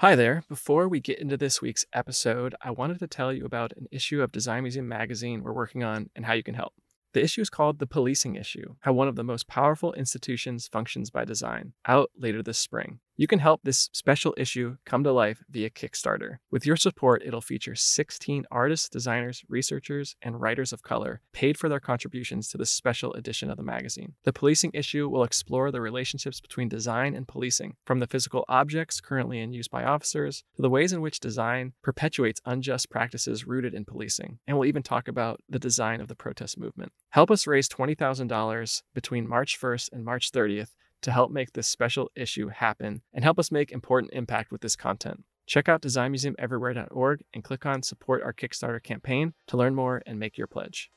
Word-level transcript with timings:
Hi 0.00 0.14
there. 0.14 0.44
Before 0.48 0.86
we 0.86 1.00
get 1.00 1.18
into 1.18 1.36
this 1.36 1.60
week's 1.60 1.84
episode, 1.92 2.54
I 2.62 2.70
wanted 2.70 3.00
to 3.00 3.08
tell 3.08 3.32
you 3.32 3.44
about 3.44 3.72
an 3.76 3.88
issue 3.90 4.22
of 4.22 4.30
Design 4.30 4.62
Museum 4.62 4.86
magazine 4.86 5.42
we're 5.42 5.52
working 5.52 5.82
on 5.82 6.08
and 6.14 6.24
how 6.24 6.34
you 6.34 6.44
can 6.44 6.54
help. 6.54 6.72
The 7.14 7.24
issue 7.24 7.40
is 7.40 7.50
called 7.50 7.80
The 7.80 7.86
Policing 7.88 8.36
Issue 8.36 8.76
How 8.82 8.92
One 8.92 9.08
of 9.08 9.16
the 9.16 9.24
Most 9.24 9.48
Powerful 9.48 9.92
Institutions 9.94 10.68
Functions 10.68 11.10
by 11.10 11.24
Design, 11.24 11.72
out 11.84 12.12
later 12.16 12.44
this 12.44 12.60
spring. 12.60 13.00
You 13.20 13.26
can 13.26 13.40
help 13.40 13.62
this 13.64 13.90
special 13.92 14.32
issue 14.36 14.76
come 14.86 15.02
to 15.02 15.10
life 15.10 15.42
via 15.50 15.70
Kickstarter. 15.70 16.36
With 16.52 16.64
your 16.64 16.76
support, 16.76 17.24
it'll 17.26 17.40
feature 17.40 17.74
16 17.74 18.44
artists, 18.48 18.88
designers, 18.88 19.42
researchers, 19.48 20.14
and 20.22 20.40
writers 20.40 20.72
of 20.72 20.84
color 20.84 21.20
paid 21.32 21.58
for 21.58 21.68
their 21.68 21.80
contributions 21.80 22.48
to 22.48 22.58
this 22.58 22.70
special 22.70 23.12
edition 23.14 23.50
of 23.50 23.56
the 23.56 23.64
magazine. 23.64 24.14
The 24.22 24.32
policing 24.32 24.70
issue 24.72 25.08
will 25.08 25.24
explore 25.24 25.72
the 25.72 25.80
relationships 25.80 26.40
between 26.40 26.68
design 26.68 27.16
and 27.16 27.26
policing, 27.26 27.74
from 27.84 27.98
the 27.98 28.06
physical 28.06 28.44
objects 28.48 29.00
currently 29.00 29.40
in 29.40 29.52
use 29.52 29.66
by 29.66 29.82
officers 29.82 30.44
to 30.54 30.62
the 30.62 30.70
ways 30.70 30.92
in 30.92 31.00
which 31.00 31.18
design 31.18 31.72
perpetuates 31.82 32.40
unjust 32.46 32.88
practices 32.88 33.48
rooted 33.48 33.74
in 33.74 33.84
policing. 33.84 34.38
And 34.46 34.56
we'll 34.56 34.68
even 34.68 34.84
talk 34.84 35.08
about 35.08 35.40
the 35.48 35.58
design 35.58 36.00
of 36.00 36.06
the 36.06 36.14
protest 36.14 36.56
movement. 36.56 36.92
Help 37.10 37.32
us 37.32 37.48
raise 37.48 37.68
$20,000 37.68 38.82
between 38.94 39.28
March 39.28 39.60
1st 39.60 39.88
and 39.92 40.04
March 40.04 40.30
30th 40.30 40.68
to 41.02 41.12
help 41.12 41.30
make 41.30 41.52
this 41.52 41.66
special 41.66 42.10
issue 42.14 42.48
happen 42.48 43.02
and 43.12 43.24
help 43.24 43.38
us 43.38 43.52
make 43.52 43.72
important 43.72 44.12
impact 44.12 44.50
with 44.50 44.60
this 44.60 44.76
content. 44.76 45.24
Check 45.46 45.68
out 45.68 45.82
designmuseumeverywhere.org 45.82 47.22
and 47.32 47.44
click 47.44 47.64
on 47.64 47.82
support 47.82 48.22
our 48.22 48.32
Kickstarter 48.32 48.82
campaign 48.82 49.32
to 49.46 49.56
learn 49.56 49.74
more 49.74 50.02
and 50.06 50.18
make 50.18 50.36
your 50.36 50.46
pledge. 50.46 50.90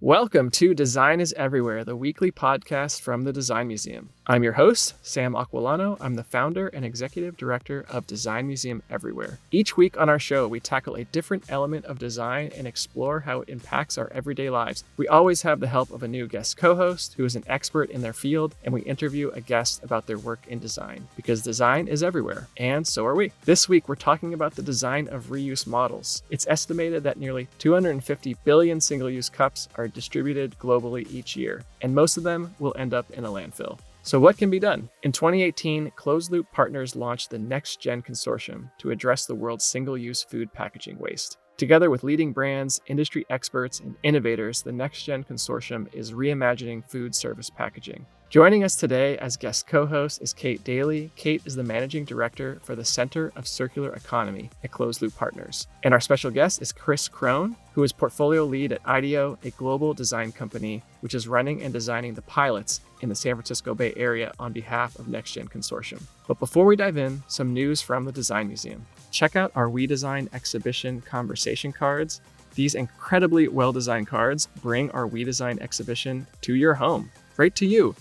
Welcome 0.00 0.50
to 0.52 0.74
Design 0.74 1.20
is 1.20 1.32
Everywhere, 1.34 1.84
the 1.84 1.94
weekly 1.96 2.32
podcast 2.32 3.00
from 3.00 3.22
the 3.22 3.32
Design 3.32 3.68
Museum. 3.68 4.10
I'm 4.24 4.44
your 4.44 4.52
host, 4.52 4.94
Sam 5.02 5.34
Aquilano. 5.34 5.96
I'm 6.00 6.14
the 6.14 6.22
founder 6.22 6.68
and 6.68 6.84
executive 6.84 7.36
director 7.36 7.84
of 7.88 8.06
Design 8.06 8.46
Museum 8.46 8.80
Everywhere. 8.88 9.40
Each 9.50 9.76
week 9.76 9.98
on 9.98 10.08
our 10.08 10.20
show, 10.20 10.46
we 10.46 10.60
tackle 10.60 10.94
a 10.94 11.02
different 11.06 11.50
element 11.50 11.86
of 11.86 11.98
design 11.98 12.52
and 12.56 12.64
explore 12.64 13.18
how 13.18 13.40
it 13.40 13.48
impacts 13.48 13.98
our 13.98 14.08
everyday 14.12 14.48
lives. 14.48 14.84
We 14.96 15.08
always 15.08 15.42
have 15.42 15.58
the 15.58 15.66
help 15.66 15.90
of 15.90 16.04
a 16.04 16.08
new 16.08 16.28
guest 16.28 16.56
co 16.56 16.76
host 16.76 17.14
who 17.14 17.24
is 17.24 17.34
an 17.34 17.42
expert 17.48 17.90
in 17.90 18.00
their 18.00 18.12
field, 18.12 18.54
and 18.62 18.72
we 18.72 18.82
interview 18.82 19.30
a 19.30 19.40
guest 19.40 19.82
about 19.82 20.06
their 20.06 20.18
work 20.18 20.46
in 20.46 20.60
design 20.60 21.08
because 21.16 21.42
design 21.42 21.88
is 21.88 22.04
everywhere, 22.04 22.46
and 22.56 22.86
so 22.86 23.04
are 23.04 23.16
we. 23.16 23.32
This 23.44 23.68
week, 23.68 23.88
we're 23.88 23.96
talking 23.96 24.34
about 24.34 24.54
the 24.54 24.62
design 24.62 25.08
of 25.08 25.30
reuse 25.30 25.66
models. 25.66 26.22
It's 26.30 26.46
estimated 26.46 27.02
that 27.02 27.18
nearly 27.18 27.48
250 27.58 28.36
billion 28.44 28.80
single 28.80 29.10
use 29.10 29.28
cups 29.28 29.68
are 29.74 29.88
distributed 29.88 30.56
globally 30.60 31.10
each 31.10 31.34
year, 31.34 31.64
and 31.80 31.92
most 31.92 32.16
of 32.16 32.22
them 32.22 32.54
will 32.60 32.76
end 32.78 32.94
up 32.94 33.10
in 33.10 33.24
a 33.24 33.28
landfill. 33.28 33.80
So, 34.04 34.18
what 34.18 34.36
can 34.36 34.50
be 34.50 34.58
done? 34.58 34.88
In 35.04 35.12
2018, 35.12 35.92
Closed 35.94 36.32
Loop 36.32 36.50
Partners 36.50 36.96
launched 36.96 37.30
the 37.30 37.38
Next 37.38 37.80
Gen 37.80 38.02
Consortium 38.02 38.68
to 38.78 38.90
address 38.90 39.26
the 39.26 39.34
world's 39.36 39.64
single 39.64 39.96
use 39.96 40.24
food 40.24 40.52
packaging 40.52 40.98
waste. 40.98 41.38
Together 41.56 41.88
with 41.88 42.02
leading 42.02 42.32
brands, 42.32 42.80
industry 42.88 43.24
experts, 43.30 43.78
and 43.78 43.94
innovators, 44.02 44.60
the 44.60 44.72
Next 44.72 45.04
Gen 45.04 45.22
Consortium 45.22 45.86
is 45.94 46.10
reimagining 46.10 46.84
food 46.84 47.14
service 47.14 47.48
packaging. 47.48 48.04
Joining 48.32 48.64
us 48.64 48.76
today 48.76 49.18
as 49.18 49.36
guest 49.36 49.66
co 49.66 49.84
host 49.84 50.22
is 50.22 50.32
Kate 50.32 50.64
Daly. 50.64 51.10
Kate 51.16 51.42
is 51.44 51.54
the 51.54 51.62
managing 51.62 52.06
director 52.06 52.60
for 52.62 52.74
the 52.74 52.82
Center 52.82 53.30
of 53.36 53.46
Circular 53.46 53.92
Economy 53.92 54.48
at 54.64 54.70
Closed 54.70 55.02
Loop 55.02 55.14
Partners. 55.14 55.66
And 55.82 55.92
our 55.92 56.00
special 56.00 56.30
guest 56.30 56.62
is 56.62 56.72
Chris 56.72 57.10
Krohn, 57.10 57.54
who 57.74 57.82
is 57.82 57.92
portfolio 57.92 58.44
lead 58.44 58.72
at 58.72 58.80
IDEO, 58.86 59.36
a 59.44 59.50
global 59.50 59.92
design 59.92 60.32
company 60.32 60.82
which 61.00 61.12
is 61.12 61.28
running 61.28 61.60
and 61.60 61.74
designing 61.74 62.14
the 62.14 62.22
pilots 62.22 62.80
in 63.02 63.10
the 63.10 63.14
San 63.14 63.34
Francisco 63.34 63.74
Bay 63.74 63.92
Area 63.98 64.32
on 64.38 64.54
behalf 64.54 64.98
of 64.98 65.08
NextGen 65.08 65.50
Consortium. 65.50 66.02
But 66.26 66.38
before 66.38 66.64
we 66.64 66.74
dive 66.74 66.96
in, 66.96 67.22
some 67.28 67.52
news 67.52 67.82
from 67.82 68.06
the 68.06 68.12
Design 68.12 68.46
Museum. 68.46 68.86
Check 69.10 69.36
out 69.36 69.52
our 69.54 69.68
We 69.68 69.86
Design 69.86 70.30
exhibition 70.32 71.02
conversation 71.02 71.70
cards. 71.70 72.22
These 72.54 72.76
incredibly 72.76 73.48
well 73.48 73.72
designed 73.72 74.06
cards 74.06 74.46
bring 74.62 74.90
our 74.92 75.06
We 75.06 75.22
Design 75.22 75.58
exhibition 75.58 76.26
to 76.40 76.54
your 76.54 76.72
home, 76.72 77.10
right 77.36 77.54
to 77.56 77.66
you. 77.66 77.94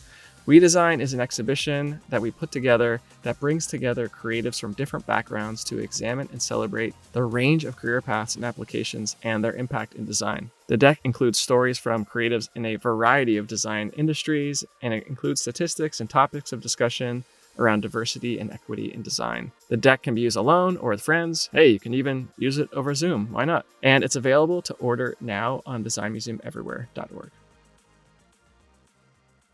We 0.52 0.60
Design 0.60 1.00
is 1.00 1.14
an 1.14 1.22
exhibition 1.22 2.02
that 2.10 2.22
we 2.22 2.30
put 2.30 2.52
together 2.52 3.00
that 3.24 3.40
brings 3.40 3.66
together 3.66 4.10
creatives 4.10 4.60
from 4.60 4.74
different 4.74 5.08
backgrounds 5.08 5.64
to 5.64 5.78
examine 5.78 6.28
and 6.34 6.42
celebrate 6.42 6.94
the 7.14 7.24
range 7.24 7.64
of 7.64 7.78
career 7.78 8.02
paths 8.02 8.36
and 8.36 8.44
applications 8.44 9.16
and 9.24 9.42
their 9.42 9.54
impact 9.54 9.96
in 9.96 10.04
design. 10.04 10.52
The 10.68 10.76
deck 10.76 11.00
includes 11.06 11.40
stories 11.40 11.78
from 11.78 12.04
creatives 12.04 12.50
in 12.54 12.66
a 12.66 12.76
variety 12.76 13.38
of 13.38 13.48
design 13.48 13.94
industries, 13.96 14.66
and 14.82 14.94
it 14.94 15.08
includes 15.08 15.40
statistics 15.40 16.02
and 16.02 16.10
topics 16.10 16.52
of 16.52 16.60
discussion 16.60 17.24
around 17.58 17.80
diversity 17.80 18.38
and 18.38 18.52
equity 18.52 18.94
in 18.94 19.04
design. 19.04 19.54
The 19.70 19.78
deck 19.78 20.04
can 20.04 20.16
be 20.16 20.22
used 20.22 20.36
alone 20.36 20.76
or 20.76 20.90
with 20.90 21.02
friends. 21.02 21.48
Hey, 21.54 21.70
you 21.70 21.80
can 21.80 21.94
even 21.94 22.28
use 22.38 22.58
it 22.58 22.68
over 22.74 22.94
Zoom. 22.94 23.32
Why 23.32 23.46
not? 23.46 23.66
And 23.84 24.04
it's 24.04 24.18
available 24.18 24.62
to 24.64 24.74
order 24.74 25.16
now 25.22 25.62
on 25.66 25.82
designmuseumeverywhere.org. 25.86 27.32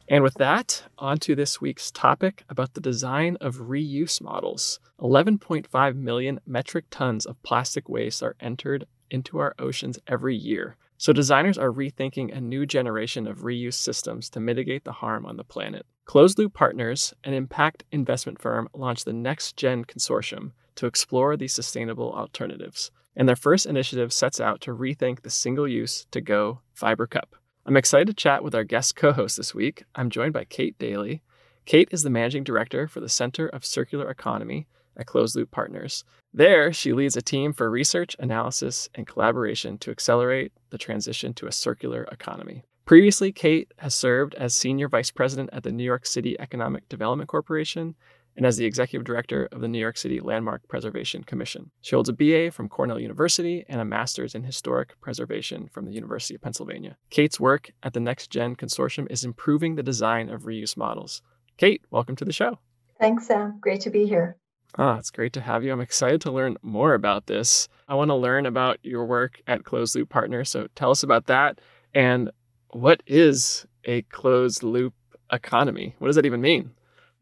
And 0.10 0.24
with 0.24 0.36
that, 0.36 0.84
on 0.98 1.18
to 1.20 1.36
this 1.36 1.60
week's 1.60 1.92
topic 1.92 2.46
about 2.48 2.74
the 2.74 2.82
design 2.82 3.38
of 3.42 3.58
reuse 3.58 4.22
models. 4.22 4.80
11.5 5.02 5.96
million 5.96 6.40
metric 6.46 6.86
tons 6.90 7.26
of 7.26 7.42
plastic 7.44 7.90
waste 7.90 8.24
are 8.24 8.38
entered 8.40 8.88
into 9.12 9.40
our 9.40 9.54
oceans 9.60 10.00
every 10.08 10.36
year. 10.36 10.78
So, 10.98 11.14
designers 11.14 11.58
are 11.58 11.72
rethinking 11.72 12.36
a 12.36 12.42
new 12.42 12.66
generation 12.66 13.28
of 13.28 13.40
reuse 13.40 13.76
systems 13.76 14.30
to 14.32 14.40
mitigate 14.40 14.84
the 14.84 14.94
harm 14.94 15.26
on 15.26 15.38
the 15.38 15.44
planet. 15.44 15.86
Closed 16.06 16.40
Loop 16.40 16.54
Partners, 16.54 17.14
an 17.24 17.34
impact 17.34 17.84
investment 17.92 18.42
firm, 18.42 18.70
launched 18.74 19.06
the 19.06 19.14
Next 19.14 19.58
Gen 19.58 19.86
Consortium 19.86 20.54
to 20.76 20.86
explore 20.88 21.36
these 21.36 21.54
sustainable 21.54 22.14
alternatives. 22.14 22.92
And 23.16 23.28
their 23.28 23.36
first 23.36 23.66
initiative 23.66 24.14
sets 24.14 24.40
out 24.40 24.62
to 24.62 24.74
rethink 24.74 25.22
the 25.22 25.30
single 25.30 25.68
use 25.68 26.08
to 26.12 26.22
go 26.22 26.62
fiber 26.74 27.06
cup. 27.08 27.36
I'm 27.68 27.76
excited 27.76 28.08
to 28.08 28.14
chat 28.14 28.46
with 28.46 28.56
our 28.56 28.64
guest 28.64 28.96
co 28.96 29.12
host 29.12 29.36
this 29.36 29.54
week. 29.54 29.84
I'm 29.94 30.10
joined 30.10 30.32
by 30.32 30.46
Kate 30.46 30.80
Daly. 30.80 31.22
Kate 31.66 31.90
is 31.92 32.02
the 32.02 32.10
managing 32.10 32.46
director 32.46 32.88
for 32.88 33.02
the 33.02 33.10
Center 33.10 33.46
of 33.46 33.66
Circular 33.66 34.10
Economy 34.10 34.68
at 34.96 35.06
Closed 35.06 35.36
Loop 35.36 35.52
Partners. 35.52 36.06
There, 36.34 36.72
she 36.72 36.94
leads 36.94 37.18
a 37.18 37.22
team 37.22 37.52
for 37.52 37.70
research, 37.70 38.16
analysis, 38.20 38.88
and 38.96 39.06
collaboration 39.06 39.78
to 39.80 39.92
accelerate 39.92 40.54
the 40.70 40.78
transition 40.78 41.34
to 41.34 41.48
a 41.48 41.52
circular 41.52 42.08
economy. 42.10 42.64
Previously, 42.86 43.34
Kate 43.34 43.74
has 43.80 43.94
served 43.94 44.34
as 44.36 44.54
senior 44.54 44.88
vice 44.88 45.12
president 45.12 45.50
at 45.52 45.64
the 45.64 45.74
New 45.74 45.84
York 45.84 46.06
City 46.06 46.40
Economic 46.40 46.88
Development 46.88 47.28
Corporation 47.28 47.96
and 48.38 48.46
as 48.46 48.56
the 48.56 48.66
executive 48.66 49.04
director 49.04 49.50
of 49.52 49.62
the 49.62 49.68
New 49.68 49.80
York 49.80 49.98
City 49.98 50.20
Landmark 50.20 50.68
Preservation 50.68 51.24
Commission. 51.24 51.72
She 51.82 51.96
holds 51.96 52.08
a 52.08 52.14
BA 52.14 52.52
from 52.52 52.70
Cornell 52.70 53.00
University 53.00 53.66
and 53.68 53.82
a 53.82 53.86
master's 53.86 54.36
in 54.36 54.44
historic 54.44 55.00
preservation 55.02 55.68
from 55.68 55.86
the 55.86 55.92
University 55.92 56.36
of 56.36 56.42
Pennsylvania. 56.42 56.98
Kate's 57.10 57.40
work 57.40 57.72
at 57.82 57.94
the 57.94 58.00
Next 58.00 58.30
Gen 58.30 58.56
Consortium 58.56 59.12
is 59.12 59.26
improving 59.26 59.76
the 59.76 59.84
design 59.84 60.30
of 60.30 60.44
reuse 60.44 60.78
models. 60.78 61.22
Kate, 61.58 61.82
welcome 61.90 62.16
to 62.16 62.26
the 62.26 62.32
show. 62.32 62.60
Thanks, 63.00 63.28
Sam. 63.28 63.58
Great 63.60 63.82
to 63.82 63.90
be 63.90 64.06
here. 64.06 64.38
Ah, 64.78 64.98
it's 64.98 65.10
great 65.10 65.34
to 65.34 65.42
have 65.42 65.64
you. 65.64 65.72
I'm 65.72 65.82
excited 65.82 66.22
to 66.22 66.32
learn 66.32 66.58
more 66.62 66.94
about 66.94 67.26
this. 67.26 67.68
I 67.88 67.96
want 67.96 68.10
to 68.10 68.16
learn 68.16 68.46
about 68.46 68.78
your 68.84 69.06
work 69.06 69.42
at 69.48 69.64
Closed 69.64 69.96
Loop 69.96 70.10
Partners. 70.10 70.50
So 70.50 70.68
tell 70.76 70.92
us 70.92 71.02
about 71.04 71.26
that. 71.26 71.60
And 71.96 72.30
what 72.70 73.02
is 73.08 73.66
a 73.86 74.04
closed 74.04 74.62
loop 74.62 74.94
economy? 75.32 75.96
What 75.98 76.08
does 76.08 76.16
that 76.16 76.26
even 76.26 76.42
mean? 76.42 76.72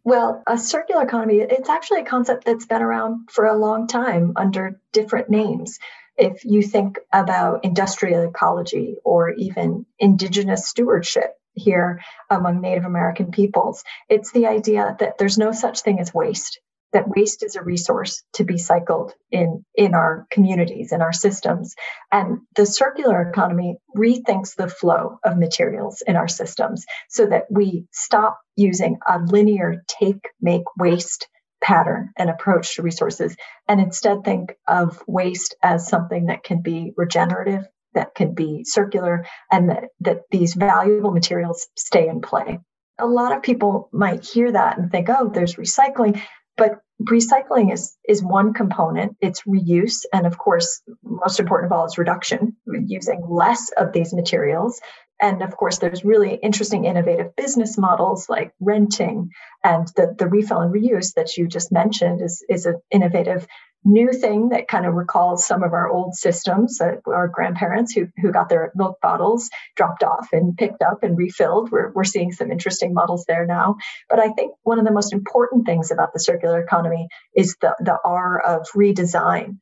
Well, 0.06 0.44
a 0.46 0.56
circular 0.60 1.02
economy, 1.02 1.40
it's 1.40 1.68
actually 1.68 2.02
a 2.02 2.06
concept 2.06 2.46
that's 2.46 2.68
been 2.68 2.84
around 2.84 3.32
for 3.32 3.48
a 3.48 3.58
long 3.58 3.88
time 3.88 4.34
under 4.36 4.80
different 4.94 5.32
names. 5.32 5.80
If 6.16 6.46
you 6.46 6.62
think 6.62 7.00
about 7.12 7.66
industrial 7.66 8.30
ecology 8.30 8.98
or 9.04 9.32
even 9.32 9.88
indigenous 9.98 10.70
stewardship 10.70 11.36
here 11.54 12.02
among 12.30 12.62
Native 12.62 12.86
American 12.86 13.32
peoples, 13.32 13.84
it's 14.08 14.32
the 14.32 14.46
idea 14.46 14.96
that 15.00 15.18
there's 15.18 15.40
no 15.40 15.52
such 15.52 15.82
thing 15.82 16.00
as 16.00 16.14
waste 16.14 16.60
that 16.96 17.10
waste 17.10 17.44
is 17.44 17.58
a 17.58 17.62
resource 17.62 18.24
to 18.32 18.46
be 18.46 18.58
cycled 18.58 19.14
in 19.30 19.66
in 19.76 19.94
our 19.94 20.26
communities 20.32 20.94
in 20.94 21.02
our 21.02 21.12
systems 21.12 21.76
and 22.09 22.40
the 22.56 22.66
circular 22.66 23.22
economy 23.30 23.76
rethinks 23.97 24.56
the 24.56 24.70
flow 24.70 25.20
of 25.26 25.38
materials 25.38 26.02
in 26.08 26.16
our 26.16 26.30
systems 26.30 26.86
so 27.09 27.26
that 27.26 27.47
we 27.52 27.86
stop 27.92 28.40
using 28.56 28.97
a 29.06 29.20
linear 29.20 29.84
take 29.88 30.30
make 30.40 30.64
waste 30.78 31.28
pattern 31.62 32.12
and 32.18 32.30
approach 32.30 32.76
to 32.76 32.82
resources 32.82 33.36
and 33.68 33.82
instead 33.82 34.24
think 34.24 34.56
of 34.66 35.03
waste 35.06 35.53
as 35.62 35.90
something 35.90 36.28
that 36.28 36.44
can 36.44 36.62
be 36.62 36.94
regenerative 36.96 37.68
that 37.94 38.16
can 38.16 38.34
be 38.34 38.64
circular 38.64 39.26
and 39.52 39.70
that, 39.70 39.84
that 40.00 40.22
these 40.32 40.53
valuable 40.53 41.12
materials 41.12 41.68
stay 41.76 42.08
in 42.08 42.22
play 42.22 42.58
a 42.98 43.06
lot 43.06 43.36
of 43.36 43.44
people 43.44 43.90
might 43.91 44.24
hear 44.24 44.53
that 44.53 44.78
and 44.78 44.90
think, 44.90 45.09
oh, 45.09 45.30
there's 45.30 45.56
recycling. 45.56 46.22
But 46.56 46.80
recycling 47.02 47.74
is 47.74 47.97
is 48.08 48.24
one 48.24 48.53
component. 48.53 49.18
It's 49.22 49.42
reuse 49.44 50.06
and 50.14 50.26
of 50.26 50.38
course 50.38 50.82
most 51.03 51.40
important 51.40 51.72
of 51.72 51.78
all 51.78 51.86
is 51.86 51.97
reduction 51.97 52.56
using 52.66 53.22
less 53.28 53.72
of 53.78 53.92
these 53.92 54.14
materials. 54.14 54.80
And 55.22 55.42
of 55.42 55.56
course, 55.56 55.78
there's 55.78 56.03
really 56.03 56.36
interesting, 56.36 56.84
innovative 56.84 57.36
business 57.38 57.78
models 57.78 58.28
like 58.28 58.52
renting 58.59 59.32
and 59.64 59.88
the, 59.96 60.14
the 60.18 60.28
refill 60.28 60.59
and 60.59 60.74
reuse 60.74 61.14
that 61.14 61.38
you 61.38 61.47
just 61.47 61.72
mentioned 61.72 62.22
is, 62.22 62.44
is 62.50 62.66
an 62.66 62.82
innovative 62.92 63.48
new 63.85 64.11
thing 64.11 64.49
that 64.49 64.67
kind 64.67 64.85
of 64.85 64.96
recalls 64.96 65.46
some 65.46 65.64
of 65.64 65.73
our 65.73 65.87
old 65.87 66.16
systems 66.16 66.79
that 66.79 67.02
our 67.05 67.28
grandparents 67.28 67.93
who, 67.93 68.08
who 68.17 68.32
got 68.32 68.49
their 68.49 68.72
milk 68.76 68.97
bottles 68.99 69.49
dropped 69.76 70.03
off 70.03 70.29
and 70.34 70.58
picked 70.58 70.82
up 70.82 71.03
and 71.03 71.17
refilled. 71.17 71.72
We're, 71.72 71.91
we're 71.91 72.03
seeing 72.03 72.32
some 72.32 72.52
interesting 72.52 72.93
models 72.93 73.26
there 73.28 73.46
now. 73.46 73.78
But 74.09 74.20
I 74.20 74.29
think 74.29 74.55
one 74.64 74.79
of 74.79 74.85
the 74.85 74.91
most 74.91 75.14
important 75.14 75.66
things 75.66 75.91
about 75.91 76.14
the 76.14 76.20
circular 76.20 76.59
economy 76.61 77.08
is 77.35 77.55
the, 77.61 77.76
the 77.79 77.97
R 78.03 78.40
of 78.40 78.67
redesign, 78.76 79.59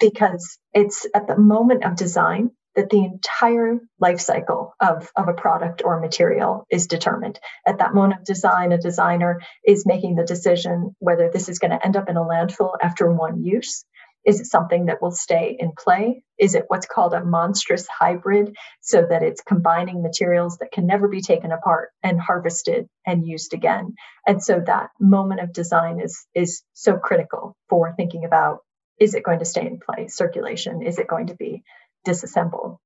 because 0.00 0.58
it's 0.72 1.06
at 1.14 1.26
the 1.26 1.38
moment 1.38 1.84
of 1.84 1.96
design 1.96 2.50
that 2.76 2.90
the 2.90 3.04
entire 3.04 3.78
life 3.98 4.20
cycle 4.20 4.74
of, 4.80 5.10
of 5.16 5.28
a 5.28 5.34
product 5.34 5.82
or 5.84 5.98
material 5.98 6.66
is 6.70 6.86
determined. 6.86 7.40
At 7.66 7.78
that 7.78 7.94
moment 7.94 8.20
of 8.20 8.26
design, 8.26 8.72
a 8.72 8.78
designer 8.78 9.40
is 9.64 9.86
making 9.86 10.14
the 10.14 10.24
decision 10.24 10.94
whether 10.98 11.30
this 11.30 11.48
is 11.48 11.58
going 11.58 11.72
to 11.72 11.84
end 11.84 11.96
up 11.96 12.08
in 12.08 12.16
a 12.16 12.24
landfill 12.24 12.72
after 12.80 13.10
one 13.10 13.42
use. 13.42 13.84
Is 14.26 14.40
it 14.40 14.46
something 14.46 14.86
that 14.86 15.00
will 15.00 15.12
stay 15.12 15.56
in 15.58 15.70
play? 15.78 16.24
Is 16.36 16.56
it 16.56 16.64
what's 16.66 16.86
called 16.86 17.14
a 17.14 17.24
monstrous 17.24 17.86
hybrid 17.86 18.56
so 18.80 19.06
that 19.08 19.22
it's 19.22 19.40
combining 19.40 20.02
materials 20.02 20.58
that 20.58 20.72
can 20.72 20.84
never 20.86 21.06
be 21.06 21.20
taken 21.20 21.52
apart 21.52 21.90
and 22.02 22.20
harvested 22.20 22.88
and 23.06 23.24
used 23.24 23.54
again? 23.54 23.94
And 24.26 24.42
so 24.42 24.60
that 24.66 24.90
moment 25.00 25.40
of 25.40 25.52
design 25.52 26.00
is, 26.00 26.26
is 26.34 26.62
so 26.74 26.96
critical 26.96 27.56
for 27.70 27.94
thinking 27.96 28.24
about 28.24 28.58
is 28.98 29.14
it 29.14 29.22
going 29.22 29.38
to 29.38 29.44
stay 29.44 29.66
in 29.66 29.78
play? 29.78 30.08
Circulation, 30.08 30.82
is 30.82 30.98
it 30.98 31.06
going 31.06 31.28
to 31.28 31.36
be 31.36 31.62
disassemble. 32.06 32.78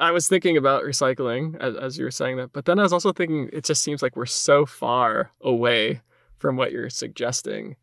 I 0.00 0.12
was 0.12 0.28
thinking 0.28 0.56
about 0.56 0.84
recycling 0.84 1.60
as, 1.60 1.74
as, 1.74 1.98
you 1.98 2.04
were 2.04 2.12
saying 2.12 2.36
that, 2.36 2.52
but 2.52 2.66
then 2.66 2.78
I 2.78 2.82
was 2.82 2.92
also 2.92 3.12
thinking 3.12 3.50
it 3.52 3.64
just 3.64 3.82
seems 3.82 4.00
like 4.00 4.14
we're 4.14 4.26
so 4.26 4.64
far 4.64 5.32
away 5.40 6.02
from 6.38 6.56
what 6.56 6.70
you're 6.70 6.88
suggesting 6.88 7.74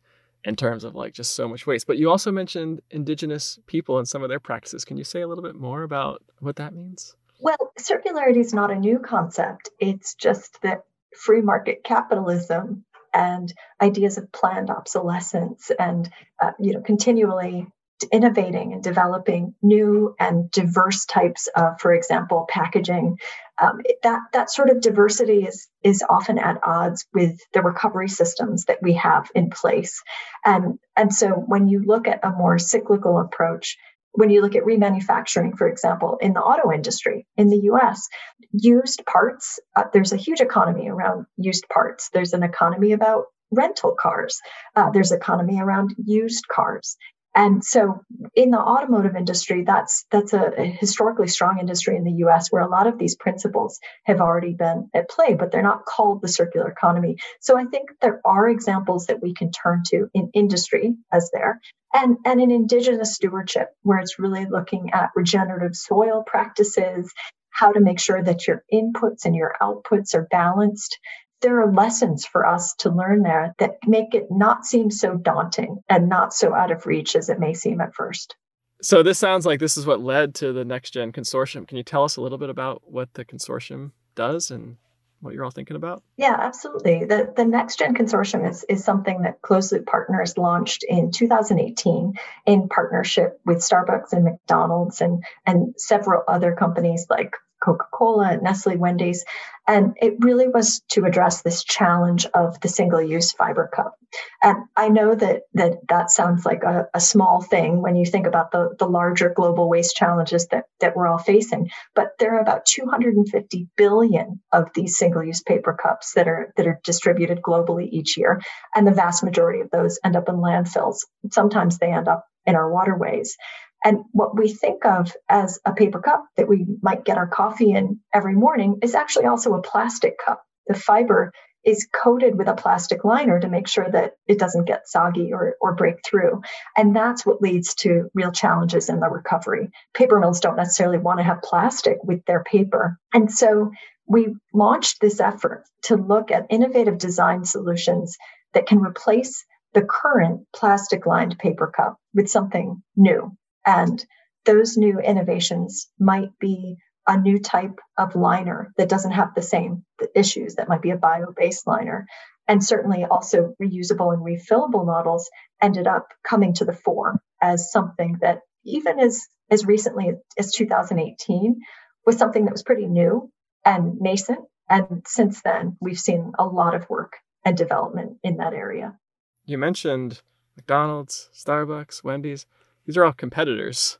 in 0.44 0.56
terms 0.56 0.84
of 0.84 0.94
like 0.94 1.12
just 1.12 1.34
so 1.34 1.46
much 1.46 1.66
waste. 1.66 1.86
But 1.86 1.98
you 1.98 2.08
also 2.08 2.32
mentioned 2.32 2.80
indigenous 2.90 3.58
people 3.66 3.98
and 3.98 4.08
some 4.08 4.22
of 4.22 4.30
their 4.30 4.40
practices. 4.40 4.84
Can 4.84 4.96
you 4.96 5.04
say 5.04 5.20
a 5.20 5.28
little 5.28 5.44
bit 5.44 5.56
more 5.56 5.82
about 5.82 6.22
what 6.38 6.56
that 6.56 6.72
means? 6.72 7.14
Well, 7.38 7.72
circularity 7.78 8.38
is 8.38 8.54
not 8.54 8.70
a 8.70 8.76
new 8.76 8.98
concept. 8.98 9.68
It's 9.78 10.14
just 10.14 10.62
that 10.62 10.84
free 11.14 11.42
market 11.42 11.84
capitalism 11.84 12.84
and 13.12 13.52
ideas 13.80 14.18
of 14.18 14.30
planned 14.32 14.70
obsolescence 14.70 15.70
and 15.78 16.08
uh, 16.40 16.52
you 16.58 16.74
know 16.74 16.80
continually 16.80 17.66
innovating 18.12 18.72
and 18.72 18.82
developing 18.82 19.54
new 19.62 20.14
and 20.18 20.50
diverse 20.50 21.06
types 21.06 21.48
of, 21.48 21.80
for 21.80 21.92
example, 21.92 22.46
packaging. 22.48 23.18
Um, 23.60 23.80
that 24.02 24.20
that 24.32 24.50
sort 24.50 24.68
of 24.70 24.80
diversity 24.80 25.44
is 25.44 25.68
is 25.82 26.04
often 26.08 26.38
at 26.38 26.60
odds 26.62 27.06
with 27.14 27.38
the 27.54 27.62
recovery 27.62 28.08
systems 28.08 28.66
that 28.66 28.82
we 28.82 28.94
have 28.94 29.30
in 29.34 29.50
place, 29.50 30.02
and 30.44 30.78
and 30.94 31.14
so 31.14 31.30
when 31.30 31.68
you 31.68 31.82
look 31.84 32.06
at 32.06 32.24
a 32.24 32.30
more 32.30 32.58
cyclical 32.58 33.18
approach. 33.18 33.78
When 34.18 34.30
you 34.30 34.40
look 34.40 34.54
at 34.56 34.62
remanufacturing, 34.64 35.58
for 35.58 35.68
example, 35.68 36.16
in 36.22 36.32
the 36.32 36.40
auto 36.40 36.72
industry 36.72 37.26
in 37.36 37.50
the 37.50 37.64
US, 37.72 38.08
used 38.50 39.04
parts, 39.04 39.58
uh, 39.76 39.84
there's 39.92 40.14
a 40.14 40.16
huge 40.16 40.40
economy 40.40 40.88
around 40.88 41.26
used 41.36 41.68
parts. 41.68 42.08
There's 42.14 42.32
an 42.32 42.42
economy 42.42 42.92
about 42.92 43.26
rental 43.50 43.94
cars. 43.94 44.40
Uh, 44.74 44.90
there's 44.90 45.12
economy 45.12 45.60
around 45.60 45.94
used 45.98 46.48
cars. 46.48 46.96
And 47.36 47.62
so 47.62 48.00
in 48.34 48.50
the 48.50 48.58
automotive 48.58 49.14
industry, 49.14 49.62
that's 49.64 50.06
that's 50.10 50.32
a, 50.32 50.50
historically 50.56 51.28
strong 51.28 51.58
industry 51.60 51.94
in 51.96 52.04
the 52.04 52.24
US 52.24 52.50
where 52.50 52.62
a 52.62 52.68
lot 52.68 52.86
of 52.86 52.98
these 52.98 53.14
principles 53.14 53.78
have 54.04 54.22
already 54.22 54.54
been 54.54 54.88
at 54.94 55.10
play, 55.10 55.34
but 55.34 55.52
they're 55.52 55.62
not 55.62 55.84
called 55.84 56.22
the 56.22 56.28
circular 56.28 56.68
economy. 56.68 57.18
So 57.40 57.58
I 57.58 57.66
think 57.66 57.90
there 58.00 58.22
are 58.24 58.48
examples 58.48 59.06
that 59.06 59.22
we 59.22 59.34
can 59.34 59.52
turn 59.52 59.82
to 59.88 60.08
in 60.14 60.30
industry 60.32 60.96
as 61.12 61.30
there 61.30 61.60
and, 61.92 62.16
and 62.24 62.40
in 62.40 62.50
indigenous 62.50 63.14
stewardship, 63.14 63.68
where 63.82 63.98
it's 63.98 64.18
really 64.18 64.46
looking 64.46 64.90
at 64.92 65.10
regenerative 65.14 65.76
soil 65.76 66.24
practices, 66.26 67.12
how 67.50 67.72
to 67.72 67.80
make 67.80 68.00
sure 68.00 68.22
that 68.22 68.46
your 68.46 68.64
inputs 68.72 69.24
and 69.24 69.34
your 69.34 69.54
outputs 69.60 70.14
are 70.14 70.26
balanced 70.30 70.98
there 71.42 71.60
are 71.60 71.72
lessons 71.72 72.24
for 72.24 72.46
us 72.46 72.74
to 72.74 72.90
learn 72.90 73.22
there 73.22 73.54
that 73.58 73.72
make 73.86 74.14
it 74.14 74.26
not 74.30 74.64
seem 74.64 74.90
so 74.90 75.16
daunting 75.16 75.78
and 75.88 76.08
not 76.08 76.32
so 76.32 76.54
out 76.54 76.70
of 76.70 76.86
reach 76.86 77.16
as 77.16 77.28
it 77.28 77.38
may 77.38 77.54
seem 77.54 77.80
at 77.80 77.94
first. 77.94 78.36
So 78.82 79.02
this 79.02 79.18
sounds 79.18 79.46
like 79.46 79.60
this 79.60 79.76
is 79.76 79.86
what 79.86 80.00
led 80.00 80.34
to 80.36 80.52
the 80.52 80.64
Next 80.64 80.92
Gen 80.92 81.12
Consortium. 81.12 81.66
Can 81.66 81.76
you 81.76 81.82
tell 81.82 82.04
us 82.04 82.16
a 82.16 82.20
little 82.20 82.38
bit 82.38 82.50
about 82.50 82.82
what 82.84 83.12
the 83.14 83.24
consortium 83.24 83.92
does 84.14 84.50
and 84.50 84.76
what 85.20 85.34
you're 85.34 85.44
all 85.44 85.50
thinking 85.50 85.76
about? 85.76 86.02
Yeah, 86.16 86.36
absolutely. 86.38 87.04
The 87.04 87.32
the 87.34 87.44
Next 87.44 87.78
Gen 87.78 87.94
Consortium 87.94 88.48
is, 88.48 88.64
is 88.68 88.84
something 88.84 89.22
that 89.22 89.40
Closed 89.40 89.72
Loop 89.72 89.86
Partners 89.86 90.36
launched 90.36 90.84
in 90.86 91.10
2018 91.10 92.14
in 92.46 92.68
partnership 92.68 93.40
with 93.44 93.58
Starbucks 93.58 94.12
and 94.12 94.24
McDonald's 94.24 95.00
and, 95.00 95.24
and 95.46 95.74
several 95.78 96.22
other 96.28 96.54
companies 96.54 97.06
like 97.08 97.34
Coca 97.62 97.86
Cola, 97.92 98.36
Nestle, 98.36 98.76
Wendy's. 98.76 99.24
And 99.68 99.96
it 100.00 100.14
really 100.20 100.46
was 100.46 100.80
to 100.90 101.04
address 101.04 101.42
this 101.42 101.64
challenge 101.64 102.26
of 102.26 102.60
the 102.60 102.68
single 102.68 103.02
use 103.02 103.32
fiber 103.32 103.68
cup. 103.74 103.96
And 104.42 104.64
I 104.76 104.88
know 104.88 105.14
that 105.14 105.42
that, 105.54 105.78
that 105.88 106.10
sounds 106.10 106.46
like 106.46 106.62
a, 106.62 106.86
a 106.94 107.00
small 107.00 107.42
thing 107.42 107.82
when 107.82 107.96
you 107.96 108.06
think 108.06 108.26
about 108.26 108.52
the, 108.52 108.76
the 108.78 108.86
larger 108.86 109.30
global 109.34 109.68
waste 109.68 109.96
challenges 109.96 110.46
that, 110.48 110.66
that 110.80 110.94
we're 110.94 111.08
all 111.08 111.18
facing. 111.18 111.70
But 111.94 112.10
there 112.20 112.36
are 112.36 112.40
about 112.40 112.66
250 112.66 113.68
billion 113.76 114.40
of 114.52 114.68
these 114.74 114.96
single 114.96 115.24
use 115.24 115.42
paper 115.42 115.74
cups 115.74 116.12
that 116.14 116.28
are 116.28 116.52
that 116.56 116.66
are 116.68 116.80
distributed 116.84 117.42
globally 117.42 117.88
each 117.90 118.16
year. 118.16 118.40
And 118.74 118.86
the 118.86 118.92
vast 118.92 119.24
majority 119.24 119.60
of 119.60 119.70
those 119.70 119.98
end 120.04 120.14
up 120.14 120.28
in 120.28 120.36
landfills. 120.36 120.98
Sometimes 121.32 121.78
they 121.78 121.92
end 121.92 122.06
up 122.06 122.24
in 122.46 122.54
our 122.54 122.70
waterways. 122.70 123.36
And 123.86 124.02
what 124.10 124.36
we 124.36 124.48
think 124.48 124.84
of 124.84 125.14
as 125.28 125.60
a 125.64 125.72
paper 125.72 126.00
cup 126.00 126.26
that 126.36 126.48
we 126.48 126.66
might 126.82 127.04
get 127.04 127.18
our 127.18 127.28
coffee 127.28 127.70
in 127.70 128.00
every 128.12 128.34
morning 128.34 128.80
is 128.82 128.96
actually 128.96 129.26
also 129.26 129.54
a 129.54 129.62
plastic 129.62 130.18
cup. 130.18 130.42
The 130.66 130.74
fiber 130.74 131.30
is 131.64 131.86
coated 131.94 132.36
with 132.36 132.48
a 132.48 132.56
plastic 132.56 133.04
liner 133.04 133.38
to 133.38 133.48
make 133.48 133.68
sure 133.68 133.88
that 133.88 134.14
it 134.26 134.40
doesn't 134.40 134.64
get 134.64 134.88
soggy 134.88 135.32
or, 135.32 135.54
or 135.60 135.76
break 135.76 136.04
through. 136.04 136.42
And 136.76 136.96
that's 136.96 137.24
what 137.24 137.40
leads 137.40 137.76
to 137.76 138.10
real 138.12 138.32
challenges 138.32 138.88
in 138.88 138.98
the 138.98 139.08
recovery. 139.08 139.70
Paper 139.94 140.18
mills 140.18 140.40
don't 140.40 140.56
necessarily 140.56 140.98
want 140.98 141.20
to 141.20 141.24
have 141.24 141.42
plastic 141.42 141.98
with 142.02 142.24
their 142.24 142.42
paper. 142.42 142.98
And 143.14 143.30
so 143.30 143.70
we 144.08 144.34
launched 144.52 145.00
this 145.00 145.20
effort 145.20 145.62
to 145.84 145.94
look 145.94 146.32
at 146.32 146.46
innovative 146.50 146.98
design 146.98 147.44
solutions 147.44 148.16
that 148.52 148.66
can 148.66 148.80
replace 148.80 149.44
the 149.74 149.82
current 149.82 150.44
plastic 150.52 151.06
lined 151.06 151.38
paper 151.38 151.68
cup 151.68 151.98
with 152.12 152.28
something 152.28 152.82
new 152.96 153.30
and 153.66 154.04
those 154.44 154.76
new 154.76 155.00
innovations 155.00 155.88
might 155.98 156.30
be 156.38 156.78
a 157.06 157.18
new 157.18 157.38
type 157.38 157.78
of 157.98 158.16
liner 158.16 158.72
that 158.76 158.88
doesn't 158.88 159.12
have 159.12 159.34
the 159.34 159.42
same 159.42 159.84
issues 160.14 160.54
that 160.54 160.68
might 160.68 160.82
be 160.82 160.90
a 160.90 160.96
bio 160.96 161.32
based 161.36 161.66
liner. 161.66 162.06
And 162.48 162.64
certainly 162.64 163.04
also 163.04 163.54
reusable 163.60 164.14
and 164.14 164.24
refillable 164.24 164.86
models 164.86 165.28
ended 165.60 165.86
up 165.86 166.08
coming 166.26 166.54
to 166.54 166.64
the 166.64 166.72
fore 166.72 167.20
as 167.42 167.72
something 167.72 168.18
that, 168.20 168.40
even 168.64 169.00
as, 169.00 169.26
as 169.50 169.66
recently 169.66 170.12
as 170.38 170.52
2018, 170.52 171.60
was 172.04 172.16
something 172.16 172.44
that 172.44 172.52
was 172.52 172.62
pretty 172.62 172.86
new 172.86 173.30
and 173.64 174.00
nascent. 174.00 174.40
And 174.70 175.04
since 175.06 175.42
then, 175.42 175.76
we've 175.80 175.98
seen 175.98 176.32
a 176.38 176.46
lot 176.46 176.74
of 176.74 176.88
work 176.88 177.14
and 177.44 177.56
development 177.56 178.18
in 178.22 178.36
that 178.36 178.52
area. 178.52 178.96
You 179.44 179.58
mentioned 179.58 180.22
McDonald's, 180.56 181.30
Starbucks, 181.32 182.02
Wendy's 182.04 182.46
these 182.86 182.96
are 182.96 183.04
all 183.04 183.12
competitors. 183.12 183.98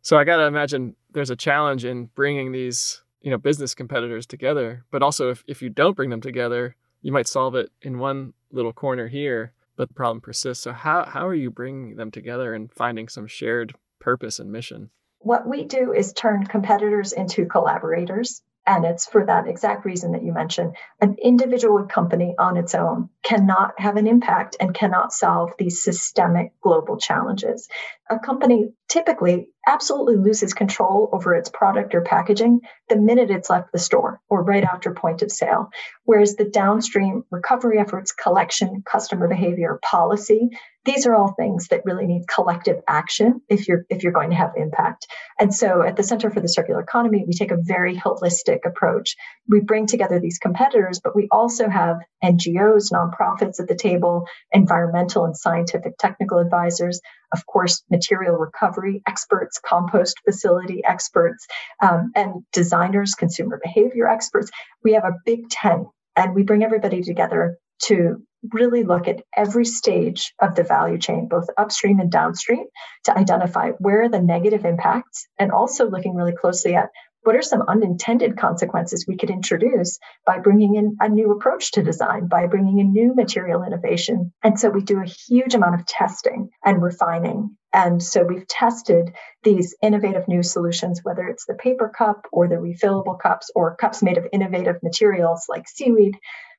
So 0.00 0.16
I 0.16 0.24
got 0.24 0.36
to 0.36 0.44
imagine 0.44 0.96
there's 1.12 1.30
a 1.30 1.36
challenge 1.36 1.84
in 1.84 2.06
bringing 2.14 2.52
these, 2.52 3.02
you 3.20 3.30
know, 3.30 3.38
business 3.38 3.74
competitors 3.74 4.26
together. 4.26 4.84
But 4.90 5.02
also, 5.02 5.30
if, 5.30 5.44
if 5.46 5.60
you 5.60 5.68
don't 5.68 5.96
bring 5.96 6.10
them 6.10 6.20
together, 6.20 6.76
you 7.02 7.12
might 7.12 7.26
solve 7.26 7.54
it 7.54 7.70
in 7.82 7.98
one 7.98 8.32
little 8.50 8.72
corner 8.72 9.08
here, 9.08 9.52
but 9.76 9.88
the 9.88 9.94
problem 9.94 10.20
persists. 10.20 10.64
So 10.64 10.72
how, 10.72 11.04
how 11.04 11.26
are 11.26 11.34
you 11.34 11.50
bringing 11.50 11.96
them 11.96 12.10
together 12.10 12.54
and 12.54 12.72
finding 12.72 13.08
some 13.08 13.26
shared 13.26 13.74
purpose 13.98 14.38
and 14.38 14.50
mission? 14.50 14.90
What 15.20 15.48
we 15.48 15.64
do 15.64 15.92
is 15.92 16.12
turn 16.12 16.46
competitors 16.46 17.12
into 17.12 17.46
collaborators. 17.46 18.40
And 18.68 18.84
it's 18.84 19.06
for 19.06 19.24
that 19.24 19.48
exact 19.48 19.86
reason 19.86 20.12
that 20.12 20.22
you 20.22 20.34
mentioned. 20.34 20.76
An 21.00 21.16
individual 21.22 21.86
company 21.86 22.34
on 22.38 22.58
its 22.58 22.74
own 22.74 23.08
cannot 23.22 23.72
have 23.80 23.96
an 23.96 24.06
impact 24.06 24.58
and 24.60 24.74
cannot 24.74 25.10
solve 25.10 25.52
these 25.58 25.82
systemic 25.82 26.52
global 26.60 26.98
challenges. 26.98 27.66
A 28.10 28.18
company 28.18 28.74
typically 28.86 29.48
absolutely 29.68 30.16
loses 30.16 30.54
control 30.54 31.10
over 31.12 31.34
its 31.34 31.50
product 31.50 31.94
or 31.94 32.00
packaging 32.00 32.60
the 32.88 32.96
minute 32.96 33.30
it's 33.30 33.50
left 33.50 33.70
the 33.70 33.78
store 33.78 34.18
or 34.30 34.42
right 34.42 34.64
after 34.64 34.94
point 34.94 35.20
of 35.20 35.30
sale. 35.30 35.70
Whereas 36.04 36.36
the 36.36 36.44
downstream 36.44 37.24
recovery 37.30 37.78
efforts, 37.78 38.12
collection, 38.12 38.82
customer 38.90 39.28
behavior, 39.28 39.78
policy, 39.82 40.50
these 40.88 41.06
are 41.06 41.14
all 41.14 41.34
things 41.34 41.68
that 41.68 41.84
really 41.84 42.06
need 42.06 42.26
collective 42.26 42.80
action 42.88 43.42
if 43.50 43.68
you're 43.68 43.84
if 43.90 44.02
you're 44.02 44.12
going 44.12 44.30
to 44.30 44.36
have 44.36 44.52
impact. 44.56 45.06
And 45.38 45.54
so 45.54 45.82
at 45.82 45.96
the 45.96 46.02
Center 46.02 46.30
for 46.30 46.40
the 46.40 46.48
Circular 46.48 46.80
Economy, 46.80 47.24
we 47.26 47.34
take 47.34 47.50
a 47.50 47.58
very 47.60 47.94
holistic 47.94 48.60
approach. 48.64 49.14
We 49.46 49.60
bring 49.60 49.86
together 49.86 50.18
these 50.18 50.38
competitors, 50.38 51.00
but 51.04 51.14
we 51.14 51.28
also 51.30 51.68
have 51.68 51.98
NGOs, 52.24 52.90
nonprofits 52.90 53.60
at 53.60 53.68
the 53.68 53.74
table, 53.74 54.26
environmental 54.50 55.26
and 55.26 55.36
scientific 55.36 55.98
technical 55.98 56.38
advisors, 56.38 57.02
of 57.34 57.44
course, 57.44 57.82
material 57.90 58.36
recovery 58.36 59.02
experts, 59.06 59.57
compost 59.60 60.16
facility 60.24 60.82
experts, 60.84 61.46
um, 61.82 62.12
and 62.14 62.44
designers, 62.52 63.14
consumer 63.14 63.60
behavior 63.62 64.08
experts. 64.08 64.50
We 64.82 64.92
have 64.94 65.04
a 65.04 65.16
big 65.24 65.48
tent 65.50 65.88
and 66.16 66.34
we 66.34 66.42
bring 66.42 66.64
everybody 66.64 67.02
together 67.02 67.58
to 67.84 68.22
really 68.52 68.84
look 68.84 69.08
at 69.08 69.22
every 69.36 69.64
stage 69.64 70.32
of 70.40 70.54
the 70.54 70.62
value 70.62 70.98
chain, 70.98 71.28
both 71.28 71.46
upstream 71.56 71.98
and 71.98 72.10
downstream, 72.10 72.64
to 73.04 73.16
identify 73.16 73.70
where 73.78 74.02
are 74.02 74.08
the 74.08 74.20
negative 74.20 74.64
impacts 74.64 75.26
and 75.38 75.50
also 75.50 75.88
looking 75.88 76.14
really 76.14 76.34
closely 76.34 76.74
at 76.74 76.90
what 77.22 77.36
are 77.36 77.42
some 77.42 77.62
unintended 77.68 78.38
consequences 78.38 79.04
we 79.06 79.16
could 79.16 79.30
introduce 79.30 79.98
by 80.24 80.38
bringing 80.38 80.76
in 80.76 80.96
a 81.00 81.08
new 81.08 81.32
approach 81.32 81.72
to 81.72 81.82
design, 81.82 82.26
by 82.26 82.46
bringing 82.46 82.78
in 82.78 82.92
new 82.92 83.14
material 83.14 83.62
innovation. 83.64 84.32
And 84.42 84.58
so 84.58 84.70
we 84.70 84.82
do 84.82 85.00
a 85.00 85.12
huge 85.28 85.54
amount 85.54 85.74
of 85.74 85.86
testing 85.86 86.50
and 86.64 86.82
refining. 86.82 87.56
And 87.72 88.02
so 88.02 88.24
we've 88.24 88.46
tested 88.46 89.14
these 89.42 89.76
innovative 89.82 90.26
new 90.26 90.42
solutions, 90.42 91.00
whether 91.02 91.28
it's 91.28 91.44
the 91.46 91.54
paper 91.54 91.92
cup 91.96 92.26
or 92.32 92.48
the 92.48 92.54
refillable 92.54 93.18
cups 93.20 93.50
or 93.54 93.76
cups 93.76 94.02
made 94.02 94.16
of 94.16 94.26
innovative 94.32 94.76
materials 94.82 95.46
like 95.48 95.68
seaweed. 95.68 96.16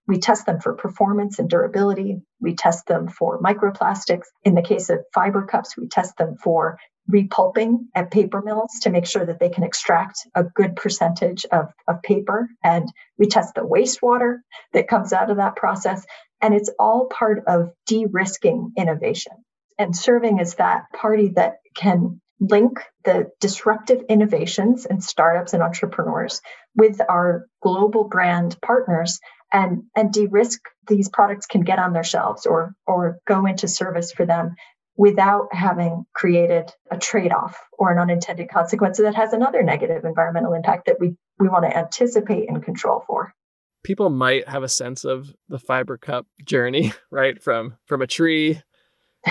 We 0.07 0.19
test 0.19 0.45
them 0.45 0.59
for 0.59 0.73
performance 0.73 1.39
and 1.39 1.49
durability. 1.49 2.21
We 2.39 2.55
test 2.55 2.87
them 2.87 3.07
for 3.07 3.41
microplastics. 3.41 4.25
In 4.43 4.55
the 4.55 4.61
case 4.61 4.89
of 4.89 4.99
fiber 5.13 5.45
cups, 5.45 5.77
we 5.77 5.87
test 5.87 6.17
them 6.17 6.35
for 6.43 6.79
repulping 7.11 7.85
at 7.95 8.11
paper 8.11 8.41
mills 8.41 8.79
to 8.81 8.89
make 8.89 9.05
sure 9.05 9.25
that 9.25 9.39
they 9.39 9.49
can 9.49 9.63
extract 9.63 10.27
a 10.35 10.43
good 10.43 10.75
percentage 10.75 11.45
of, 11.51 11.69
of 11.87 12.01
paper. 12.03 12.49
And 12.63 12.91
we 13.17 13.27
test 13.27 13.55
the 13.55 13.61
wastewater 13.61 14.37
that 14.73 14.87
comes 14.87 15.13
out 15.13 15.31
of 15.31 15.37
that 15.37 15.55
process. 15.55 16.05
And 16.41 16.53
it's 16.53 16.69
all 16.79 17.07
part 17.07 17.43
of 17.47 17.71
de 17.87 18.05
risking 18.05 18.73
innovation 18.77 19.33
and 19.77 19.95
serving 19.95 20.39
as 20.39 20.55
that 20.55 20.83
party 20.93 21.29
that 21.35 21.57
can 21.75 22.21
link 22.39 22.79
the 23.03 23.31
disruptive 23.41 24.03
innovations 24.09 24.85
and 24.85 25.03
startups 25.03 25.53
and 25.53 25.61
entrepreneurs 25.61 26.41
with 26.75 27.01
our 27.09 27.47
global 27.61 28.05
brand 28.05 28.57
partners 28.61 29.19
and 29.51 29.83
and 29.95 30.13
de-risk 30.13 30.59
these 30.87 31.09
products 31.09 31.47
can 31.47 31.61
get 31.61 31.79
on 31.79 31.91
their 31.91 32.03
shelves 32.03 32.45
or 32.45 32.73
or 32.87 33.19
go 33.27 33.45
into 33.45 33.67
service 33.67 34.11
for 34.11 34.25
them 34.25 34.55
without 34.99 35.47
having 35.53 36.05
created 36.13 36.69
a 36.91 36.97
trade-off 36.97 37.57
or 37.77 37.89
an 37.89 37.97
unintended 37.97 38.49
consequence 38.49 38.97
that 38.97 39.15
has 39.15 39.31
another 39.31 39.63
negative 39.63 40.03
environmental 40.03 40.53
impact 40.53 40.87
that 40.87 40.99
we 40.99 41.15
we 41.39 41.47
want 41.47 41.63
to 41.63 41.75
anticipate 41.75 42.49
and 42.49 42.61
control 42.61 43.01
for. 43.07 43.33
People 43.81 44.09
might 44.09 44.49
have 44.49 44.61
a 44.61 44.67
sense 44.67 45.05
of 45.05 45.33
the 45.47 45.57
fiber 45.57 45.97
cup 45.97 46.27
journey 46.43 46.91
right? 47.11 47.41
From 47.41 47.77
from 47.85 48.01
a 48.01 48.07
tree 48.07 48.61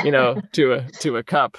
you 0.03 0.11
know 0.11 0.41
to 0.53 0.73
a 0.73 0.89
to 1.01 1.19
a 1.19 1.23
cup 1.23 1.59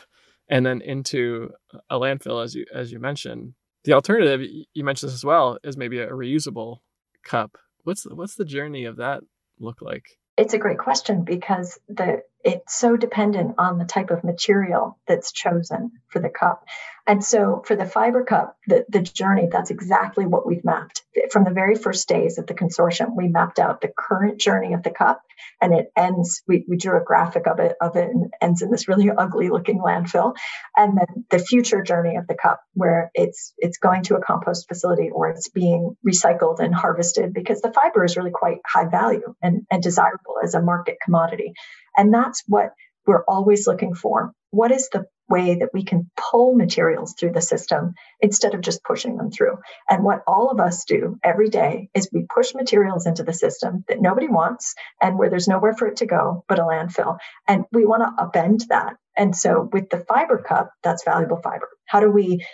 and 0.50 0.66
then 0.66 0.82
into 0.82 1.51
a 1.92 2.00
landfill 2.00 2.44
as 2.44 2.56
you 2.56 2.66
as 2.74 2.92
you 2.92 3.00
mentioned. 3.00 3.54
The 3.84 3.94
alternative 3.94 4.42
you 4.74 4.84
mentioned 4.84 5.10
this 5.10 5.20
as 5.20 5.24
well 5.24 5.60
is 5.63 5.78
maybe 5.78 6.00
a 6.00 6.10
reusable 6.10 6.80
cup. 7.24 7.60
What's 7.84 8.04
the, 8.04 8.16
what's 8.16 8.36
the 8.36 8.44
journey 8.44 8.86
of 8.86 8.98
that 8.98 9.22
look 9.60 9.84
like? 9.84 10.18
It's 10.36 10.54
a 10.54 10.58
great 10.58 10.80
question 10.80 11.24
because 11.24 11.78
the 11.88 12.24
it's 12.43 12.77
so 12.77 12.96
dependent 12.96 13.55
on 13.58 13.77
the 13.77 13.86
type 13.86 14.12
of 14.12 14.24
material 14.24 14.98
that's 15.08 15.31
chosen 15.31 15.91
for 16.10 16.19
the 16.19 16.29
cup. 16.29 16.63
And 17.10 17.24
so 17.24 17.63
for 17.65 17.75
the 17.75 17.88
fiber 17.88 18.24
cup, 18.24 18.55
the, 18.67 18.86
the 18.88 19.01
journey, 19.01 19.50
that's 19.51 19.72
exactly 19.72 20.27
what 20.27 20.46
we've 20.46 20.63
mapped. 20.63 21.01
From 21.31 21.43
the 21.43 21.50
very 21.50 21.74
first 21.74 22.08
days 22.08 22.38
of 22.38 22.46
the 22.46 22.53
consortium, 22.53 23.15
we 23.15 23.27
mapped 23.27 23.58
out 23.58 23.81
the 23.81 23.91
current 23.98 24.39
journey 24.39 24.74
of 24.74 24.84
the 24.84 24.91
cup 24.91 25.19
and 25.60 25.74
it 25.74 25.91
ends, 25.98 26.43
we, 26.48 26.65
we 26.67 26.77
drew 26.77 27.01
a 27.01 27.03
graphic 27.03 27.48
of 27.48 27.60
it, 27.60 27.75
of 27.81 27.96
it 27.96 28.10
and 28.10 28.31
ends 28.41 28.62
in 28.62 28.69
this 28.69 28.88
really 28.88 29.10
ugly 29.17 29.50
looking 29.50 29.79
landfill. 29.79 30.36
And 30.77 30.98
then 30.98 31.25
the 31.31 31.39
future 31.39 31.81
journey 31.81 32.17
of 32.17 32.27
the 32.27 32.36
cup 32.36 32.62
where 32.74 33.10
it's 33.15 33.53
it's 33.58 33.79
going 33.79 34.03
to 34.03 34.15
a 34.15 34.22
compost 34.22 34.67
facility 34.67 35.10
or 35.10 35.29
it's 35.29 35.50
being 35.50 35.98
recycled 36.08 36.60
and 36.60 36.75
harvested 36.75 37.34
because 37.34 37.62
the 37.62 37.74
fiber 37.74 38.05
is 38.05 38.17
really 38.17 38.31
quite 38.31 38.60
high 38.67 38.88
value 38.88 39.34
and, 39.41 39.65
and 39.72 39.81
desirable 39.81 40.36
as 40.43 40.53
a 40.53 40.62
market 40.62 40.98
commodity. 41.03 41.53
And 42.00 42.13
that's 42.13 42.44
what 42.48 42.72
we're 43.06 43.25
always 43.25 43.68
looking 43.68 43.94
for. 43.94 44.32
What 44.51 44.72
is 44.72 44.88
the 44.88 45.06
way 45.27 45.56
that 45.56 45.74
we 45.74 45.84
can 45.84 46.10
pull 46.15 46.56
materials 46.56 47.13
through 47.13 47.34
the 47.34 47.41
system 47.41 47.94
instead 48.22 48.56
of 48.56 48.62
just 48.62 48.86
pushing 48.86 49.18
them 49.18 49.32
through? 49.32 49.58
And 49.89 50.06
what 50.06 50.24
all 50.25 50.50
of 50.50 50.62
us 50.62 50.86
do 50.86 51.20
every 51.25 51.50
day 51.50 51.89
is 51.94 52.10
we 52.13 52.25
push 52.34 52.56
materials 52.56 53.06
into 53.06 53.24
the 53.24 53.34
system 53.34 53.84
that 53.89 54.01
nobody 54.01 54.29
wants 54.29 54.75
and 55.01 55.20
where 55.20 55.29
there's 55.29 55.50
nowhere 55.50 55.74
for 55.74 55.88
it 55.88 55.98
to 55.98 56.06
go 56.06 56.46
but 56.48 56.58
a 56.58 56.63
landfill. 56.63 57.18
And 57.50 57.65
we 57.74 57.86
want 57.86 58.03
to 58.03 58.24
upend 58.24 58.68
that. 58.70 58.94
And 59.18 59.36
so 59.36 59.70
with 59.74 59.89
the 59.89 60.00
fiber 60.00 60.38
cup, 60.38 60.72
that's 60.84 61.03
valuable 61.03 61.41
fiber. 61.44 61.68
How 61.86 62.00
do 62.00 62.10
we 62.10 62.46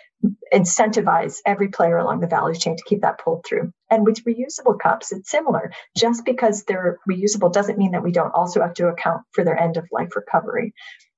incentivize 0.53 1.39
every 1.45 1.69
player 1.69 1.97
along 1.97 2.19
the 2.19 2.27
value 2.27 2.55
chain 2.55 2.75
to 2.77 2.83
keep 2.85 3.01
that 3.01 3.19
pulled 3.19 3.45
through. 3.45 3.71
And 3.89 4.05
with 4.05 4.23
reusable 4.23 4.79
cups, 4.79 5.11
it's 5.11 5.29
similar. 5.29 5.71
Just 5.97 6.25
because 6.25 6.63
they're 6.63 6.99
reusable 7.09 7.51
doesn't 7.51 7.77
mean 7.77 7.91
that 7.91 8.03
we 8.03 8.11
don't 8.11 8.33
also 8.33 8.61
have 8.61 8.73
to 8.75 8.87
account 8.87 9.23
for 9.31 9.43
their 9.43 9.59
end 9.59 9.77
of 9.77 9.87
life 9.91 10.15
recovery. 10.15 10.73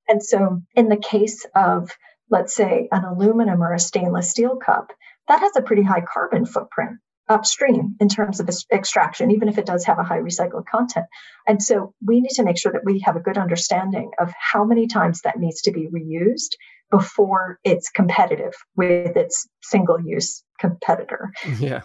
And 0.08 0.22
so, 0.22 0.62
in 0.74 0.88
the 0.88 0.96
case 0.96 1.46
of, 1.54 1.90
let's 2.30 2.54
say, 2.54 2.88
an 2.90 3.04
aluminum 3.04 3.62
or 3.62 3.74
a 3.74 3.78
stainless 3.78 4.30
steel 4.30 4.56
cup, 4.56 4.92
that 5.28 5.40
has 5.40 5.56
a 5.56 5.62
pretty 5.62 5.82
high 5.82 6.02
carbon 6.02 6.46
footprint 6.46 6.98
upstream 7.28 7.96
in 8.00 8.08
terms 8.08 8.40
of 8.40 8.48
extraction, 8.72 9.30
even 9.30 9.48
if 9.48 9.58
it 9.58 9.66
does 9.66 9.84
have 9.84 9.98
a 9.98 10.02
high 10.02 10.20
recycled 10.20 10.64
content. 10.66 11.06
And 11.46 11.62
so 11.62 11.94
we 12.04 12.20
need 12.20 12.30
to 12.30 12.42
make 12.42 12.58
sure 12.58 12.72
that 12.72 12.84
we 12.84 13.00
have 13.00 13.16
a 13.16 13.20
good 13.20 13.38
understanding 13.38 14.10
of 14.18 14.32
how 14.38 14.64
many 14.64 14.86
times 14.86 15.22
that 15.22 15.38
needs 15.38 15.62
to 15.62 15.70
be 15.70 15.88
reused 15.88 16.56
before 16.90 17.58
it's 17.64 17.90
competitive 17.90 18.54
with 18.76 19.16
its 19.16 19.46
single 19.62 20.00
use 20.00 20.42
competitor. 20.58 21.32
Yeah. 21.58 21.82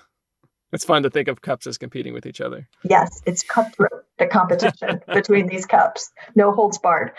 It's 0.71 0.85
fun 0.85 1.03
to 1.03 1.11
think 1.11 1.27
of 1.27 1.39
cups 1.39 1.67
as 1.67 1.77
competing 1.77 2.15
with 2.15 2.25
each 2.25 2.41
other. 2.41 2.67
Yes, 2.83 3.21
it's 3.27 3.43
cutthroat, 3.43 4.05
the 4.17 4.25
competition 4.25 5.01
between 5.13 5.45
these 5.45 5.67
cups, 5.67 6.11
no 6.35 6.51
holds 6.51 6.79
barred. 6.79 7.11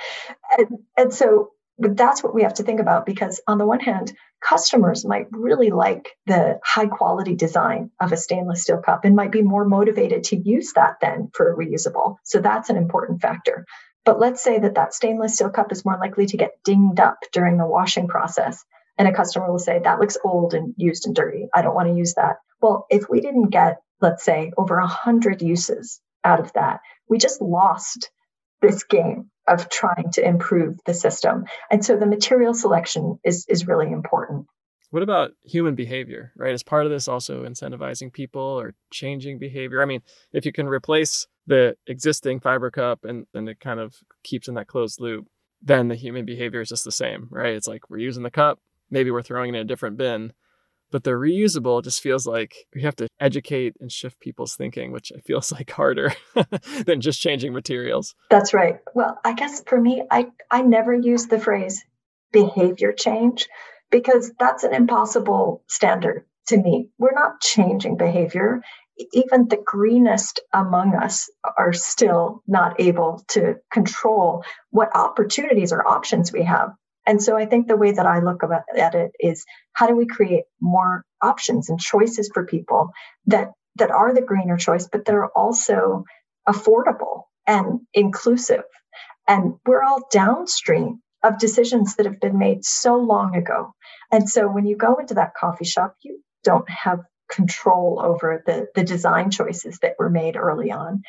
And, 0.59 0.79
and 0.97 1.15
so 1.15 1.53
that's 1.79 2.23
what 2.23 2.35
we 2.35 2.43
have 2.43 2.55
to 2.55 2.63
think 2.63 2.81
about 2.81 3.07
because 3.07 3.41
on 3.47 3.59
the 3.59 3.67
one 3.67 3.81
hand 3.81 4.13
customers 4.41 5.05
might 5.05 5.27
really 5.33 5.71
like 5.71 6.11
the 6.27 6.61
high 6.65 6.87
quality 6.87 7.35
design 7.35 7.91
of 8.01 8.13
a 8.13 8.17
stainless 8.17 8.63
steel 8.63 8.79
cup 8.79 9.05
and 9.05 9.17
might 9.17 9.33
be 9.33 9.43
more 9.43 9.65
motivated 9.65 10.25
to 10.25 10.37
use 10.37 10.73
that 10.75 10.97
then 11.01 11.31
for 11.33 11.53
a 11.53 11.57
reusable 11.57 12.17
so 12.23 12.41
that's 12.41 12.71
an 12.71 12.77
important 12.77 13.21
factor 13.21 13.67
but 14.05 14.21
let's 14.21 14.43
say 14.43 14.59
that 14.59 14.75
that 14.75 14.95
stainless 14.95 15.35
steel 15.35 15.51
cup 15.51 15.73
is 15.73 15.85
more 15.85 15.99
likely 15.99 16.27
to 16.27 16.37
get 16.37 16.63
dinged 16.65 17.01
up 17.01 17.19
during 17.33 17.57
the 17.57 17.67
washing 17.67 18.09
process 18.09 18.65
and 18.99 19.09
a 19.09 19.15
customer 19.15 19.51
will 19.51 19.59
say 19.59 19.79
that 19.79 20.01
looks 20.01 20.19
old 20.25 20.55
and 20.55 20.75
used 20.77 21.07
and 21.07 21.15
dirty 21.15 21.49
i 21.55 21.63
don't 21.63 21.75
want 21.75 21.89
to 21.89 21.97
use 21.97 22.15
that 22.15 22.37
well 22.61 22.87
if 22.91 23.09
we 23.09 23.21
didn't 23.21 23.51
get 23.51 23.79
let's 24.01 24.25
say 24.25 24.53
over 24.57 24.79
100 24.79 25.43
uses 25.43 26.01
out 26.25 26.41
of 26.41 26.53
that 26.53 26.81
we 27.09 27.19
just 27.19 27.41
lost 27.41 28.11
this 28.61 28.85
game 28.85 29.31
of 29.47 29.69
trying 29.69 30.11
to 30.13 30.27
improve 30.27 30.79
the 30.87 30.95
system. 30.95 31.45
And 31.71 31.85
so 31.85 31.97
the 31.97 32.07
material 32.07 32.55
selection 32.55 33.19
is 33.25 33.47
is 33.49 33.67
really 33.67 33.91
important. 33.91 34.47
What 34.95 35.03
about 35.03 35.33
human 35.43 35.75
behavior, 35.75 36.31
right? 36.37 36.55
Is 36.55 36.63
part 36.63 36.87
of 36.87 36.93
this 36.93 37.09
also 37.09 37.43
incentivizing 37.43 38.13
people 38.13 38.41
or 38.41 38.77
changing 38.93 39.41
behavior? 39.41 39.83
I 39.83 39.87
mean, 39.87 40.03
if 40.33 40.47
you 40.47 40.53
can 40.53 40.69
replace 40.69 41.27
the 41.49 41.77
existing 41.89 42.39
fiber 42.39 42.71
cup 42.71 43.05
and 43.05 43.27
then 43.35 43.49
it 43.49 43.59
kind 43.59 43.81
of 43.81 43.97
keeps 44.23 44.47
in 44.47 44.55
that 44.55 44.69
closed 44.69 45.01
loop, 45.01 45.27
then 45.61 45.89
the 45.89 45.97
human 45.97 46.25
behavior 46.25 46.61
is 46.61 46.69
just 46.69 46.85
the 46.85 46.93
same, 46.93 47.27
right? 47.33 47.57
It's 47.57 47.67
like 47.67 47.91
we're 47.91 47.99
using 47.99 48.23
the 48.23 48.31
cup, 48.31 48.61
maybe 48.89 49.11
we're 49.11 49.23
throwing 49.23 49.53
it 49.53 49.59
in 49.59 49.63
a 49.63 49.67
different 49.67 49.97
bin, 49.97 50.33
but 50.93 51.03
the 51.03 51.11
reusable 51.11 51.83
just 51.83 52.01
feels 52.01 52.25
like 52.25 52.55
we 52.73 52.83
have 52.83 52.95
to 52.95 53.09
educate 53.19 53.75
and 53.81 53.91
shift 53.91 54.21
people's 54.21 54.55
thinking, 54.55 54.93
which 54.93 55.11
feels 55.27 55.51
like 55.59 55.73
harder 55.73 56.13
than 56.87 57.01
just 57.01 57.21
changing 57.21 57.53
materials. 57.53 58.15
That's 58.31 58.55
right. 58.55 58.79
Well, 58.95 59.19
I 59.25 59.33
guess 59.33 59.61
for 59.67 59.81
me, 59.81 60.05
I, 60.09 60.29
I 60.53 60.63
never 60.63 60.95
use 60.95 61.27
the 61.27 61.41
phrase 61.41 61.85
behavior 62.31 62.93
change 62.93 63.49
because 63.95 64.33
that's 64.39 64.65
an 64.65 64.75
impossible 64.75 65.65
standard 65.69 66.27
to 66.49 66.59
me. 66.59 66.91
We're 66.99 67.15
not 67.15 67.41
changing 67.43 67.97
behavior. 67.99 68.63
Even 69.15 69.49
the 69.49 69.63
greenest 69.65 70.43
among 70.53 70.97
us 70.97 71.31
are 71.59 71.73
still 71.75 72.43
not 72.49 72.81
able 72.83 73.25
to 73.31 73.57
control 73.73 74.45
what 74.73 74.97
opportunities 74.97 75.73
or 75.73 75.89
options 75.89 76.33
we 76.35 76.45
have 76.45 76.71
And 77.07 77.23
so 77.23 77.37
I 77.37 77.47
think 77.47 77.67
the 77.69 77.77
way 77.77 77.93
that 77.93 78.07
I 78.07 78.21
look 78.21 78.43
at 78.77 78.95
it 78.95 79.13
is 79.21 79.45
how 79.73 79.87
do 79.89 79.97
we 79.97 80.07
create 80.07 80.45
more 80.61 81.05
options 81.23 81.71
and 81.71 81.81
choices 81.81 82.31
for 82.33 82.47
people 82.47 82.91
that 83.27 83.53
that 83.77 83.91
are 83.91 84.15
the 84.15 84.23
greener 84.23 84.59
choice, 84.59 84.89
but 84.91 85.07
that 85.07 85.15
are 85.15 85.31
also 85.35 86.05
affordable 86.49 87.25
and 87.47 87.81
inclusive. 87.95 88.65
And 89.29 89.55
we're 89.67 89.83
all 89.85 90.03
downstream 90.13 91.01
of 91.25 91.39
decisions 91.39 91.97
that 91.97 92.07
have 92.07 92.21
been 92.21 92.39
made 92.39 92.65
so 92.65 92.97
long 92.97 93.35
ago. 93.35 93.75
And 94.13 94.29
so 94.29 94.47
when 94.47 94.67
you 94.67 94.77
go 94.77 94.97
into 94.97 95.15
that 95.15 95.35
coffee 95.35 95.65
shop, 95.65 95.97
you 96.03 96.21
don't 96.45 96.69
have 96.69 97.01
control 97.31 98.01
over 98.05 98.43
the, 98.47 98.69
the 98.75 98.85
design 98.85 99.31
choices 99.31 99.79
that 99.81 99.95
were 99.99 100.11
made 100.11 100.37
early 100.37 100.71
on. 100.71 101.03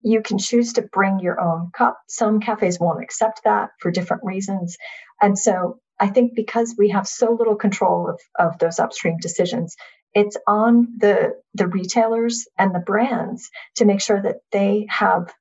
You 0.00 0.22
can 0.22 0.38
choose 0.38 0.72
to 0.74 0.82
bring 0.82 1.20
your 1.20 1.38
own 1.40 1.70
cup. 1.76 1.98
Some 2.08 2.40
cafes 2.40 2.80
won't 2.80 3.02
accept 3.02 3.42
that 3.44 3.70
for 3.80 3.90
different 3.90 4.24
reasons. 4.24 4.76
And 5.20 5.38
so 5.38 5.80
I 6.00 6.08
think 6.08 6.34
because 6.34 6.74
we 6.78 6.90
have 6.90 7.06
so 7.06 7.32
little 7.32 7.56
control 7.56 8.08
of, 8.08 8.20
of 8.38 8.58
those 8.58 8.78
upstream 8.78 9.18
decisions, 9.20 9.76
it's 10.14 10.36
on 10.46 10.94
the, 10.98 11.34
the 11.54 11.66
retailers 11.66 12.46
and 12.56 12.74
the 12.74 12.80
brands 12.80 13.50
to 13.76 13.84
make 13.84 14.00
sure 14.00 14.20
that 14.22 14.36
they 14.52 14.86
have 14.88 15.32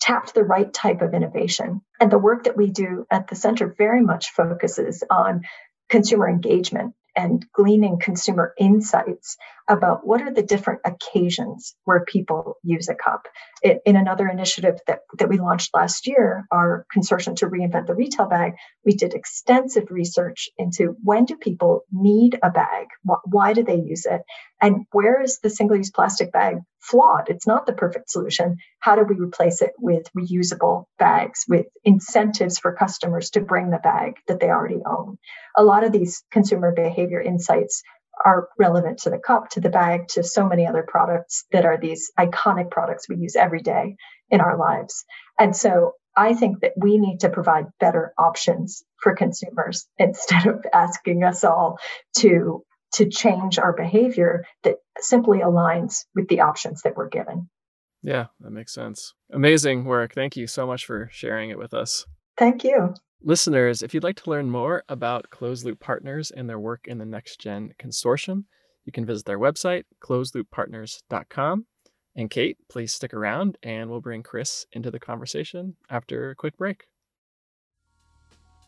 tapped 0.00 0.34
the 0.34 0.44
right 0.44 0.72
type 0.72 1.02
of 1.02 1.14
innovation. 1.14 1.80
And 2.00 2.10
the 2.10 2.18
work 2.18 2.44
that 2.44 2.56
we 2.56 2.70
do 2.70 3.06
at 3.10 3.28
the 3.28 3.34
center 3.34 3.74
very 3.76 4.02
much 4.02 4.30
focuses 4.30 5.02
on 5.10 5.42
consumer 5.88 6.28
engagement 6.28 6.94
and 7.16 7.46
gleaning 7.52 7.98
consumer 7.98 8.52
insights 8.58 9.38
about 9.68 10.06
what 10.06 10.20
are 10.20 10.32
the 10.32 10.42
different 10.42 10.80
occasions 10.84 11.74
where 11.84 12.04
people 12.04 12.58
use 12.62 12.88
a 12.88 12.94
cup. 12.94 13.26
It, 13.62 13.80
in 13.86 13.96
another 13.96 14.28
initiative 14.28 14.78
that, 14.86 15.00
that 15.18 15.28
we 15.28 15.38
launched 15.38 15.74
last 15.74 16.06
year, 16.06 16.46
our 16.52 16.86
consortium 16.94 17.34
to 17.36 17.46
reinvent 17.46 17.86
the 17.86 17.94
retail 17.94 18.26
bag, 18.26 18.52
we 18.84 18.92
did 18.94 19.14
extensive 19.14 19.90
research 19.90 20.50
into 20.58 20.94
when 21.02 21.24
do 21.24 21.36
people 21.36 21.84
need 21.90 22.38
a 22.42 22.50
bag? 22.50 22.88
Why 23.24 23.54
do 23.54 23.64
they 23.64 23.76
use 23.76 24.04
it? 24.04 24.20
And 24.60 24.86
where 24.92 25.20
is 25.22 25.38
the 25.42 25.50
single 25.50 25.76
use 25.76 25.90
plastic 25.90 26.32
bag 26.32 26.56
flawed? 26.80 27.28
It's 27.28 27.46
not 27.46 27.66
the 27.66 27.72
perfect 27.72 28.10
solution. 28.10 28.56
How 28.80 28.96
do 28.96 29.02
we 29.02 29.16
replace 29.16 29.60
it 29.60 29.72
with 29.78 30.10
reusable 30.16 30.84
bags, 30.98 31.44
with 31.48 31.66
incentives 31.84 32.58
for 32.58 32.72
customers 32.72 33.30
to 33.30 33.40
bring 33.40 33.70
the 33.70 33.78
bag 33.78 34.14
that 34.28 34.40
they 34.40 34.48
already 34.48 34.80
own? 34.86 35.18
A 35.56 35.64
lot 35.64 35.84
of 35.84 35.92
these 35.92 36.24
consumer 36.30 36.72
behavior 36.72 37.20
insights 37.20 37.82
are 38.24 38.48
relevant 38.58 39.00
to 39.00 39.10
the 39.10 39.18
cup, 39.18 39.50
to 39.50 39.60
the 39.60 39.68
bag, 39.68 40.08
to 40.08 40.22
so 40.22 40.48
many 40.48 40.66
other 40.66 40.82
products 40.82 41.44
that 41.52 41.66
are 41.66 41.76
these 41.78 42.10
iconic 42.18 42.70
products 42.70 43.08
we 43.08 43.16
use 43.16 43.36
every 43.36 43.60
day 43.60 43.96
in 44.30 44.40
our 44.40 44.56
lives. 44.56 45.04
And 45.38 45.54
so 45.54 45.92
I 46.16 46.32
think 46.32 46.60
that 46.60 46.72
we 46.76 46.96
need 46.96 47.20
to 47.20 47.28
provide 47.28 47.66
better 47.78 48.14
options 48.16 48.82
for 48.96 49.14
consumers 49.14 49.86
instead 49.98 50.46
of 50.46 50.64
asking 50.72 51.24
us 51.24 51.44
all 51.44 51.78
to 52.18 52.64
to 52.96 53.08
change 53.08 53.58
our 53.58 53.72
behavior 53.72 54.44
that 54.64 54.76
simply 54.98 55.38
aligns 55.38 56.04
with 56.14 56.28
the 56.28 56.40
options 56.40 56.82
that 56.82 56.96
we're 56.96 57.08
given. 57.08 57.48
Yeah, 58.02 58.26
that 58.40 58.50
makes 58.50 58.72
sense. 58.72 59.14
Amazing 59.32 59.84
work. 59.84 60.14
Thank 60.14 60.36
you 60.36 60.46
so 60.46 60.66
much 60.66 60.84
for 60.86 61.08
sharing 61.12 61.50
it 61.50 61.58
with 61.58 61.74
us. 61.74 62.06
Thank 62.38 62.64
you. 62.64 62.94
Listeners, 63.22 63.82
if 63.82 63.92
you'd 63.92 64.04
like 64.04 64.16
to 64.22 64.30
learn 64.30 64.50
more 64.50 64.82
about 64.88 65.30
Closed 65.30 65.64
Loop 65.64 65.80
Partners 65.80 66.30
and 66.30 66.48
their 66.48 66.58
work 66.58 66.86
in 66.86 66.98
the 66.98 67.06
Next 67.06 67.40
Gen 67.40 67.72
Consortium, 67.78 68.44
you 68.84 68.92
can 68.92 69.04
visit 69.04 69.26
their 69.26 69.38
website, 69.38 69.84
closedlooppartners.com. 70.02 71.66
And 72.14 72.30
Kate, 72.30 72.56
please 72.70 72.94
stick 72.94 73.12
around 73.12 73.58
and 73.62 73.90
we'll 73.90 74.00
bring 74.00 74.22
Chris 74.22 74.64
into 74.72 74.90
the 74.90 75.00
conversation 75.00 75.76
after 75.90 76.30
a 76.30 76.34
quick 76.34 76.56
break. 76.56 76.84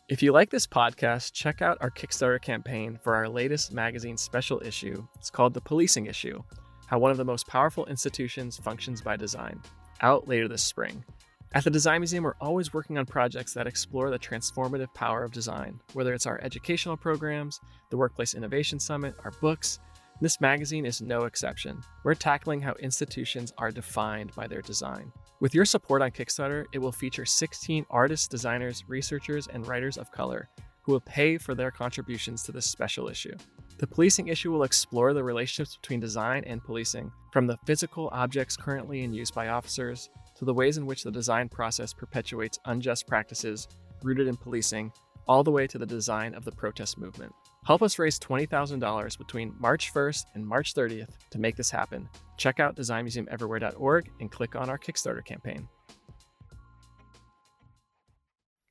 If 0.09 0.23
you 0.23 0.31
like 0.31 0.49
this 0.49 0.65
podcast, 0.65 1.33
check 1.33 1.61
out 1.61 1.77
our 1.81 1.91
Kickstarter 1.91 2.41
campaign 2.41 2.97
for 3.03 3.13
our 3.13 3.29
latest 3.29 3.71
magazine 3.71 4.17
special 4.17 4.59
issue. 4.65 5.05
It's 5.15 5.29
called 5.29 5.53
The 5.53 5.61
Policing 5.61 6.07
Issue 6.07 6.41
How 6.87 6.97
One 6.97 7.11
of 7.11 7.17
the 7.17 7.25
Most 7.25 7.45
Powerful 7.45 7.85
Institutions 7.85 8.57
Functions 8.57 9.03
by 9.03 9.17
Design, 9.17 9.61
out 10.01 10.27
later 10.27 10.47
this 10.47 10.63
spring. 10.63 11.05
At 11.53 11.63
the 11.63 11.69
Design 11.69 12.01
Museum, 12.01 12.23
we're 12.23 12.33
always 12.41 12.73
working 12.73 12.97
on 12.97 13.05
projects 13.05 13.53
that 13.53 13.67
explore 13.67 14.09
the 14.09 14.17
transformative 14.17 14.91
power 14.95 15.23
of 15.23 15.31
design, 15.31 15.79
whether 15.93 16.15
it's 16.15 16.25
our 16.25 16.41
educational 16.41 16.97
programs, 16.97 17.61
the 17.91 17.97
Workplace 17.97 18.33
Innovation 18.33 18.79
Summit, 18.79 19.13
our 19.23 19.31
books. 19.41 19.77
This 20.21 20.41
magazine 20.41 20.87
is 20.87 21.03
no 21.03 21.25
exception. 21.25 21.83
We're 22.03 22.15
tackling 22.15 22.61
how 22.61 22.73
institutions 22.79 23.53
are 23.59 23.69
defined 23.69 24.33
by 24.35 24.47
their 24.47 24.63
design. 24.63 25.11
With 25.41 25.55
your 25.55 25.63
support 25.63 26.01
on 26.01 26.11
Kickstarter, 26.11 26.65
it 26.73 26.79
will 26.79 26.91
feature 26.91 27.25
16 27.25 27.85
artists, 27.89 28.27
designers, 28.27 28.83
researchers, 28.89 29.47
and 29.47 29.65
writers 29.65 29.97
of 29.97 30.11
color 30.11 30.49
who 30.81 30.91
will 30.91 30.99
pay 30.99 31.37
for 31.37 31.55
their 31.55 31.71
contributions 31.71 32.43
to 32.43 32.51
this 32.51 32.65
special 32.65 33.07
issue. 33.07 33.37
The 33.77 33.87
policing 33.87 34.27
issue 34.27 34.51
will 34.51 34.63
explore 34.63 35.13
the 35.13 35.23
relationships 35.23 35.77
between 35.77 36.01
design 36.01 36.43
and 36.45 36.61
policing, 36.61 37.09
from 37.31 37.47
the 37.47 37.57
physical 37.65 38.09
objects 38.11 38.57
currently 38.57 39.03
in 39.03 39.13
use 39.13 39.31
by 39.31 39.47
officers 39.47 40.09
to 40.35 40.43
the 40.43 40.53
ways 40.53 40.77
in 40.77 40.85
which 40.85 41.03
the 41.03 41.11
design 41.11 41.47
process 41.47 41.93
perpetuates 41.93 42.59
unjust 42.65 43.07
practices 43.07 43.69
rooted 44.03 44.27
in 44.27 44.35
policing, 44.35 44.91
all 45.25 45.45
the 45.45 45.51
way 45.51 45.67
to 45.67 45.77
the 45.77 45.85
design 45.85 46.33
of 46.33 46.43
the 46.43 46.51
protest 46.51 46.97
movement. 46.97 47.33
Help 47.65 47.81
us 47.81 47.99
raise 47.99 48.17
$20,000 48.19 49.17
between 49.17 49.53
March 49.59 49.93
1st 49.93 50.25
and 50.33 50.45
March 50.45 50.73
30th 50.73 51.09
to 51.29 51.39
make 51.39 51.55
this 51.55 51.69
happen. 51.69 52.09
Check 52.37 52.59
out 52.59 52.75
designmuseumeverywhere.org 52.75 54.09
and 54.19 54.31
click 54.31 54.55
on 54.55 54.69
our 54.69 54.77
Kickstarter 54.77 55.23
campaign. 55.23 55.67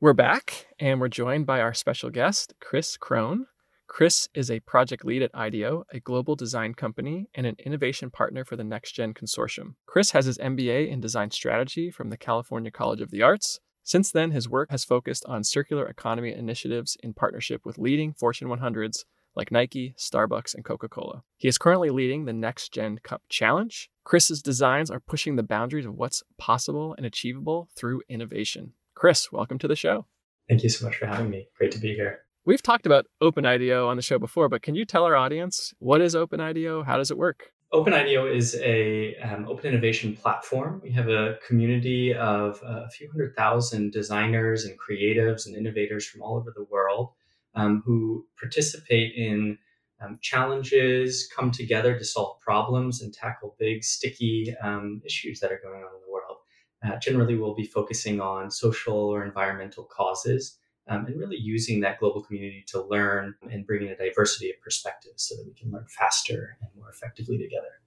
We're 0.01 0.13
back 0.13 0.67
and 0.79 1.01
we're 1.01 1.09
joined 1.09 1.47
by 1.47 1.61
our 1.61 1.75
special 1.75 2.11
guest, 2.11 2.55
Chris 2.61 2.97
Krohn. 2.97 3.47
Chris 3.89 4.29
is 4.35 4.51
a 4.51 4.61
project 4.61 5.05
lead 5.05 5.23
at 5.23 5.35
IDEO, 5.35 5.85
a 5.93 5.99
global 5.99 6.37
design 6.37 6.75
company, 6.75 7.27
and 7.35 7.47
an 7.47 7.57
innovation 7.65 8.11
partner 8.11 8.45
for 8.45 8.55
the 8.55 8.63
Next 8.63 8.93
Gen 8.93 9.15
Consortium. 9.15 9.75
Chris 9.87 10.11
has 10.11 10.27
his 10.27 10.39
MBA 10.39 10.89
in 10.89 11.01
design 11.01 11.31
strategy 11.31 11.91
from 11.91 12.11
the 12.11 12.17
California 12.17 12.71
College 12.71 13.01
of 13.01 13.11
the 13.11 13.23
Arts. 13.23 13.59
Since 13.89 14.13
then, 14.13 14.33
his 14.33 14.51
work 14.51 14.71
has 14.71 14.85
focused 14.85 15.25
on 15.25 15.45
circular 15.45 15.87
economy 15.87 16.31
initiatives 16.31 16.99
in 17.03 17.15
partnership 17.15 17.65
with 17.65 17.79
leading 17.79 18.13
Fortune 18.13 18.49
100s 18.49 19.07
like 19.35 19.51
Nike, 19.51 19.95
Starbucks, 19.97 20.55
and 20.55 20.63
Coca 20.63 20.91
Cola. 20.91 21.23
He 21.39 21.49
is 21.49 21.57
currently 21.57 21.89
leading 21.89 22.27
the 22.27 22.35
Next 22.35 22.71
Gen 22.71 22.99
Cup 23.03 23.23
Challenge. 23.31 23.89
Chris's 24.05 24.43
designs 24.43 24.91
are 24.91 25.01
pushing 25.01 25.37
the 25.37 25.43
boundaries 25.43 25.87
of 25.87 25.95
what's 25.95 26.23
possible 26.37 26.95
and 26.99 27.07
achievable 27.07 27.71
through 27.75 28.03
innovation. 28.11 28.75
Chris, 28.95 29.33
welcome 29.33 29.59
to 29.59 29.69
the 29.69 29.75
show. 29.75 30.05
Thank 30.51 30.63
you 30.63 30.69
so 30.69 30.85
much 30.85 30.97
for 30.97 31.07
having 31.07 31.31
me. 31.31 31.49
Great 31.57 31.73
to 31.73 31.79
be 31.79 31.95
here. 31.95 32.19
We've 32.45 32.63
talked 32.63 32.85
about 32.85 33.07
OpenIDEO 33.23 33.89
on 33.89 33.97
the 33.97 34.03
show 34.03 34.19
before, 34.19 34.51
but 34.51 34.61
can 34.61 34.75
you 34.75 34.85
tell 34.85 35.05
our 35.05 35.17
audience 35.17 35.73
what 35.79 36.03
is 36.03 36.15
OpenIDEO? 36.15 36.85
How 36.85 36.99
does 36.99 37.11
it 37.11 37.17
work? 37.17 37.53
OpenIDEO 37.73 38.35
is 38.35 38.57
a 38.63 39.15
um, 39.17 39.47
open 39.47 39.67
innovation 39.67 40.17
platform. 40.17 40.81
We 40.83 40.91
have 40.93 41.11
a 41.11 41.37
community 41.47 42.15
of 42.15 42.63
uh, 42.65 42.85
a 42.87 42.89
few 42.89 43.11
hundred 43.11 43.37
thousand 43.37 43.93
designers 43.93 44.65
and 44.65 44.79
creatives 44.79 45.47
and 45.47 45.55
innovators 45.55 46.07
from 46.07 46.23
all 46.23 46.37
over 46.37 46.51
the 46.57 46.65
world 46.65 47.11
um, 47.55 47.83
who 47.85 48.27
participate 48.41 49.15
in 49.17 49.59
um, 50.01 50.19
challenges, 50.23 51.29
come 51.35 51.51
together 51.51 51.99
to 51.99 52.05
solve 52.05 52.41
problems, 52.41 53.03
and 53.03 53.13
tackle 53.13 53.55
big, 53.59 53.85
sticky 53.85 54.55
um, 54.63 55.03
issues 55.05 55.39
that 55.41 55.53
are 55.53 55.61
going 55.63 55.83
on 55.83 55.95
in 55.95 56.01
the 56.07 56.11
world. 56.11 56.39
Uh, 56.83 56.97
generally, 56.99 57.37
we'll 57.37 57.55
be 57.55 57.67
focusing 57.67 58.19
on 58.19 58.51
social 58.51 58.97
or 58.97 59.25
environmental 59.25 59.85
causes 59.85 60.58
um, 60.89 61.07
and 61.07 61.19
really 61.19 61.37
using 61.37 61.81
that 61.81 61.99
global 61.99 62.23
community 62.23 62.65
to 62.69 62.83
learn 62.83 63.35
and 63.51 63.67
bring 63.67 63.83
in 63.83 63.89
a 63.89 63.97
diversity 63.97 64.51
of 64.51 64.57
perspectives 64.63 65.29
so 65.29 65.37
that 65.37 65.47
we 65.47 65.55
can 65.55 65.71
learn 65.71 65.87
faster 65.89 66.57
and 66.61 66.71
more 66.77 66.91
effectively 66.91 67.39
together. 67.39 67.81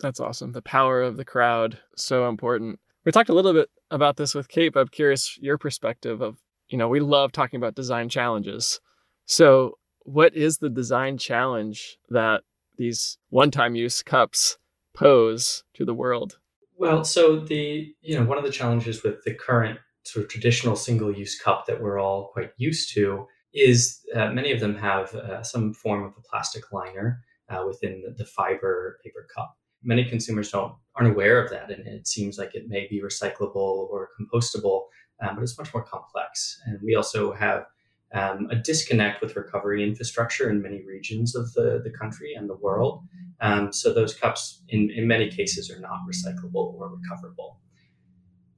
That's 0.00 0.20
awesome. 0.20 0.52
The 0.52 0.62
power 0.62 1.02
of 1.02 1.16
the 1.16 1.24
crowd, 1.24 1.78
so 1.96 2.28
important. 2.28 2.78
We 3.04 3.12
talked 3.12 3.30
a 3.30 3.34
little 3.34 3.52
bit 3.52 3.70
about 3.90 4.16
this 4.16 4.34
with 4.34 4.48
Kate, 4.48 4.72
but 4.72 4.80
I'm 4.80 4.88
curious 4.88 5.38
your 5.40 5.58
perspective 5.58 6.20
of, 6.20 6.36
you 6.68 6.78
know, 6.78 6.88
we 6.88 7.00
love 7.00 7.32
talking 7.32 7.58
about 7.58 7.74
design 7.74 8.08
challenges. 8.08 8.80
So, 9.24 9.78
what 10.02 10.34
is 10.34 10.58
the 10.58 10.70
design 10.70 11.18
challenge 11.18 11.98
that 12.08 12.42
these 12.76 13.18
one 13.30 13.50
time 13.50 13.74
use 13.74 14.02
cups 14.02 14.56
pose 14.94 15.64
to 15.74 15.84
the 15.84 15.94
world? 15.94 16.38
Well, 16.76 17.04
so 17.04 17.40
the, 17.40 17.92
you 18.00 18.18
know, 18.18 18.24
one 18.24 18.38
of 18.38 18.44
the 18.44 18.50
challenges 18.50 19.02
with 19.02 19.24
the 19.24 19.34
current 19.34 19.80
sort 20.08 20.24
of 20.24 20.30
traditional 20.30 20.76
single 20.76 21.12
use 21.12 21.38
cup 21.38 21.66
that 21.66 21.80
we're 21.80 21.98
all 21.98 22.30
quite 22.32 22.52
used 22.56 22.94
to 22.94 23.26
is 23.52 24.00
uh, 24.14 24.30
many 24.30 24.52
of 24.52 24.60
them 24.60 24.76
have 24.76 25.14
uh, 25.14 25.42
some 25.42 25.72
form 25.72 26.04
of 26.04 26.12
a 26.16 26.22
plastic 26.22 26.72
liner 26.72 27.22
uh, 27.48 27.64
within 27.66 28.02
the, 28.16 28.24
fiber 28.24 28.98
paper 29.02 29.26
cup. 29.34 29.56
Many 29.82 30.04
consumers 30.04 30.50
don't 30.50 30.74
aren't 30.96 31.12
aware 31.12 31.42
of 31.42 31.50
that, 31.50 31.70
and 31.70 31.86
it 31.86 32.06
seems 32.06 32.36
like 32.36 32.54
it 32.54 32.68
may 32.68 32.86
be 32.88 33.00
recyclable 33.00 33.54
or 33.54 34.08
compostable, 34.20 34.86
um, 35.22 35.36
but 35.36 35.42
it's 35.42 35.58
much 35.58 35.72
more 35.72 35.84
complex. 35.84 36.60
And 36.66 36.78
we 36.82 36.94
also 36.94 37.32
have 37.32 37.66
um, 38.12 38.48
a 38.50 38.56
disconnect 38.56 39.22
with 39.22 39.36
recovery 39.36 39.84
infrastructure 39.84 40.50
in 40.50 40.62
many 40.62 40.82
regions 40.84 41.36
of 41.36 41.52
the, 41.52 41.80
the 41.84 41.90
country 41.90 42.34
and 42.34 42.48
the 42.48 42.56
world. 42.56 43.02
Um, 43.40 43.72
so 43.72 43.94
those 43.94 44.14
cups, 44.14 44.62
in, 44.68 44.90
in 44.90 45.06
many 45.06 45.30
cases, 45.30 45.70
are 45.70 45.80
not 45.80 46.00
recyclable 46.10 46.74
or 46.74 46.96
recoverable 46.96 47.60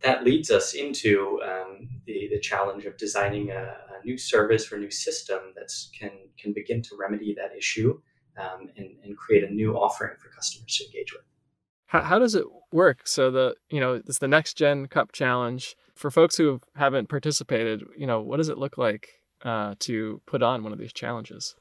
that 0.02 0.24
leads 0.24 0.50
us 0.50 0.74
into 0.74 1.40
um, 1.44 1.88
the, 2.06 2.28
the 2.30 2.40
challenge 2.40 2.84
of 2.84 2.96
designing 2.96 3.50
a, 3.50 3.62
a 3.62 4.04
new 4.04 4.16
service 4.16 4.70
or 4.70 4.76
a 4.76 4.80
new 4.80 4.90
system 4.90 5.38
that 5.56 5.70
can 5.98 6.10
can 6.38 6.52
begin 6.52 6.82
to 6.82 6.96
remedy 6.98 7.34
that 7.34 7.56
issue 7.56 8.00
um, 8.38 8.68
and, 8.76 8.96
and 9.04 9.16
create 9.16 9.44
a 9.44 9.52
new 9.52 9.74
offering 9.74 10.16
for 10.18 10.30
customers 10.30 10.76
to 10.76 10.84
engage 10.86 11.12
with. 11.12 11.22
How, 11.86 12.02
how 12.02 12.18
does 12.18 12.34
it 12.34 12.44
work? 12.72 13.06
So 13.06 13.30
the 13.30 13.54
you 13.68 13.80
know 13.80 13.94
it's 13.94 14.18
the 14.18 14.28
next 14.28 14.54
gen 14.54 14.86
cup 14.86 15.12
challenge 15.12 15.76
for 15.94 16.10
folks 16.10 16.36
who 16.36 16.60
haven't 16.76 17.08
participated. 17.08 17.82
You 17.96 18.06
know 18.06 18.20
what 18.20 18.38
does 18.38 18.48
it 18.48 18.58
look 18.58 18.78
like 18.78 19.08
uh, 19.44 19.74
to 19.80 20.20
put 20.26 20.42
on 20.42 20.62
one 20.62 20.72
of 20.72 20.78
these 20.78 20.92
challenges? 20.92 21.54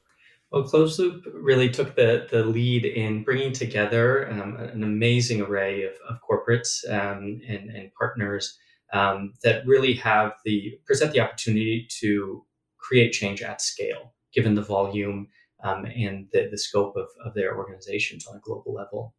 Well, 0.50 0.64
Closed 0.64 0.98
Loop 0.98 1.24
really 1.32 1.70
took 1.70 1.94
the, 1.94 2.26
the 2.28 2.44
lead 2.44 2.84
in 2.84 3.22
bringing 3.22 3.52
together 3.52 4.28
um, 4.30 4.56
an 4.56 4.82
amazing 4.82 5.40
array 5.42 5.84
of, 5.84 5.92
of 6.08 6.18
corporates 6.28 6.84
um, 6.90 7.40
and, 7.48 7.70
and 7.70 7.94
partners 7.94 8.58
um, 8.92 9.34
that 9.44 9.64
really 9.64 9.94
have 9.94 10.32
the 10.44 10.76
present 10.86 11.12
the 11.12 11.20
opportunity 11.20 11.86
to 12.00 12.44
create 12.78 13.12
change 13.12 13.42
at 13.42 13.60
scale, 13.60 14.14
given 14.34 14.56
the 14.56 14.62
volume 14.62 15.28
um, 15.62 15.84
and 15.84 16.26
the, 16.32 16.48
the 16.50 16.58
scope 16.58 16.96
of, 16.96 17.06
of 17.24 17.32
their 17.34 17.56
organizations 17.56 18.26
on 18.26 18.36
a 18.36 18.40
global 18.40 18.74
level. 18.74 19.14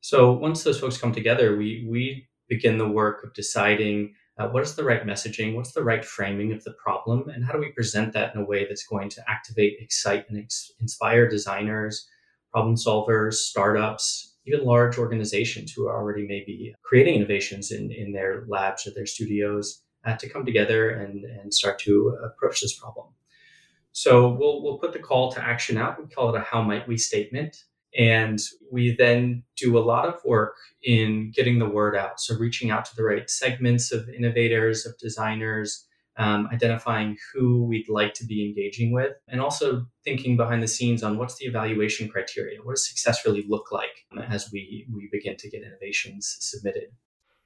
So 0.00 0.32
once 0.32 0.64
those 0.64 0.80
folks 0.80 0.98
come 0.98 1.12
together, 1.12 1.56
we 1.56 1.86
we 1.88 2.28
begin 2.48 2.78
the 2.78 2.88
work 2.88 3.22
of 3.22 3.34
deciding 3.34 4.14
uh, 4.38 4.48
what 4.48 4.62
is 4.62 4.76
the 4.76 4.84
right 4.84 5.04
messaging, 5.04 5.54
what's 5.54 5.72
the 5.72 5.82
right 5.82 6.04
framing 6.04 6.52
of 6.52 6.62
the 6.64 6.72
problem, 6.72 7.28
and 7.28 7.44
how 7.44 7.52
do 7.52 7.58
we 7.58 7.72
present 7.72 8.12
that 8.12 8.34
in 8.34 8.40
a 8.40 8.44
way 8.44 8.66
that's 8.66 8.86
going 8.86 9.08
to 9.10 9.22
activate, 9.28 9.78
excite, 9.80 10.28
and 10.28 10.38
ex- 10.38 10.72
inspire 10.80 11.28
designers, 11.28 12.08
problem 12.52 12.76
solvers, 12.76 13.34
startups, 13.34 14.36
even 14.46 14.64
large 14.64 14.96
organizations 14.96 15.72
who 15.72 15.86
are 15.86 15.96
already 15.96 16.26
maybe 16.26 16.74
creating 16.82 17.16
innovations 17.16 17.70
in, 17.72 17.90
in 17.90 18.12
their 18.12 18.44
labs 18.48 18.86
or 18.86 18.92
their 18.92 19.06
studios 19.06 19.82
uh, 20.06 20.16
to 20.16 20.28
come 20.28 20.44
together 20.44 20.90
and, 20.90 21.24
and 21.24 21.52
start 21.52 21.78
to 21.80 22.16
approach 22.24 22.60
this 22.60 22.78
problem. 22.78 23.08
So 23.92 24.28
we'll, 24.28 24.62
we'll 24.62 24.78
put 24.78 24.92
the 24.92 25.00
call 25.00 25.32
to 25.32 25.44
action 25.44 25.76
out. 25.76 26.00
We 26.00 26.08
call 26.08 26.34
it 26.34 26.38
a 26.38 26.40
how 26.40 26.62
might 26.62 26.86
we 26.86 26.96
statement. 26.96 27.64
And 27.96 28.38
we 28.70 28.94
then 28.96 29.44
do 29.56 29.78
a 29.78 29.80
lot 29.80 30.08
of 30.08 30.20
work 30.24 30.54
in 30.82 31.32
getting 31.34 31.58
the 31.58 31.68
word 31.68 31.96
out. 31.96 32.20
So, 32.20 32.36
reaching 32.36 32.70
out 32.70 32.84
to 32.86 32.96
the 32.96 33.02
right 33.02 33.28
segments 33.30 33.92
of 33.92 34.08
innovators, 34.10 34.84
of 34.84 34.98
designers, 34.98 35.86
um, 36.18 36.48
identifying 36.52 37.16
who 37.32 37.64
we'd 37.64 37.88
like 37.88 38.12
to 38.14 38.26
be 38.26 38.44
engaging 38.44 38.92
with, 38.92 39.12
and 39.28 39.40
also 39.40 39.86
thinking 40.04 40.36
behind 40.36 40.62
the 40.62 40.68
scenes 40.68 41.02
on 41.02 41.16
what's 41.16 41.36
the 41.36 41.46
evaluation 41.46 42.08
criteria? 42.08 42.58
What 42.62 42.74
does 42.74 42.88
success 42.88 43.24
really 43.24 43.44
look 43.48 43.70
like 43.70 44.04
as 44.28 44.50
we, 44.52 44.86
we 44.92 45.08
begin 45.12 45.36
to 45.36 45.48
get 45.48 45.62
innovations 45.62 46.36
submitted? 46.40 46.88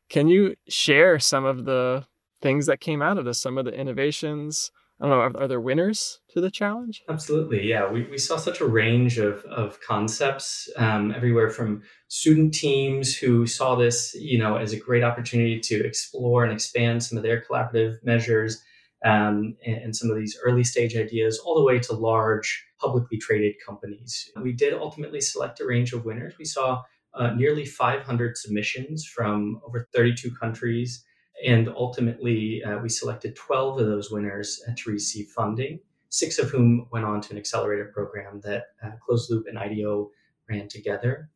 Can 0.09 0.27
you 0.27 0.57
share 0.69 1.19
some 1.19 1.45
of 1.45 1.67
the 1.67 2.07
things 2.41 2.67
that 2.67 2.81
came 2.81 3.03
out 3.03 3.19
of 3.19 3.27
this, 3.27 3.41
some 3.41 3.59
of 3.59 3.67
the 3.67 3.75
innovations? 3.75 4.73
I 5.03 5.09
don't 5.09 5.11
know, 5.11 5.21
are, 5.21 5.45
are, 5.45 5.49
there 5.49 5.61
winners 5.61 6.21
to 6.31 6.41
the 6.41 6.51
challenge? 6.51 7.03
Absolutely, 7.09 7.69
yeah. 7.69 7.91
We, 7.91 8.05
we 8.05 8.19
saw 8.19 8.37
such 8.37 8.61
a 8.61 8.67
range 8.67 9.19
of, 9.19 9.45
of 9.47 9.81
concepts, 9.81 10.71
um, 10.77 11.11
everywhere 11.11 11.51
from 11.51 11.83
student 12.07 12.55
teams 12.55 13.17
who 13.17 13.45
saw 13.49 13.75
this, 13.75 14.15
you 14.15 14.39
know, 14.39 14.55
as 14.55 14.73
a 14.73 14.79
great 14.79 15.03
opportunity 15.03 15.59
to 15.59 15.85
explore 15.85 16.45
and 16.45 16.53
expand 16.53 17.03
some 17.03 17.19
of 17.19 17.25
their 17.25 17.43
collaborative 17.43 17.97
measures 18.05 18.63
um, 19.05 19.57
and, 19.67 19.77
and, 19.79 19.97
some 19.97 20.09
of 20.09 20.17
these 20.17 20.39
early 20.45 20.63
stage 20.63 20.95
ideas, 20.95 21.41
all 21.41 21.57
the 21.57 21.65
way 21.65 21.81
to 21.81 21.95
large 21.95 22.65
publicly 22.81 23.19
traded 23.19 23.57
companies. 23.67 24.31
We 24.41 24.53
did 24.53 24.73
ultimately 24.73 25.21
select 25.21 25.59
a 25.59 25.67
range 25.67 25.93
of 25.93 26.05
winners. 26.05 26.35
We 26.39 26.45
saw 26.45 26.81
uh, 27.15 27.31
nearly 27.35 27.67
500 27.67 28.37
submissions 28.37 29.05
from 29.05 29.61
over 29.67 29.89
32 29.93 30.31
countries 30.37 31.05
and 31.45 31.69
ultimately, 31.69 32.63
uh, 32.65 32.79
we 32.79 32.89
selected 32.89 33.37
12 33.37 33.81
of 33.81 33.87
those 33.87 34.11
winners 34.11 34.63
uh, 34.69 34.73
to 34.77 34.91
receive 34.91 35.29
funding, 35.29 35.81
six 36.09 36.39
of 36.39 36.51
whom 36.51 36.87
went 36.93 37.05
on 37.05 37.21
to 37.23 37.33
an 37.33 37.39
accelerator 37.39 37.91
program 37.93 38.41
that 38.45 38.65
uh, 38.85 38.91
Closed 39.05 39.31
Loop 39.31 39.47
and 39.49 39.59
IDEO 39.59 40.11
ran 40.49 40.69
together. 40.69 41.31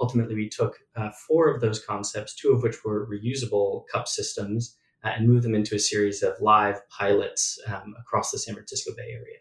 Ultimately, 0.00 0.34
we 0.34 0.48
took 0.48 0.78
uh, 0.96 1.10
four 1.26 1.52
of 1.52 1.60
those 1.60 1.84
concepts, 1.84 2.34
two 2.34 2.52
of 2.52 2.62
which 2.62 2.84
were 2.84 3.08
reusable 3.08 3.84
cup 3.92 4.08
systems, 4.08 4.76
uh, 5.04 5.08
and 5.08 5.28
moved 5.28 5.44
them 5.44 5.54
into 5.54 5.74
a 5.74 5.78
series 5.78 6.22
of 6.22 6.34
live 6.40 6.80
pilots 6.88 7.58
um, 7.66 7.94
across 7.98 8.30
the 8.30 8.38
San 8.38 8.54
Francisco 8.54 8.92
Bay 8.96 9.10
Area. 9.12 9.38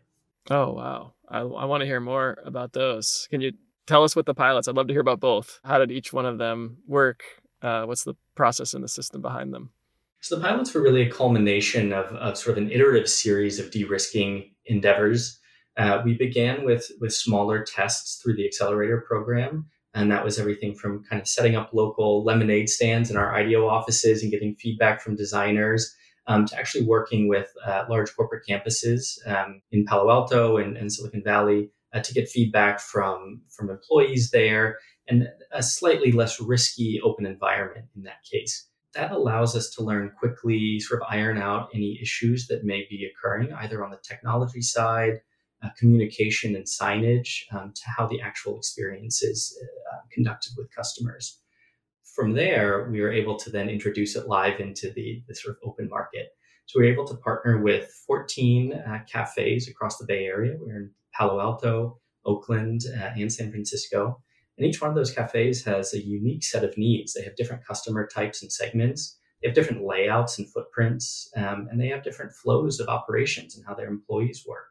Oh, 0.50 0.74
wow. 0.74 1.14
I, 1.28 1.40
I 1.40 1.66
want 1.66 1.82
to 1.82 1.86
hear 1.86 2.00
more 2.00 2.42
about 2.46 2.74
those. 2.74 3.28
Can 3.30 3.42
you 3.42 3.52
tell 3.86 4.04
us 4.04 4.16
what 4.16 4.26
the 4.26 4.34
pilots? 4.34 4.68
I'd 4.68 4.76
love 4.76 4.88
to 4.88 4.94
hear 4.94 5.02
about 5.02 5.20
both. 5.20 5.60
How 5.64 5.78
did 5.78 5.92
each 5.92 6.12
one 6.12 6.26
of 6.26 6.38
them 6.40 6.78
work? 6.88 7.24
Uh, 7.62 7.84
what's 7.84 8.04
the 8.04 8.16
process 8.36 8.74
and 8.74 8.84
the 8.84 8.88
system 8.88 9.22
behind 9.22 9.54
them? 9.54 9.72
So 10.22 10.36
the 10.36 10.42
pilots 10.42 10.74
were 10.74 10.82
really 10.82 11.04
a 11.04 11.12
culmination 11.12 11.94
of, 11.94 12.08
of 12.08 12.38
sort 12.38 12.58
of 12.58 12.64
an 12.64 12.72
iterative 12.72 13.08
series 13.10 13.58
of 13.58 13.72
de-risking 13.72 14.52
endeavors. 14.66 15.40
Uh, 15.78 16.02
we 16.04 16.14
began 16.14 16.66
with 16.66 16.92
with 17.00 17.14
smaller 17.14 17.64
tests 17.64 18.22
through 18.22 18.36
the 18.36 18.46
accelerator 18.46 19.06
program, 19.08 19.68
and 19.94 20.12
that 20.12 20.26
was 20.26 20.38
everything 20.38 20.76
from 20.76 21.04
kind 21.06 21.22
of 21.22 21.28
setting 21.28 21.56
up 21.56 21.70
local 21.74 22.24
lemonade 22.26 22.68
stands 22.68 23.10
in 23.10 23.16
our 23.16 23.34
IDEO 23.34 23.68
offices 23.68 24.22
and 24.22 24.32
getting 24.32 24.56
feedback 24.56 25.02
from 25.02 25.16
designers, 25.16 25.96
um, 26.28 26.46
to 26.46 26.58
actually 26.58 26.86
working 26.86 27.30
with 27.30 27.50
uh, 27.66 27.86
large 27.90 28.14
corporate 28.14 28.44
campuses 28.46 29.26
um, 29.26 29.62
in 29.72 29.86
Palo 29.86 30.12
Alto 30.12 30.58
and, 30.58 30.76
and 30.76 30.92
Silicon 30.92 31.24
Valley 31.24 31.72
uh, 31.94 32.02
to 32.02 32.14
get 32.14 32.28
feedback 32.28 32.82
from 32.82 33.42
from 33.50 33.70
employees 33.70 34.32
there, 34.32 34.80
and 35.08 35.30
a 35.54 35.64
slightly 35.64 36.12
less 36.12 36.42
risky 36.42 37.00
open 37.02 37.26
environment 37.26 37.86
in 37.96 38.04
that 38.04 38.22
case 38.30 38.69
that 38.96 39.12
allows 39.12 39.56
us 39.56 39.70
to 39.72 39.84
learn 39.84 40.12
quickly, 40.18 40.80
sort 40.80 41.02
of 41.02 41.08
iron 41.10 41.38
out 41.38 41.70
any 41.74 42.00
issues 42.02 42.48
that 42.48 42.64
may 42.64 42.86
be 42.90 43.06
occurring, 43.06 43.54
either 43.54 43.84
on 43.84 43.92
the 43.92 44.00
technology 44.04 44.62
side, 44.62 45.22
uh, 45.64 45.70
communication 45.78 46.56
and 46.56 46.66
signage, 46.66 47.44
um, 47.52 47.72
to 47.76 47.82
how 47.86 48.08
the 48.08 48.22
actual 48.22 48.58
experience 48.58 49.22
is 49.22 49.56
uh, 49.92 49.98
conducted 50.12 50.54
with 50.58 50.74
customers. 50.74 51.40
From 52.16 52.34
there, 52.34 52.90
we 52.92 53.02
were 53.02 53.12
able 53.12 53.38
to 53.38 53.50
then 53.50 53.70
introduce 53.70 54.16
it 54.16 54.28
live 54.28 54.60
into 54.60 54.92
the, 54.92 55.24
the 55.28 55.36
sort 55.36 55.58
of 55.58 55.70
open 55.70 55.88
market. 55.88 56.30
So 56.66 56.80
we 56.80 56.86
were 56.86 56.92
able 56.92 57.08
to 57.08 57.16
partner 57.16 57.62
with 57.62 57.92
14 58.08 58.74
uh, 58.74 59.00
cafes 59.12 59.68
across 59.68 59.98
the 59.98 60.06
Bay 60.06 60.26
Area. 60.26 60.56
We 60.60 60.68
we're 60.68 60.78
in 60.78 60.92
Palo 61.14 61.40
Alto, 61.40 62.00
Oakland, 62.26 62.82
uh, 62.96 63.12
and 63.16 63.32
San 63.32 63.52
Francisco. 63.52 64.22
And 64.60 64.68
each 64.68 64.82
one 64.82 64.90
of 64.90 64.96
those 64.96 65.12
cafes 65.12 65.64
has 65.64 65.94
a 65.94 66.06
unique 66.06 66.44
set 66.44 66.66
of 66.66 66.78
needs. 66.78 67.14
They 67.14 67.24
have 67.24 67.38
different 67.38 67.66
customer 67.66 68.06
types 68.06 68.42
and 68.42 68.52
segments. 68.52 69.18
They 69.42 69.48
have 69.48 69.56
different 69.56 69.86
layouts 69.86 70.38
and 70.38 70.52
footprints, 70.52 71.32
um, 71.38 71.70
and 71.72 71.80
they 71.80 71.88
have 71.88 72.04
different 72.04 72.34
flows 72.34 72.82
of 72.82 72.90
operations 72.90 73.56
and 73.56 73.66
how 73.66 73.74
their 73.74 73.88
employees 73.88 74.44
work. 74.46 74.66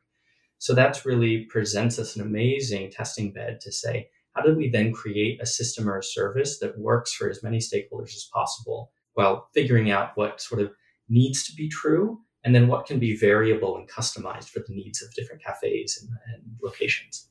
So 0.59 0.74
that's 0.74 1.07
really 1.07 1.46
presents 1.46 1.98
us 1.98 2.16
an 2.16 2.22
amazing 2.22 2.90
testing 2.90 3.33
bed 3.33 3.62
to 3.62 3.72
say, 3.72 4.11
how 4.35 4.42
do 4.42 4.55
we 4.55 4.68
then 4.68 4.92
create 4.92 5.40
a 5.40 5.46
system 5.46 5.88
or 5.88 5.98
a 5.98 6.03
service 6.03 6.59
that 6.59 6.79
works 6.79 7.14
for 7.14 7.31
as 7.31 7.42
many 7.42 7.57
stakeholders 7.57 8.14
as 8.14 8.29
possible 8.31 8.92
while 9.14 9.48
figuring 9.55 9.90
out 9.90 10.11
what 10.16 10.38
sort 10.38 10.61
of 10.61 10.70
needs 11.09 11.46
to 11.46 11.55
be 11.55 11.70
true 11.70 12.20
and 12.44 12.55
then 12.55 12.68
what 12.68 12.85
can 12.85 12.98
be 12.98 13.16
variable 13.16 13.79
and 13.79 13.88
customized 13.88 14.51
for 14.51 14.61
the 14.61 14.74
needs 14.74 15.03
of 15.03 15.14
different 15.14 15.42
cafes 15.42 15.98
and, 16.03 16.11
and 16.35 16.42
locations. 16.62 17.31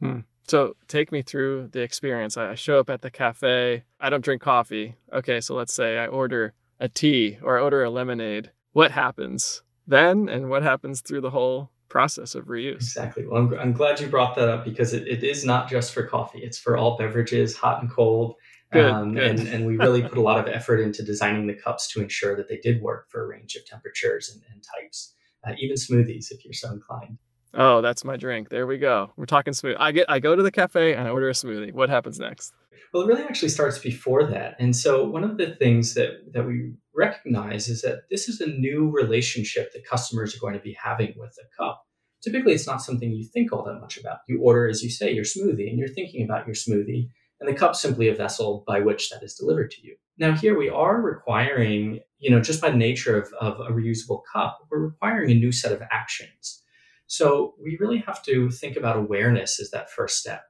Hmm. 0.00 0.20
So 0.48 0.76
take 0.86 1.10
me 1.10 1.22
through 1.22 1.68
the 1.72 1.80
experience. 1.80 2.36
I 2.36 2.54
show 2.54 2.78
up 2.78 2.88
at 2.88 3.02
the 3.02 3.10
cafe. 3.10 3.84
I 3.98 4.10
don't 4.10 4.24
drink 4.24 4.42
coffee. 4.42 4.94
Okay, 5.12 5.40
so 5.40 5.54
let's 5.54 5.74
say 5.74 5.98
I 5.98 6.06
order 6.06 6.52
a 6.78 6.88
tea 6.88 7.38
or 7.42 7.58
I 7.58 7.62
order 7.62 7.82
a 7.82 7.90
lemonade. 7.90 8.52
What 8.72 8.92
happens 8.92 9.62
then, 9.86 10.28
and 10.28 10.50
what 10.50 10.62
happens 10.62 11.00
through 11.00 11.22
the 11.22 11.30
whole 11.30 11.70
process 11.88 12.34
of 12.34 12.46
reuse? 12.46 12.74
Exactly. 12.76 13.26
Well, 13.26 13.42
I'm, 13.42 13.58
I'm 13.58 13.72
glad 13.72 14.00
you 14.00 14.06
brought 14.06 14.36
that 14.36 14.48
up 14.48 14.64
because 14.64 14.92
it, 14.92 15.08
it 15.08 15.24
is 15.24 15.44
not 15.44 15.68
just 15.68 15.92
for 15.92 16.06
coffee. 16.06 16.40
It's 16.40 16.58
for 16.58 16.76
all 16.76 16.96
beverages, 16.96 17.56
hot 17.56 17.80
and 17.80 17.90
cold. 17.90 18.34
Good, 18.72 18.84
um, 18.84 19.14
good. 19.14 19.40
And, 19.40 19.48
and 19.48 19.66
we 19.66 19.76
really 19.76 20.02
put 20.02 20.18
a 20.18 20.20
lot 20.20 20.38
of 20.38 20.52
effort 20.52 20.80
into 20.80 21.02
designing 21.02 21.46
the 21.46 21.54
cups 21.54 21.88
to 21.92 22.02
ensure 22.02 22.36
that 22.36 22.48
they 22.48 22.58
did 22.58 22.82
work 22.82 23.08
for 23.10 23.24
a 23.24 23.26
range 23.26 23.54
of 23.54 23.64
temperatures 23.64 24.30
and, 24.32 24.42
and 24.52 24.62
types, 24.62 25.14
uh, 25.46 25.52
even 25.58 25.76
smoothies 25.76 26.30
if 26.30 26.44
you're 26.44 26.52
so 26.52 26.70
inclined. 26.72 27.18
Oh, 27.54 27.80
that's 27.80 28.04
my 28.04 28.16
drink. 28.16 28.48
There 28.48 28.66
we 28.66 28.78
go. 28.78 29.12
We're 29.16 29.26
talking 29.26 29.52
smooth. 29.52 29.76
I 29.78 29.92
get 29.92 30.10
I 30.10 30.18
go 30.18 30.36
to 30.36 30.42
the 30.42 30.50
cafe 30.50 30.94
and 30.94 31.06
I 31.06 31.10
order 31.10 31.28
a 31.28 31.32
smoothie. 31.32 31.72
What 31.72 31.88
happens 31.88 32.18
next? 32.18 32.52
Well, 32.92 33.02
it 33.02 33.06
really 33.06 33.24
actually 33.24 33.48
starts 33.48 33.78
before 33.78 34.24
that. 34.24 34.56
And 34.58 34.74
so 34.74 35.04
one 35.04 35.24
of 35.24 35.38
the 35.38 35.54
things 35.54 35.94
that 35.94 36.32
that 36.32 36.46
we 36.46 36.74
recognize 36.94 37.68
is 37.68 37.82
that 37.82 38.02
this 38.10 38.28
is 38.28 38.40
a 38.40 38.46
new 38.46 38.90
relationship 38.90 39.72
that 39.72 39.86
customers 39.86 40.34
are 40.34 40.40
going 40.40 40.54
to 40.54 40.60
be 40.60 40.76
having 40.82 41.14
with 41.16 41.34
the 41.34 41.44
cup. 41.58 41.82
Typically, 42.22 42.52
it's 42.52 42.66
not 42.66 42.82
something 42.82 43.10
you 43.12 43.24
think 43.32 43.52
all 43.52 43.64
that 43.64 43.80
much 43.80 43.98
about. 43.98 44.18
You 44.28 44.40
order, 44.42 44.68
as 44.68 44.82
you 44.82 44.90
say, 44.90 45.12
your 45.12 45.24
smoothie, 45.24 45.68
and 45.68 45.78
you're 45.78 45.88
thinking 45.88 46.24
about 46.24 46.46
your 46.46 46.54
smoothie, 46.54 47.08
and 47.40 47.48
the 47.48 47.54
cup's 47.54 47.80
simply 47.80 48.08
a 48.08 48.14
vessel 48.14 48.64
by 48.66 48.80
which 48.80 49.10
that 49.10 49.22
is 49.22 49.34
delivered 49.34 49.70
to 49.72 49.86
you. 49.86 49.96
Now, 50.18 50.32
here 50.32 50.58
we 50.58 50.70
are 50.70 51.00
requiring, 51.00 52.00
you 52.18 52.30
know, 52.30 52.40
just 52.40 52.60
by 52.60 52.70
the 52.70 52.76
nature 52.76 53.20
of, 53.20 53.32
of 53.40 53.60
a 53.60 53.70
reusable 53.70 54.22
cup, 54.32 54.58
we're 54.70 54.86
requiring 54.86 55.30
a 55.30 55.34
new 55.34 55.52
set 55.52 55.72
of 55.72 55.82
actions. 55.92 56.62
So 57.06 57.54
we 57.62 57.76
really 57.80 57.98
have 57.98 58.22
to 58.24 58.50
think 58.50 58.76
about 58.76 58.96
awareness 58.96 59.60
as 59.60 59.70
that 59.70 59.90
first 59.90 60.18
step. 60.18 60.44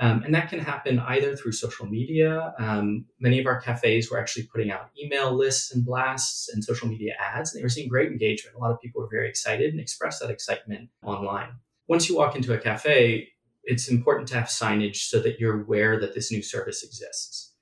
Um, 0.00 0.22
and 0.22 0.32
that 0.34 0.48
can 0.48 0.60
happen 0.60 1.00
either 1.00 1.34
through 1.34 1.52
social 1.52 1.86
media. 1.86 2.54
Um, 2.58 3.06
many 3.18 3.40
of 3.40 3.46
our 3.46 3.60
cafes 3.60 4.10
were 4.10 4.20
actually 4.20 4.44
putting 4.44 4.70
out 4.70 4.90
email 5.02 5.36
lists 5.36 5.72
and 5.74 5.84
blasts 5.84 6.48
and 6.48 6.62
social 6.62 6.88
media 6.88 7.14
ads, 7.18 7.52
and 7.52 7.58
they 7.58 7.64
were 7.64 7.68
seeing 7.68 7.88
great 7.88 8.12
engagement. 8.12 8.56
A 8.56 8.60
lot 8.60 8.70
of 8.70 8.80
people 8.80 9.02
were 9.02 9.08
very 9.10 9.28
excited 9.28 9.72
and 9.72 9.80
expressed 9.80 10.20
that 10.20 10.30
excitement 10.30 10.88
online. 11.02 11.50
Once 11.88 12.08
you 12.08 12.16
walk 12.16 12.36
into 12.36 12.54
a 12.54 12.58
cafe, 12.58 13.28
it's 13.64 13.88
important 13.88 14.28
to 14.28 14.34
have 14.34 14.44
signage 14.44 14.96
so 14.96 15.20
that 15.20 15.40
you're 15.40 15.62
aware 15.62 15.98
that 15.98 16.14
this 16.14 16.30
new 16.30 16.42
service 16.42 16.84
exists. 16.84 17.54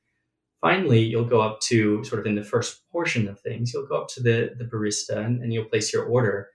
Finally, 0.61 1.01
you'll 1.01 1.25
go 1.25 1.41
up 1.41 1.61
to 1.61 2.05
sort 2.05 2.21
of 2.21 2.27
in 2.27 2.35
the 2.35 2.45
first 2.45 2.83
portion 2.91 3.29
of 3.29 3.41
things, 3.41 3.73
you'll 3.73 3.87
go 3.87 4.03
up 4.03 4.09
to 4.09 4.23
the, 4.23 4.55
the 4.59 4.65
barista 4.65 5.25
and, 5.25 5.43
and 5.43 5.53
you'll 5.53 5.65
place 5.65 5.93
your 5.93 6.05
order. 6.05 6.49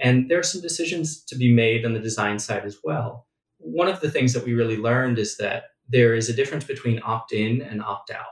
And 0.00 0.30
there 0.30 0.38
are 0.38 0.44
some 0.44 0.60
decisions 0.60 1.24
to 1.24 1.36
be 1.36 1.52
made 1.52 1.84
on 1.84 1.92
the 1.92 2.00
design 2.00 2.38
side 2.38 2.64
as 2.64 2.78
well 2.84 3.26
one 3.58 3.88
of 3.88 4.00
the 4.00 4.10
things 4.10 4.32
that 4.32 4.44
we 4.44 4.54
really 4.54 4.76
learned 4.76 5.18
is 5.18 5.36
that 5.36 5.64
there 5.88 6.14
is 6.14 6.28
a 6.28 6.34
difference 6.34 6.64
between 6.64 7.00
opt 7.04 7.32
in 7.32 7.60
and 7.62 7.82
opt 7.82 8.10
out. 8.10 8.26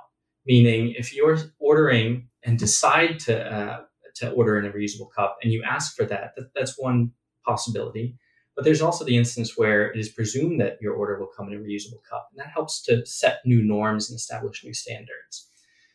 Meaning, 0.46 0.94
if 0.96 1.14
you're 1.14 1.38
ordering 1.59 2.29
and 2.44 2.59
decide 2.59 3.18
to 3.20 3.44
uh, 3.44 3.81
to 4.16 4.31
order 4.31 4.59
in 4.59 4.64
a 4.64 4.72
reusable 4.72 5.12
cup 5.12 5.37
and 5.42 5.52
you 5.52 5.62
ask 5.62 5.94
for 5.94 6.05
that, 6.07 6.33
that, 6.37 6.55
that's 6.55 6.79
one 6.79 7.12
possibility. 7.44 8.16
But 8.55 8.64
there's 8.64 8.81
also 8.81 9.05
the 9.05 9.16
instance 9.16 9.59
where 9.59 9.90
it 9.90 9.98
is 9.98 10.09
presumed 10.09 10.61
that 10.61 10.79
your 10.81 10.94
order 10.94 11.18
will 11.18 11.31
come 11.37 11.48
in 11.48 11.59
a 11.59 11.61
reusable 11.61 12.02
cup, 12.09 12.29
and 12.31 12.38
that 12.38 12.52
helps 12.52 12.81
to 12.85 13.05
set 13.05 13.40
new 13.44 13.62
norms 13.62 14.09
and 14.09 14.16
establish 14.16 14.64
new 14.64 14.72
standards. 14.72 15.50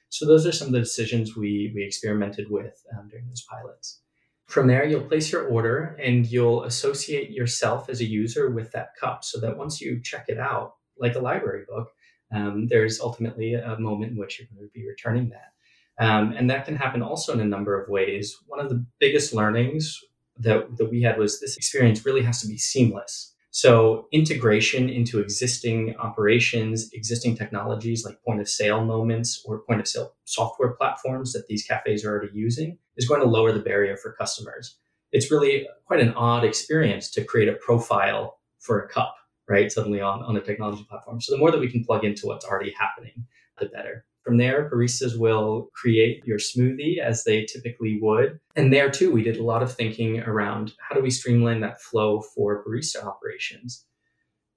So 0.09 0.27
those 0.27 0.45
are 0.45 0.51
some 0.51 0.67
of 0.67 0.73
the 0.73 0.79
decisions 0.79 1.35
we 1.35 1.71
we 1.73 1.83
experimented 1.83 2.51
with 2.51 2.83
um, 2.93 3.07
during 3.07 3.27
those 3.29 3.45
pilots. 3.49 4.00
From 4.51 4.67
there, 4.67 4.83
you'll 4.83 5.07
place 5.07 5.31
your 5.31 5.47
order 5.47 5.97
and 5.97 6.29
you'll 6.29 6.65
associate 6.65 7.31
yourself 7.31 7.87
as 7.87 8.01
a 8.01 8.05
user 8.05 8.49
with 8.49 8.73
that 8.73 8.97
cup 8.99 9.23
so 9.23 9.39
that 9.39 9.57
once 9.57 9.79
you 9.79 10.01
check 10.03 10.25
it 10.27 10.37
out, 10.37 10.73
like 10.99 11.15
a 11.15 11.19
library 11.19 11.63
book, 11.69 11.87
um, 12.33 12.67
there's 12.67 12.99
ultimately 12.99 13.53
a 13.53 13.79
moment 13.79 14.11
in 14.11 14.17
which 14.17 14.37
you're 14.37 14.49
going 14.53 14.67
to 14.67 14.73
be 14.73 14.85
returning 14.85 15.29
that. 15.29 16.05
Um, 16.05 16.33
and 16.33 16.49
that 16.49 16.65
can 16.65 16.75
happen 16.75 17.01
also 17.01 17.31
in 17.31 17.39
a 17.39 17.45
number 17.45 17.81
of 17.81 17.87
ways. 17.87 18.35
One 18.45 18.59
of 18.59 18.67
the 18.67 18.85
biggest 18.99 19.33
learnings 19.33 19.97
that, 20.39 20.75
that 20.75 20.91
we 20.91 21.01
had 21.01 21.17
was 21.17 21.39
this 21.39 21.55
experience 21.55 22.05
really 22.05 22.23
has 22.23 22.41
to 22.41 22.47
be 22.49 22.57
seamless. 22.57 23.30
So 23.53 24.07
integration 24.13 24.89
into 24.89 25.19
existing 25.19 25.93
operations, 25.97 26.89
existing 26.93 27.35
technologies 27.35 28.05
like 28.05 28.23
point 28.23 28.39
of 28.39 28.47
sale 28.47 28.85
moments 28.85 29.43
or 29.45 29.59
point 29.59 29.81
of 29.81 29.87
sale 29.89 30.13
software 30.23 30.71
platforms 30.71 31.33
that 31.33 31.47
these 31.47 31.63
cafes 31.63 32.05
are 32.05 32.11
already 32.11 32.31
using 32.33 32.77
is 32.95 33.09
going 33.09 33.19
to 33.19 33.27
lower 33.27 33.51
the 33.51 33.59
barrier 33.59 33.97
for 33.97 34.13
customers. 34.13 34.77
It's 35.11 35.29
really 35.29 35.67
quite 35.85 35.99
an 35.99 36.13
odd 36.13 36.45
experience 36.45 37.11
to 37.11 37.25
create 37.25 37.49
a 37.49 37.53
profile 37.53 38.39
for 38.59 38.79
a 38.79 38.87
cup, 38.87 39.15
right? 39.49 39.69
Suddenly 39.69 39.99
on, 39.99 40.23
on 40.23 40.37
a 40.37 40.41
technology 40.41 40.85
platform. 40.89 41.19
So 41.19 41.33
the 41.33 41.39
more 41.39 41.51
that 41.51 41.59
we 41.59 41.69
can 41.69 41.83
plug 41.83 42.05
into 42.05 42.27
what's 42.27 42.45
already 42.45 42.73
happening, 42.79 43.25
the 43.59 43.65
better. 43.65 44.05
From 44.23 44.37
there, 44.37 44.69
baristas 44.69 45.17
will 45.17 45.69
create 45.73 46.23
your 46.25 46.37
smoothie 46.37 46.99
as 46.99 47.23
they 47.23 47.45
typically 47.45 47.99
would. 48.01 48.39
And 48.55 48.71
there 48.71 48.91
too, 48.91 49.11
we 49.11 49.23
did 49.23 49.37
a 49.37 49.43
lot 49.43 49.63
of 49.63 49.73
thinking 49.73 50.19
around 50.19 50.73
how 50.79 50.95
do 50.95 51.01
we 51.01 51.09
streamline 51.09 51.61
that 51.61 51.81
flow 51.81 52.21
for 52.21 52.63
barista 52.63 53.03
operations. 53.03 53.85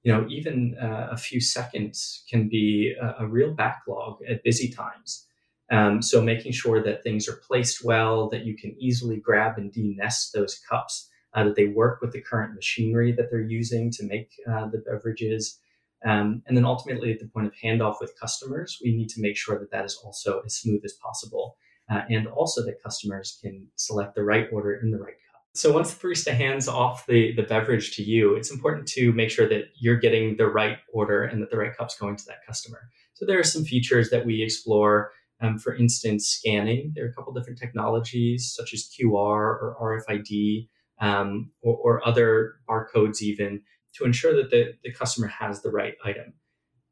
You 0.03 0.13
know, 0.13 0.27
even 0.29 0.77
uh, 0.81 1.09
a 1.11 1.17
few 1.17 1.41
seconds 1.41 2.25
can 2.29 2.49
be 2.49 2.95
a, 3.01 3.25
a 3.25 3.27
real 3.27 3.55
backlog 3.55 4.19
at 4.29 4.45
busy 4.45 4.69
times. 4.69 5.27
Um, 5.71 6.03
so 6.03 6.21
making 6.21 6.53
sure 6.53 6.83
that 6.83 7.03
things 7.03 7.27
are 7.27 7.41
placed 7.49 7.83
well, 7.83 8.29
that 8.29 8.45
you 8.45 8.55
can 8.55 8.77
easily 8.79 9.17
grab 9.17 9.57
and 9.57 9.73
de-nest 9.73 10.35
those 10.35 10.61
cups, 10.69 11.09
uh, 11.33 11.45
that 11.45 11.57
they 11.57 11.69
work 11.69 12.03
with 12.03 12.13
the 12.13 12.21
current 12.21 12.55
machinery 12.55 13.13
that 13.13 13.31
they're 13.31 13.41
using 13.41 13.91
to 13.93 14.05
make 14.05 14.31
uh, 14.47 14.67
the 14.69 14.79
beverages, 14.79 15.59
um, 16.05 16.43
and 16.47 16.57
then 16.57 16.65
ultimately, 16.65 17.13
at 17.13 17.19
the 17.19 17.27
point 17.27 17.47
of 17.47 17.55
handoff 17.55 17.97
with 18.01 18.19
customers, 18.21 18.79
we 18.83 18.95
need 18.95 19.09
to 19.11 19.21
make 19.21 19.37
sure 19.37 19.59
that 19.59 19.71
that 19.71 19.85
is 19.85 19.99
also 20.05 20.43
as 20.45 20.57
smooth 20.57 20.83
as 20.85 20.93
possible, 20.93 21.57
uh, 21.91 22.03
and 22.11 22.27
also 22.27 22.63
that 22.65 22.83
customers 22.83 23.39
can 23.43 23.67
select 23.77 24.15
the 24.15 24.23
right 24.23 24.47
order 24.53 24.75
in 24.75 24.91
the 24.91 24.99
right 24.99 25.15
cup. 25.15 25.43
So 25.55 25.73
once 25.73 25.95
the 25.95 26.07
barista 26.07 26.35
hands 26.35 26.69
off 26.69 27.07
the, 27.07 27.35
the 27.35 27.45
beverage 27.45 27.97
to 27.97 28.03
you, 28.03 28.35
it's 28.35 28.51
important 28.51 28.87
to 28.89 29.13
make 29.13 29.31
sure 29.31 29.49
that 29.49 29.69
you're 29.77 29.97
getting 29.97 30.37
the 30.37 30.49
right 30.49 30.79
order 30.93 31.25
and 31.25 31.41
that 31.41 31.51
the 31.51 31.57
right 31.57 31.75
cup's 31.75 31.97
going 31.97 32.17
to 32.17 32.25
that 32.27 32.45
customer. 32.47 32.81
So 33.15 33.25
there 33.25 33.39
are 33.39 33.45
some 33.45 33.65
features 33.65 34.11
that 34.11 34.27
we 34.27 34.43
explore. 34.43 35.13
Um, 35.41 35.59
for 35.59 35.75
instance, 35.75 36.27
scanning. 36.27 36.93
There 36.95 37.05
are 37.05 37.09
a 37.09 37.13
couple 37.13 37.33
different 37.33 37.59
technologies 37.59 38.55
such 38.57 38.73
as 38.73 38.89
QR 38.89 39.11
or 39.11 39.77
RFID 39.81 40.69
um, 41.01 41.51
or, 41.61 41.77
or 41.77 42.07
other 42.07 42.55
barcodes 42.69 43.21
even 43.21 43.61
to 43.95 44.05
ensure 44.05 44.35
that 44.37 44.51
the, 44.51 44.75
the 44.83 44.93
customer 44.93 45.29
has 45.29 45.63
the 45.63 45.71
right 45.71 45.95
item. 46.05 46.35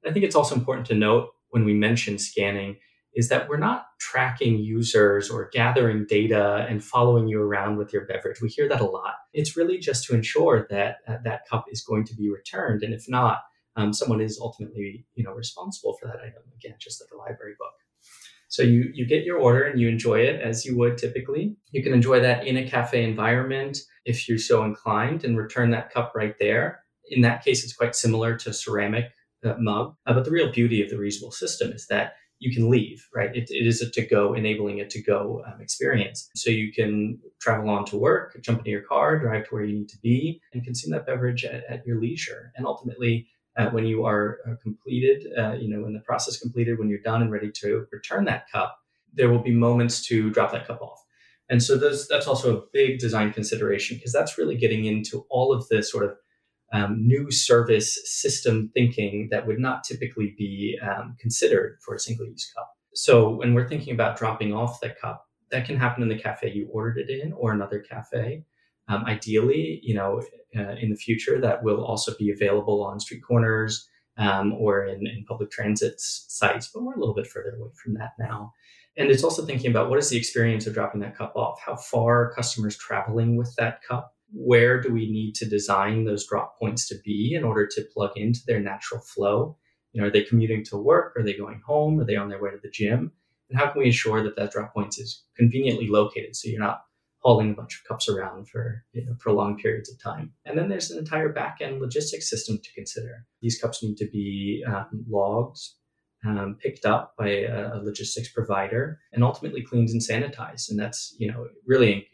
I 0.06 0.12
think 0.12 0.24
it's 0.24 0.34
also 0.34 0.54
important 0.54 0.86
to 0.88 0.94
note 0.94 1.30
when 1.50 1.64
we 1.64 1.74
mention 1.74 2.18
scanning 2.18 2.76
is 3.14 3.28
that 3.28 3.48
we're 3.48 3.58
not 3.58 3.86
tracking 4.00 4.58
users 4.58 5.30
or 5.30 5.50
gathering 5.52 6.06
data 6.08 6.66
and 6.68 6.82
following 6.82 7.28
you 7.28 7.40
around 7.40 7.76
with 7.76 7.92
your 7.92 8.06
beverage. 8.06 8.40
We 8.40 8.48
hear 8.48 8.68
that 8.68 8.80
a 8.80 8.86
lot. 8.86 9.14
It's 9.34 9.56
really 9.56 9.78
just 9.78 10.04
to 10.06 10.14
ensure 10.14 10.66
that 10.70 10.98
uh, 11.06 11.18
that 11.24 11.46
cup 11.46 11.66
is 11.70 11.82
going 11.82 12.04
to 12.06 12.14
be 12.14 12.30
returned, 12.30 12.82
and 12.82 12.94
if 12.94 13.08
not, 13.08 13.40
um, 13.76 13.92
someone 13.92 14.20
is 14.20 14.38
ultimately 14.40 15.04
you 15.14 15.24
know 15.24 15.32
responsible 15.32 15.96
for 16.00 16.06
that 16.06 16.20
item. 16.20 16.42
Again, 16.56 16.76
just 16.78 17.02
like 17.02 17.10
a 17.12 17.16
library 17.16 17.54
book. 17.58 17.74
So 18.48 18.62
you 18.62 18.90
you 18.94 19.06
get 19.06 19.24
your 19.24 19.38
order 19.38 19.64
and 19.64 19.78
you 19.78 19.88
enjoy 19.88 20.20
it 20.20 20.40
as 20.40 20.64
you 20.64 20.76
would 20.78 20.96
typically. 20.96 21.56
You 21.70 21.82
can 21.82 21.92
enjoy 21.92 22.20
that 22.20 22.46
in 22.46 22.56
a 22.56 22.68
cafe 22.68 23.04
environment 23.04 23.78
if 24.06 24.26
you're 24.26 24.38
so 24.38 24.64
inclined, 24.64 25.24
and 25.24 25.36
return 25.36 25.70
that 25.72 25.92
cup 25.92 26.12
right 26.14 26.34
there 26.38 26.81
in 27.12 27.22
that 27.22 27.44
case, 27.44 27.64
it's 27.64 27.74
quite 27.74 27.94
similar 27.94 28.36
to 28.38 28.52
ceramic 28.52 29.06
uh, 29.44 29.54
mug. 29.58 29.94
Uh, 30.06 30.14
but 30.14 30.24
the 30.24 30.30
real 30.30 30.50
beauty 30.50 30.82
of 30.82 30.90
the 30.90 30.96
reusable 30.96 31.32
system 31.32 31.72
is 31.72 31.86
that 31.88 32.14
you 32.38 32.52
can 32.52 32.68
leave, 32.68 33.06
right? 33.14 33.34
it, 33.36 33.48
it 33.50 33.66
is 33.66 33.80
a 33.80 33.90
to 33.90 34.04
go, 34.04 34.34
enabling 34.34 34.80
a 34.80 34.88
to 34.88 35.00
go 35.00 35.44
um, 35.46 35.60
experience. 35.60 36.28
So 36.34 36.50
you 36.50 36.72
can 36.72 37.20
travel 37.40 37.70
on 37.70 37.84
to 37.86 37.96
work, 37.96 38.36
jump 38.42 38.58
into 38.58 38.70
your 38.70 38.82
car, 38.82 39.18
drive 39.18 39.44
to 39.44 39.54
where 39.54 39.64
you 39.64 39.78
need 39.78 39.88
to 39.90 39.98
be, 39.98 40.40
and 40.52 40.64
consume 40.64 40.90
that 40.90 41.06
beverage 41.06 41.44
at, 41.44 41.62
at 41.68 41.86
your 41.86 42.00
leisure. 42.00 42.52
And 42.56 42.66
ultimately, 42.66 43.28
uh, 43.56 43.68
when 43.70 43.84
you 43.86 44.04
are 44.04 44.38
uh, 44.48 44.54
completed, 44.60 45.26
uh, 45.38 45.52
you 45.52 45.68
know, 45.68 45.84
when 45.84 45.92
the 45.92 46.00
process 46.00 46.38
completed, 46.38 46.78
when 46.78 46.88
you're 46.88 46.98
done 46.98 47.22
and 47.22 47.30
ready 47.30 47.50
to 47.52 47.86
return 47.92 48.24
that 48.24 48.50
cup, 48.50 48.76
there 49.14 49.30
will 49.30 49.42
be 49.42 49.52
moments 49.52 50.04
to 50.06 50.30
drop 50.30 50.50
that 50.52 50.66
cup 50.66 50.80
off. 50.82 51.00
And 51.48 51.62
so 51.62 51.76
that's 51.76 52.26
also 52.26 52.56
a 52.56 52.62
big 52.72 52.98
design 52.98 53.32
consideration 53.32 53.98
because 53.98 54.12
that's 54.12 54.38
really 54.38 54.56
getting 54.56 54.86
into 54.86 55.26
all 55.28 55.52
of 55.52 55.68
the 55.68 55.82
sort 55.82 56.04
of 56.04 56.16
um, 56.72 57.06
new 57.06 57.30
service 57.30 57.98
system 58.04 58.70
thinking 58.74 59.28
that 59.30 59.46
would 59.46 59.58
not 59.58 59.84
typically 59.84 60.34
be 60.36 60.78
um, 60.82 61.16
considered 61.20 61.78
for 61.84 61.94
a 61.94 62.00
single 62.00 62.26
use 62.26 62.50
cup. 62.56 62.70
So 62.94 63.30
when 63.30 63.54
we're 63.54 63.68
thinking 63.68 63.94
about 63.94 64.18
dropping 64.18 64.52
off 64.52 64.80
the 64.80 64.90
cup, 64.90 65.26
that 65.50 65.66
can 65.66 65.76
happen 65.76 66.02
in 66.02 66.08
the 66.08 66.18
cafe 66.18 66.50
you 66.50 66.68
ordered 66.72 66.98
it 66.98 67.10
in 67.10 67.32
or 67.34 67.52
another 67.52 67.78
cafe. 67.78 68.44
Um, 68.88 69.04
ideally, 69.04 69.80
you 69.82 69.94
know, 69.94 70.22
uh, 70.56 70.74
in 70.80 70.90
the 70.90 70.96
future, 70.96 71.40
that 71.40 71.62
will 71.62 71.84
also 71.84 72.12
be 72.18 72.30
available 72.30 72.82
on 72.82 73.00
street 73.00 73.22
corners 73.26 73.88
um, 74.18 74.52
or 74.54 74.84
in, 74.84 75.06
in 75.06 75.24
public 75.26 75.50
transit 75.50 75.94
sites, 75.98 76.70
but 76.72 76.82
we're 76.82 76.94
a 76.94 76.98
little 76.98 77.14
bit 77.14 77.26
further 77.26 77.56
away 77.56 77.70
from 77.82 77.94
that 77.94 78.12
now. 78.18 78.52
And 78.96 79.10
it's 79.10 79.24
also 79.24 79.46
thinking 79.46 79.70
about 79.70 79.88
what 79.88 79.98
is 79.98 80.10
the 80.10 80.18
experience 80.18 80.66
of 80.66 80.74
dropping 80.74 81.00
that 81.00 81.16
cup 81.16 81.34
off? 81.34 81.58
How 81.64 81.76
far 81.76 82.24
are 82.24 82.34
customers 82.34 82.76
traveling 82.76 83.36
with 83.36 83.54
that 83.56 83.82
cup? 83.82 84.11
Where 84.32 84.80
do 84.80 84.92
we 84.92 85.10
need 85.10 85.34
to 85.36 85.48
design 85.48 86.04
those 86.04 86.26
drop 86.26 86.58
points 86.58 86.88
to 86.88 86.96
be 87.04 87.34
in 87.34 87.44
order 87.44 87.66
to 87.66 87.84
plug 87.92 88.12
into 88.16 88.40
their 88.46 88.60
natural 88.60 89.00
flow? 89.00 89.56
You 89.92 90.00
know, 90.00 90.08
are 90.08 90.10
they 90.10 90.22
commuting 90.22 90.64
to 90.66 90.76
work? 90.76 91.14
Are 91.16 91.22
they 91.22 91.34
going 91.34 91.60
home? 91.66 92.00
Are 92.00 92.04
they 92.04 92.16
on 92.16 92.28
their 92.28 92.42
way 92.42 92.50
to 92.50 92.58
the 92.62 92.70
gym? 92.70 93.12
And 93.50 93.58
how 93.58 93.70
can 93.70 93.80
we 93.80 93.86
ensure 93.86 94.22
that 94.22 94.36
that 94.36 94.52
drop 94.52 94.72
point 94.72 94.94
is 94.98 95.24
conveniently 95.36 95.86
located 95.86 96.34
so 96.34 96.48
you're 96.48 96.58
not 96.58 96.84
hauling 97.18 97.52
a 97.52 97.54
bunch 97.54 97.78
of 97.78 97.86
cups 97.86 98.08
around 98.08 98.48
for 98.48 98.82
you 98.92 99.04
know, 99.04 99.14
prolonged 99.18 99.58
periods 99.58 99.92
of 99.92 100.02
time? 100.02 100.32
And 100.46 100.56
then 100.56 100.70
there's 100.70 100.90
an 100.90 100.98
entire 100.98 101.28
back 101.28 101.58
end 101.60 101.80
logistics 101.80 102.30
system 102.30 102.58
to 102.58 102.72
consider. 102.74 103.26
These 103.42 103.60
cups 103.60 103.82
need 103.82 103.98
to 103.98 104.08
be 104.10 104.64
um, 104.66 105.04
logged, 105.06 105.58
um, 106.26 106.56
picked 106.62 106.86
up 106.86 107.14
by 107.18 107.28
a, 107.28 107.74
a, 107.74 107.82
logistics 107.82 108.32
provider, 108.32 109.00
and 109.12 109.22
ultimately 109.22 109.60
cleaned 109.60 109.90
and 109.90 110.00
sanitized. 110.00 110.70
And 110.70 110.78
that's 110.78 111.14
you 111.18 111.30
know 111.30 111.48
really 111.66 112.08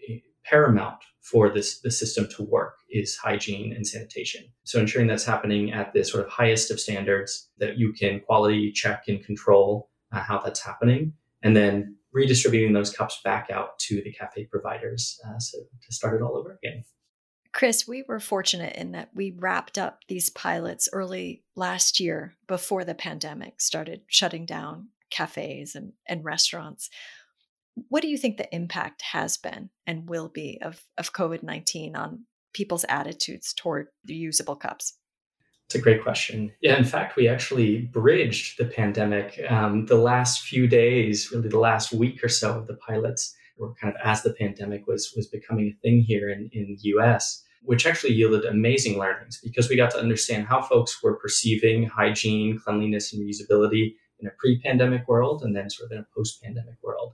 paramount 0.49 0.99
for 1.21 1.51
this 1.51 1.81
the 1.81 1.91
system 1.91 2.27
to 2.37 2.43
work 2.43 2.79
is 2.91 3.17
hygiene 3.17 3.73
and 3.73 3.87
sanitation. 3.87 4.45
So 4.65 4.81
ensuring 4.81 5.09
that's 5.09 5.25
happening 5.25 5.73
at 5.73 5.93
the 5.93 6.05
sort 6.05 6.25
of 6.25 6.31
highest 6.31 6.71
of 6.71 6.81
standards 6.81 7.51
that 7.59 7.77
you 7.77 7.93
can 7.93 8.21
quality 8.21 8.73
check 8.73 9.05
and 9.09 9.25
control 9.25 9.91
uh, 10.13 10.21
how 10.21 10.39
that's 10.39 10.65
happening, 10.65 11.13
and 11.43 11.55
then 11.57 11.97
redistributing 12.13 12.73
those 12.73 12.91
cups 12.91 13.21
back 13.23 13.51
out 13.51 13.79
to 13.79 14.03
the 14.03 14.13
cafe 14.13 14.45
providers 14.47 15.21
uh, 15.29 15.39
so 15.39 15.59
to 15.83 15.93
start 15.93 16.15
it 16.15 16.23
all 16.23 16.37
over 16.37 16.59
again. 16.63 16.83
Chris, 17.53 17.89
we 17.89 18.05
were 18.07 18.21
fortunate 18.21 18.77
in 18.77 18.93
that 18.93 19.11
we 19.15 19.35
wrapped 19.37 19.79
up 19.79 20.01
these 20.09 20.31
pilots 20.31 20.89
early 20.93 21.43
last 21.57 21.99
year 21.99 22.35
before 22.47 22.85
the 22.85 22.95
pandemic 22.95 23.61
started 23.61 24.03
shutting 24.07 24.47
down 24.47 24.89
cafes 25.11 25.75
and, 25.75 25.93
and 26.07 26.25
restaurants. 26.25 26.91
What 27.89 28.03
do 28.03 28.09
you 28.09 28.19
think 28.19 28.37
the 28.37 28.55
impact 28.55 29.03
has 29.03 29.37
been 29.37 29.71
and 29.87 30.09
will 30.09 30.29
be 30.29 30.59
of, 30.63 30.85
of 30.97 31.13
COVID 31.13 31.43
19 31.43 31.97
on 31.97 32.25
people's 32.53 32.85
attitudes 32.89 33.53
toward 33.55 33.89
reusable 34.09 34.59
cups? 34.59 34.95
It's 35.67 35.75
a 35.75 35.81
great 35.81 36.03
question. 36.03 36.51
Yeah, 36.63 36.79
in 36.79 36.85
fact, 36.85 37.17
we 37.17 37.29
actually 37.29 37.83
bridged 37.83 38.59
the 38.59 38.65
pandemic. 38.65 39.39
Um, 39.51 39.85
the 39.85 39.99
last 39.99 40.43
few 40.43 40.67
days, 40.67 41.31
really 41.31 41.51
the 41.51 41.59
last 41.59 41.93
week 41.93 42.25
or 42.25 42.29
so 42.29 42.57
of 42.59 42.67
the 42.67 42.75
pilots, 42.77 43.35
were 43.59 43.75
kind 43.75 43.95
of 43.95 44.01
as 44.03 44.23
the 44.23 44.33
pandemic 44.33 44.87
was 44.87 45.13
was 45.15 45.27
becoming 45.27 45.67
a 45.69 45.81
thing 45.83 46.01
here 46.01 46.31
in, 46.31 46.49
in 46.53 46.69
the 46.69 46.79
US, 46.95 47.45
which 47.63 47.87
actually 47.87 48.15
yielded 48.15 48.45
amazing 48.45 48.99
learnings 48.99 49.41
because 49.43 49.69
we 49.69 49.77
got 49.77 49.91
to 49.91 49.99
understand 49.99 50.47
how 50.47 50.63
folks 50.63 51.03
were 51.03 51.17
perceiving 51.17 51.85
hygiene, 51.85 52.59
cleanliness, 52.59 53.13
and 53.13 53.23
reusability 53.23 53.95
in 54.21 54.27
a 54.27 54.33
pre-pandemic 54.39 55.07
world 55.07 55.43
and 55.43 55.55
then 55.55 55.69
sort 55.69 55.91
of 55.91 55.97
in 55.97 55.99
a 55.99 56.07
post-pandemic 56.17 56.77
world. 56.83 57.13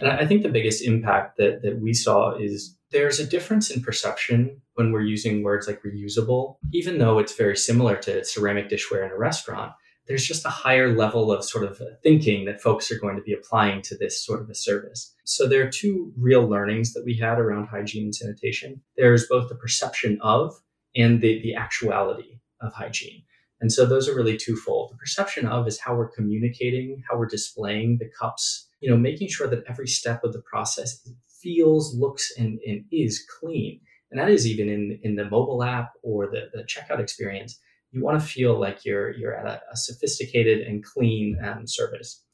And 0.00 0.10
I 0.10 0.26
think 0.26 0.42
the 0.42 0.48
biggest 0.48 0.82
impact 0.82 1.36
that, 1.36 1.62
that 1.62 1.80
we 1.80 1.92
saw 1.92 2.34
is 2.36 2.76
there's 2.90 3.20
a 3.20 3.26
difference 3.26 3.70
in 3.70 3.82
perception 3.82 4.60
when 4.74 4.92
we're 4.92 5.02
using 5.02 5.42
words 5.42 5.66
like 5.66 5.82
reusable, 5.82 6.56
even 6.72 6.98
though 6.98 7.18
it's 7.18 7.36
very 7.36 7.56
similar 7.56 7.96
to 7.96 8.24
ceramic 8.24 8.68
dishware 8.68 9.04
in 9.04 9.12
a 9.12 9.18
restaurant. 9.18 9.72
There's 10.08 10.26
just 10.26 10.44
a 10.44 10.50
higher 10.50 10.96
level 10.96 11.30
of 11.30 11.44
sort 11.44 11.64
of 11.64 11.80
thinking 12.02 12.44
that 12.46 12.60
folks 12.60 12.90
are 12.90 12.98
going 12.98 13.16
to 13.16 13.22
be 13.22 13.32
applying 13.32 13.82
to 13.82 13.96
this 13.96 14.24
sort 14.24 14.40
of 14.40 14.50
a 14.50 14.54
service. 14.54 15.14
So 15.24 15.46
there 15.46 15.64
are 15.64 15.70
two 15.70 16.12
real 16.16 16.46
learnings 16.48 16.92
that 16.92 17.04
we 17.04 17.16
had 17.16 17.38
around 17.38 17.68
hygiene 17.68 18.04
and 18.04 18.14
sanitation. 18.14 18.82
There's 18.96 19.28
both 19.28 19.48
the 19.48 19.54
perception 19.54 20.18
of 20.20 20.54
and 20.96 21.20
the, 21.20 21.40
the 21.42 21.54
actuality 21.54 22.40
of 22.60 22.72
hygiene. 22.72 23.22
And 23.60 23.72
so 23.72 23.86
those 23.86 24.08
are 24.08 24.14
really 24.14 24.36
twofold. 24.36 24.92
The 24.92 24.96
perception 24.96 25.46
of 25.46 25.68
is 25.68 25.78
how 25.78 25.94
we're 25.94 26.10
communicating, 26.10 27.04
how 27.08 27.16
we're 27.16 27.26
displaying 27.26 27.98
the 27.98 28.10
cups, 28.20 28.68
you 28.82 28.90
know, 28.90 28.96
making 28.96 29.28
sure 29.28 29.46
that 29.46 29.62
every 29.68 29.86
step 29.86 30.24
of 30.24 30.32
the 30.32 30.42
process 30.42 31.08
feels, 31.40 31.94
looks, 31.94 32.32
and, 32.36 32.58
and 32.66 32.84
is 32.90 33.24
clean. 33.38 33.80
And 34.10 34.20
that 34.20 34.28
is 34.28 34.46
even 34.46 34.68
in, 34.68 34.98
in 35.04 35.14
the 35.14 35.30
mobile 35.30 35.62
app 35.62 35.92
or 36.02 36.26
the, 36.26 36.50
the 36.52 36.64
checkout 36.64 36.98
experience. 36.98 37.58
You 37.92 38.02
want 38.02 38.20
to 38.20 38.26
feel 38.26 38.58
like 38.58 38.84
you're, 38.84 39.12
you're 39.12 39.34
at 39.34 39.46
a, 39.46 39.62
a 39.72 39.76
sophisticated 39.76 40.66
and 40.66 40.84
clean 40.84 41.38
um, 41.44 41.66
service. 41.66 42.24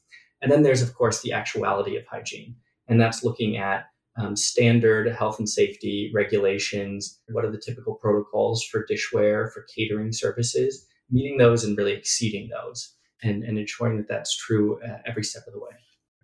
And 0.41 0.51
then 0.51 0.63
there's, 0.63 0.81
of 0.81 0.95
course, 0.95 1.21
the 1.21 1.33
actuality 1.33 1.95
of 1.97 2.03
hygiene. 2.07 2.55
And 2.87 2.99
that's 2.99 3.23
looking 3.23 3.57
at 3.57 3.85
um, 4.17 4.35
standard 4.35 5.13
health 5.13 5.37
and 5.37 5.47
safety 5.47 6.11
regulations. 6.15 7.19
What 7.29 7.45
are 7.45 7.51
the 7.51 7.61
typical 7.63 7.93
protocols 7.93 8.63
for 8.63 8.87
dishware, 8.89 9.51
for 9.53 9.65
catering 9.75 10.11
services? 10.13 10.87
Meeting 11.11 11.37
those 11.37 11.63
and 11.63 11.77
really 11.77 11.93
exceeding 11.93 12.49
those 12.49 12.95
and, 13.21 13.43
and 13.43 13.59
ensuring 13.59 13.97
that 13.97 14.07
that's 14.07 14.35
true 14.35 14.79
uh, 14.83 14.97
every 15.05 15.23
step 15.23 15.43
of 15.45 15.53
the 15.53 15.59
way. 15.59 15.75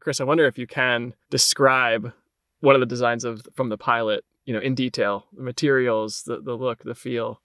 Chris, 0.06 0.22
I 0.22 0.24
wonder 0.24 0.46
if 0.46 0.60
you 0.60 0.68
can 0.68 1.16
describe 1.32 2.14
one 2.60 2.76
of 2.76 2.80
the 2.80 2.86
designs 2.86 3.24
of 3.24 3.42
from 3.56 3.70
the 3.70 3.78
pilot, 3.78 4.24
you 4.46 4.54
know, 4.54 4.60
in 4.60 4.76
detail, 4.76 5.26
the 5.36 5.42
materials, 5.42 6.22
the, 6.28 6.40
the 6.40 6.54
look, 6.54 6.84
the 6.84 6.94
feel. 6.94 7.42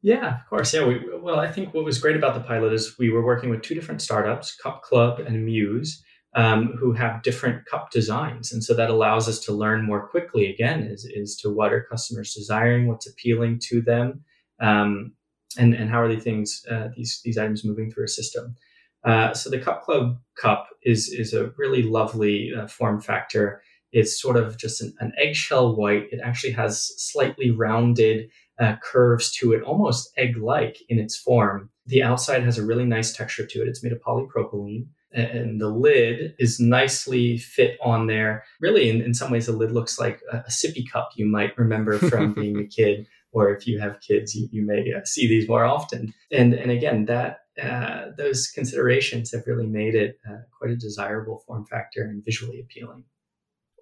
Yeah, 0.00 0.36
of 0.36 0.48
course. 0.48 0.72
Yeah. 0.72 0.86
We, 0.86 1.02
well, 1.20 1.38
I 1.38 1.52
think 1.52 1.74
what 1.74 1.84
was 1.84 1.98
great 1.98 2.16
about 2.16 2.32
the 2.32 2.40
pilot 2.40 2.72
is 2.72 2.98
we 2.98 3.10
were 3.10 3.22
working 3.22 3.50
with 3.50 3.60
two 3.60 3.74
different 3.74 4.00
startups, 4.00 4.56
Cup 4.56 4.80
Club 4.80 5.20
and 5.20 5.44
Muse, 5.44 6.02
um, 6.34 6.72
who 6.80 6.94
have 6.94 7.22
different 7.22 7.66
cup 7.66 7.90
designs. 7.90 8.50
And 8.50 8.64
so 8.64 8.72
that 8.72 8.88
allows 8.88 9.28
us 9.28 9.38
to 9.40 9.52
learn 9.52 9.84
more 9.84 10.08
quickly, 10.08 10.50
again, 10.50 10.84
is, 10.84 11.04
is 11.04 11.36
to 11.42 11.50
what 11.50 11.70
are 11.70 11.86
customers 11.90 12.32
desiring, 12.32 12.88
what's 12.88 13.06
appealing 13.10 13.58
to 13.64 13.82
them, 13.82 14.24
um, 14.58 15.12
and, 15.58 15.74
and 15.74 15.90
how 15.90 16.00
are 16.00 16.08
the 16.08 16.18
things, 16.18 16.64
uh, 16.70 16.88
these, 16.96 17.20
these 17.26 17.36
items 17.36 17.62
moving 17.62 17.90
through 17.90 18.06
a 18.06 18.08
system. 18.08 18.56
Uh, 19.04 19.32
so 19.32 19.48
the 19.48 19.58
Cup 19.58 19.82
Club 19.82 20.18
cup 20.38 20.68
is, 20.82 21.08
is 21.08 21.32
a 21.32 21.52
really 21.56 21.82
lovely 21.82 22.52
uh, 22.54 22.66
form 22.66 23.00
factor. 23.00 23.62
It's 23.92 24.20
sort 24.20 24.36
of 24.36 24.56
just 24.56 24.82
an, 24.82 24.94
an, 25.00 25.12
eggshell 25.18 25.74
white. 25.74 26.08
It 26.12 26.20
actually 26.22 26.52
has 26.52 26.92
slightly 26.96 27.50
rounded 27.50 28.30
uh, 28.60 28.76
curves 28.82 29.32
to 29.36 29.52
it, 29.52 29.62
almost 29.62 30.12
egg 30.16 30.36
like 30.36 30.78
in 30.88 30.98
its 30.98 31.16
form. 31.16 31.70
The 31.86 32.02
outside 32.02 32.44
has 32.44 32.58
a 32.58 32.64
really 32.64 32.84
nice 32.84 33.12
texture 33.12 33.46
to 33.46 33.62
it. 33.62 33.68
It's 33.68 33.82
made 33.82 33.92
of 33.92 34.00
polypropylene. 34.00 34.86
And 35.12 35.60
the 35.60 35.70
lid 35.70 36.36
is 36.38 36.60
nicely 36.60 37.36
fit 37.38 37.78
on 37.82 38.06
there. 38.06 38.44
Really, 38.60 38.88
in, 38.90 39.00
in 39.00 39.12
some 39.12 39.32
ways, 39.32 39.46
the 39.46 39.52
lid 39.52 39.72
looks 39.72 39.98
like 39.98 40.20
a, 40.30 40.36
a 40.38 40.50
sippy 40.50 40.88
cup 40.88 41.10
you 41.16 41.26
might 41.26 41.58
remember 41.58 41.98
from 41.98 42.32
being 42.34 42.58
a 42.58 42.64
kid 42.64 43.08
or 43.32 43.54
if 43.54 43.66
you 43.66 43.78
have 43.78 44.00
kids, 44.00 44.34
you, 44.34 44.48
you 44.50 44.62
may 44.62 44.92
uh, 44.92 45.04
see 45.04 45.28
these 45.28 45.48
more 45.48 45.64
often. 45.64 46.12
And 46.32 46.54
and 46.54 46.70
again, 46.70 47.04
that 47.06 47.40
uh, 47.62 48.06
those 48.16 48.48
considerations 48.48 49.32
have 49.32 49.46
really 49.46 49.66
made 49.66 49.94
it 49.94 50.18
uh, 50.28 50.38
quite 50.56 50.70
a 50.70 50.76
desirable 50.76 51.42
form 51.46 51.66
factor 51.66 52.02
and 52.02 52.24
visually 52.24 52.60
appealing. 52.60 53.04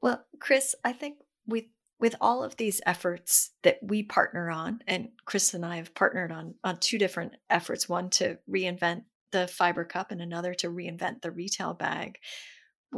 Well, 0.02 0.24
Chris, 0.40 0.74
I 0.84 0.92
think 0.92 1.18
with 1.46 1.64
with 2.00 2.14
all 2.20 2.44
of 2.44 2.56
these 2.56 2.80
efforts 2.86 3.50
that 3.64 3.78
we 3.82 4.04
partner 4.04 4.50
on, 4.50 4.80
and 4.86 5.08
Chris 5.24 5.52
and 5.52 5.66
I 5.66 5.76
have 5.76 5.94
partnered 5.94 6.32
on 6.32 6.54
on 6.64 6.78
two 6.78 6.98
different 6.98 7.34
efforts, 7.50 7.88
one 7.88 8.10
to 8.10 8.38
reinvent 8.48 9.02
the 9.32 9.46
fiber 9.46 9.84
cup 9.84 10.10
and 10.10 10.20
another 10.20 10.54
to 10.54 10.68
reinvent 10.68 11.22
the 11.22 11.30
retail 11.30 11.74
bag. 11.74 12.18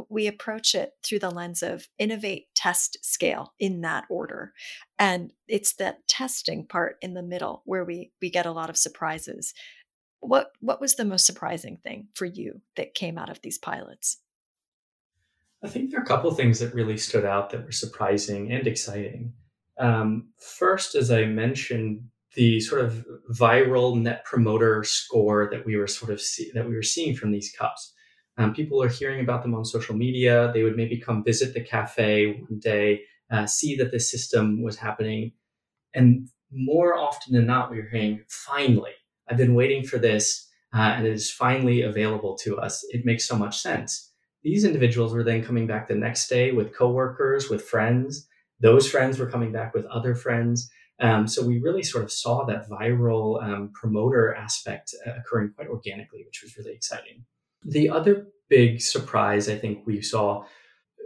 We 0.07 0.27
approach 0.27 0.73
it 0.73 0.93
through 1.03 1.19
the 1.19 1.31
lens 1.31 1.61
of 1.61 1.89
innovate, 1.99 2.45
test, 2.55 2.97
scale 3.01 3.53
in 3.59 3.81
that 3.81 4.05
order. 4.09 4.53
And 4.97 5.33
it's 5.49 5.73
that 5.75 6.07
testing 6.07 6.65
part 6.65 6.95
in 7.01 7.13
the 7.13 7.23
middle 7.23 7.61
where 7.65 7.83
we 7.83 8.11
we 8.21 8.29
get 8.29 8.45
a 8.45 8.51
lot 8.51 8.69
of 8.69 8.77
surprises. 8.77 9.53
What 10.21 10.51
what 10.59 10.79
was 10.79 10.95
the 10.95 11.05
most 11.05 11.25
surprising 11.25 11.77
thing 11.77 12.07
for 12.13 12.25
you 12.25 12.61
that 12.77 12.93
came 12.93 13.17
out 13.17 13.29
of 13.29 13.41
these 13.41 13.57
pilots? 13.57 14.17
I 15.63 15.67
think 15.67 15.91
there 15.91 15.99
are 15.99 16.03
a 16.03 16.07
couple 16.07 16.31
things 16.31 16.59
that 16.59 16.73
really 16.73 16.97
stood 16.97 17.25
out 17.25 17.49
that 17.49 17.65
were 17.65 17.71
surprising 17.71 18.51
and 18.51 18.65
exciting. 18.65 19.33
Um, 19.77 20.29
first, 20.39 20.95
as 20.95 21.11
I 21.11 21.25
mentioned, 21.25 22.01
the 22.35 22.59
sort 22.61 22.85
of 22.85 23.05
viral 23.31 23.99
net 23.99 24.23
promoter 24.25 24.83
score 24.83 25.49
that 25.51 25.65
we 25.65 25.75
were 25.75 25.87
sort 25.87 26.11
of 26.11 26.21
see, 26.21 26.51
that 26.53 26.67
we 26.67 26.75
were 26.75 26.83
seeing 26.83 27.15
from 27.15 27.31
these 27.31 27.51
cups. 27.51 27.93
Um, 28.37 28.53
people 28.53 28.81
are 28.81 28.89
hearing 28.89 29.21
about 29.21 29.41
them 29.43 29.53
on 29.53 29.65
social 29.65 29.95
media. 29.95 30.51
They 30.53 30.63
would 30.63 30.77
maybe 30.77 30.97
come 30.97 31.23
visit 31.23 31.53
the 31.53 31.61
cafe 31.61 32.27
one 32.47 32.59
day, 32.59 33.01
uh, 33.29 33.45
see 33.45 33.75
that 33.75 33.91
this 33.91 34.09
system 34.09 34.61
was 34.63 34.77
happening, 34.77 35.33
and 35.93 36.29
more 36.51 36.97
often 36.97 37.33
than 37.33 37.45
not, 37.45 37.71
we 37.71 37.77
were 37.77 37.89
hearing, 37.89 38.23
"Finally, 38.29 38.93
I've 39.29 39.37
been 39.37 39.55
waiting 39.55 39.83
for 39.83 39.97
this, 39.97 40.47
uh, 40.73 40.93
and 40.95 41.05
it 41.05 41.13
is 41.13 41.31
finally 41.31 41.81
available 41.81 42.35
to 42.43 42.57
us. 42.57 42.85
It 42.89 43.05
makes 43.05 43.27
so 43.27 43.37
much 43.37 43.59
sense." 43.59 44.11
These 44.43 44.65
individuals 44.65 45.13
were 45.13 45.23
then 45.23 45.43
coming 45.43 45.67
back 45.67 45.87
the 45.87 45.95
next 45.95 46.27
day 46.27 46.51
with 46.51 46.73
coworkers, 46.73 47.49
with 47.49 47.63
friends. 47.63 48.27
Those 48.59 48.89
friends 48.89 49.19
were 49.19 49.29
coming 49.29 49.51
back 49.51 49.73
with 49.73 49.85
other 49.85 50.15
friends. 50.15 50.69
Um, 50.99 51.27
so 51.27 51.45
we 51.45 51.59
really 51.59 51.83
sort 51.83 52.03
of 52.03 52.11
saw 52.11 52.45
that 52.45 52.69
viral 52.69 53.43
um, 53.43 53.71
promoter 53.73 54.35
aspect 54.35 54.93
uh, 55.05 55.11
occurring 55.19 55.51
quite 55.55 55.67
organically, 55.67 56.23
which 56.25 56.41
was 56.43 56.57
really 56.57 56.73
exciting. 56.73 57.25
The 57.63 57.89
other 57.89 58.27
big 58.49 58.81
surprise 58.81 59.49
I 59.49 59.57
think 59.57 59.85
we 59.85 60.01
saw 60.01 60.45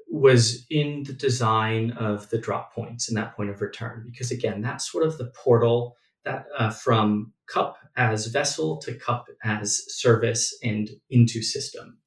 was 0.10 0.66
in 0.70 1.04
the 1.04 1.14
design 1.14 1.92
of 1.92 2.30
the 2.30 2.38
drop 2.38 2.74
points 2.74 3.08
and 3.08 3.18
that 3.18 3.36
point 3.36 3.50
of 3.50 3.62
return, 3.62 4.04
because 4.10 4.32
again, 4.32 4.62
that's 4.62 4.90
sort 4.90 5.06
of 5.06 5.18
the 5.18 5.32
portal 5.44 5.96
that 6.24 6.46
uh, 6.58 6.72
from 6.72 7.34
cup 7.48 7.78
as 7.96 8.28
vessel 8.28 8.78
to 8.78 8.94
cup 8.94 9.28
as 9.44 9.84
service 9.88 10.58
and 10.64 10.90
into 11.10 11.42
system. 11.42 11.98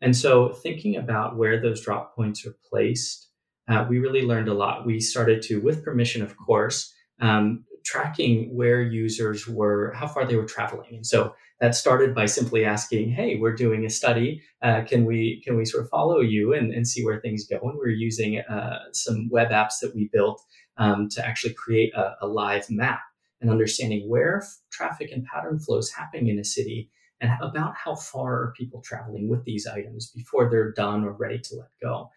And 0.00 0.16
so, 0.16 0.52
thinking 0.52 0.96
about 0.96 1.36
where 1.36 1.60
those 1.60 1.80
drop 1.80 2.14
points 2.14 2.44
are 2.46 2.56
placed, 2.68 3.30
uh, 3.68 3.86
we 3.88 3.98
really 3.98 4.22
learned 4.22 4.48
a 4.48 4.54
lot. 4.54 4.84
We 4.84 5.00
started 5.00 5.40
to, 5.42 5.60
with 5.60 5.84
permission, 5.84 6.22
of 6.22 6.36
course, 6.36 6.92
um, 7.20 7.64
tracking 7.84 8.54
where 8.54 8.82
users 8.82 9.46
were, 9.46 9.92
how 9.94 10.06
far 10.06 10.26
they 10.26 10.36
were 10.36 10.46
traveling. 10.46 10.96
And 10.96 11.06
so 11.06 11.34
that 11.60 11.74
started 11.74 12.14
by 12.14 12.26
simply 12.26 12.64
asking, 12.64 13.10
"Hey, 13.10 13.36
we're 13.36 13.54
doing 13.54 13.84
a 13.84 13.90
study. 13.90 14.42
Uh, 14.60 14.82
can 14.82 15.04
we 15.04 15.40
can 15.44 15.56
we 15.56 15.64
sort 15.64 15.84
of 15.84 15.90
follow 15.90 16.20
you 16.20 16.52
and, 16.52 16.72
and 16.72 16.86
see 16.86 17.04
where 17.04 17.20
things 17.20 17.46
go?" 17.46 17.58
And 17.62 17.78
we 17.78 17.90
are 17.90 18.00
using 18.08 18.40
uh, 18.40 18.80
some 18.92 19.28
web 19.30 19.50
apps 19.50 19.78
that 19.80 19.94
we 19.94 20.10
built 20.12 20.42
um, 20.76 21.08
to 21.10 21.26
actually 21.26 21.54
create 21.54 21.94
a, 21.94 22.16
a 22.22 22.26
live 22.26 22.70
map 22.70 23.00
and 23.44 23.52
understanding 23.52 24.08
where 24.08 24.42
traffic 24.72 25.12
and 25.12 25.26
pattern 25.26 25.58
flows 25.58 25.90
happening 25.90 26.28
in 26.28 26.38
a 26.38 26.44
city 26.44 26.90
and 27.20 27.30
about 27.42 27.74
how 27.76 27.94
far 27.94 28.32
are 28.32 28.54
people 28.56 28.80
traveling 28.80 29.28
with 29.28 29.44
these 29.44 29.66
items 29.66 30.10
before 30.16 30.48
they're 30.50 30.72
done 30.72 31.04
or 31.04 31.12
ready 31.12 31.38
to 31.38 31.56
let 31.56 31.68
go. 31.82 32.08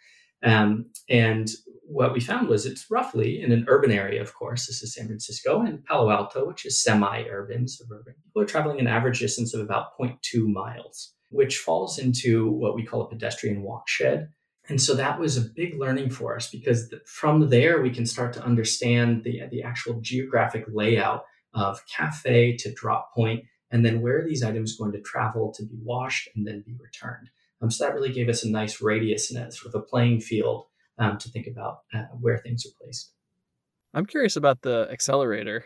Um, 0.43 0.85
and 1.09 1.49
what 1.83 2.13
we 2.13 2.21
found 2.21 2.47
was 2.47 2.65
it's 2.65 2.89
roughly 2.89 3.41
in 3.41 3.51
an 3.51 3.65
urban 3.67 3.91
area, 3.91 4.21
of 4.21 4.33
course, 4.33 4.67
this 4.67 4.81
is 4.81 4.93
San 4.93 5.07
Francisco, 5.07 5.61
and 5.61 5.83
Palo 5.83 6.09
Alto, 6.09 6.47
which 6.47 6.65
is 6.65 6.81
semi 6.81 7.23
urban, 7.29 7.67
suburban. 7.67 8.13
People 8.25 8.43
are 8.43 8.45
traveling 8.45 8.79
an 8.79 8.87
average 8.87 9.19
distance 9.19 9.53
of 9.53 9.59
about 9.59 9.97
0.2 9.99 10.47
miles, 10.47 11.13
which 11.29 11.57
falls 11.57 11.99
into 11.99 12.49
what 12.51 12.75
we 12.75 12.85
call 12.85 13.01
a 13.01 13.09
pedestrian 13.09 13.63
walkshed. 13.63 14.27
And 14.69 14.81
so 14.81 14.95
that 14.95 15.19
was 15.19 15.37
a 15.37 15.41
big 15.41 15.79
learning 15.79 16.09
for 16.09 16.35
us 16.35 16.49
because 16.49 16.93
from 17.05 17.49
there 17.49 17.81
we 17.81 17.89
can 17.89 18.05
start 18.05 18.33
to 18.33 18.43
understand 18.43 19.23
the, 19.23 19.43
the 19.49 19.63
actual 19.63 19.99
geographic 20.01 20.65
layout 20.67 21.23
of 21.53 21.81
cafe 21.87 22.57
to 22.57 22.73
drop 22.73 23.13
point 23.13 23.45
and 23.71 23.85
then 23.85 24.01
where 24.01 24.19
are 24.19 24.25
these 24.25 24.43
items 24.43 24.77
going 24.77 24.91
to 24.93 25.01
travel 25.01 25.53
to 25.53 25.63
be 25.63 25.77
washed 25.83 26.29
and 26.35 26.45
then 26.47 26.63
be 26.65 26.75
returned. 26.79 27.29
Um, 27.61 27.71
so 27.71 27.85
that 27.85 27.93
really 27.93 28.13
gave 28.13 28.29
us 28.29 28.43
a 28.43 28.49
nice 28.49 28.81
radius 28.81 29.31
and 29.31 29.43
a 29.43 29.51
sort 29.51 29.73
of 29.73 29.81
a 29.81 29.83
playing 29.83 30.21
field 30.21 30.65
um, 30.99 31.17
to 31.17 31.29
think 31.29 31.47
about 31.47 31.79
uh, 31.93 32.03
where 32.19 32.37
things 32.37 32.65
are 32.65 32.75
placed. 32.81 33.11
I'm 33.93 34.05
curious 34.05 34.35
about 34.35 34.61
the 34.61 34.87
accelerator. 34.91 35.65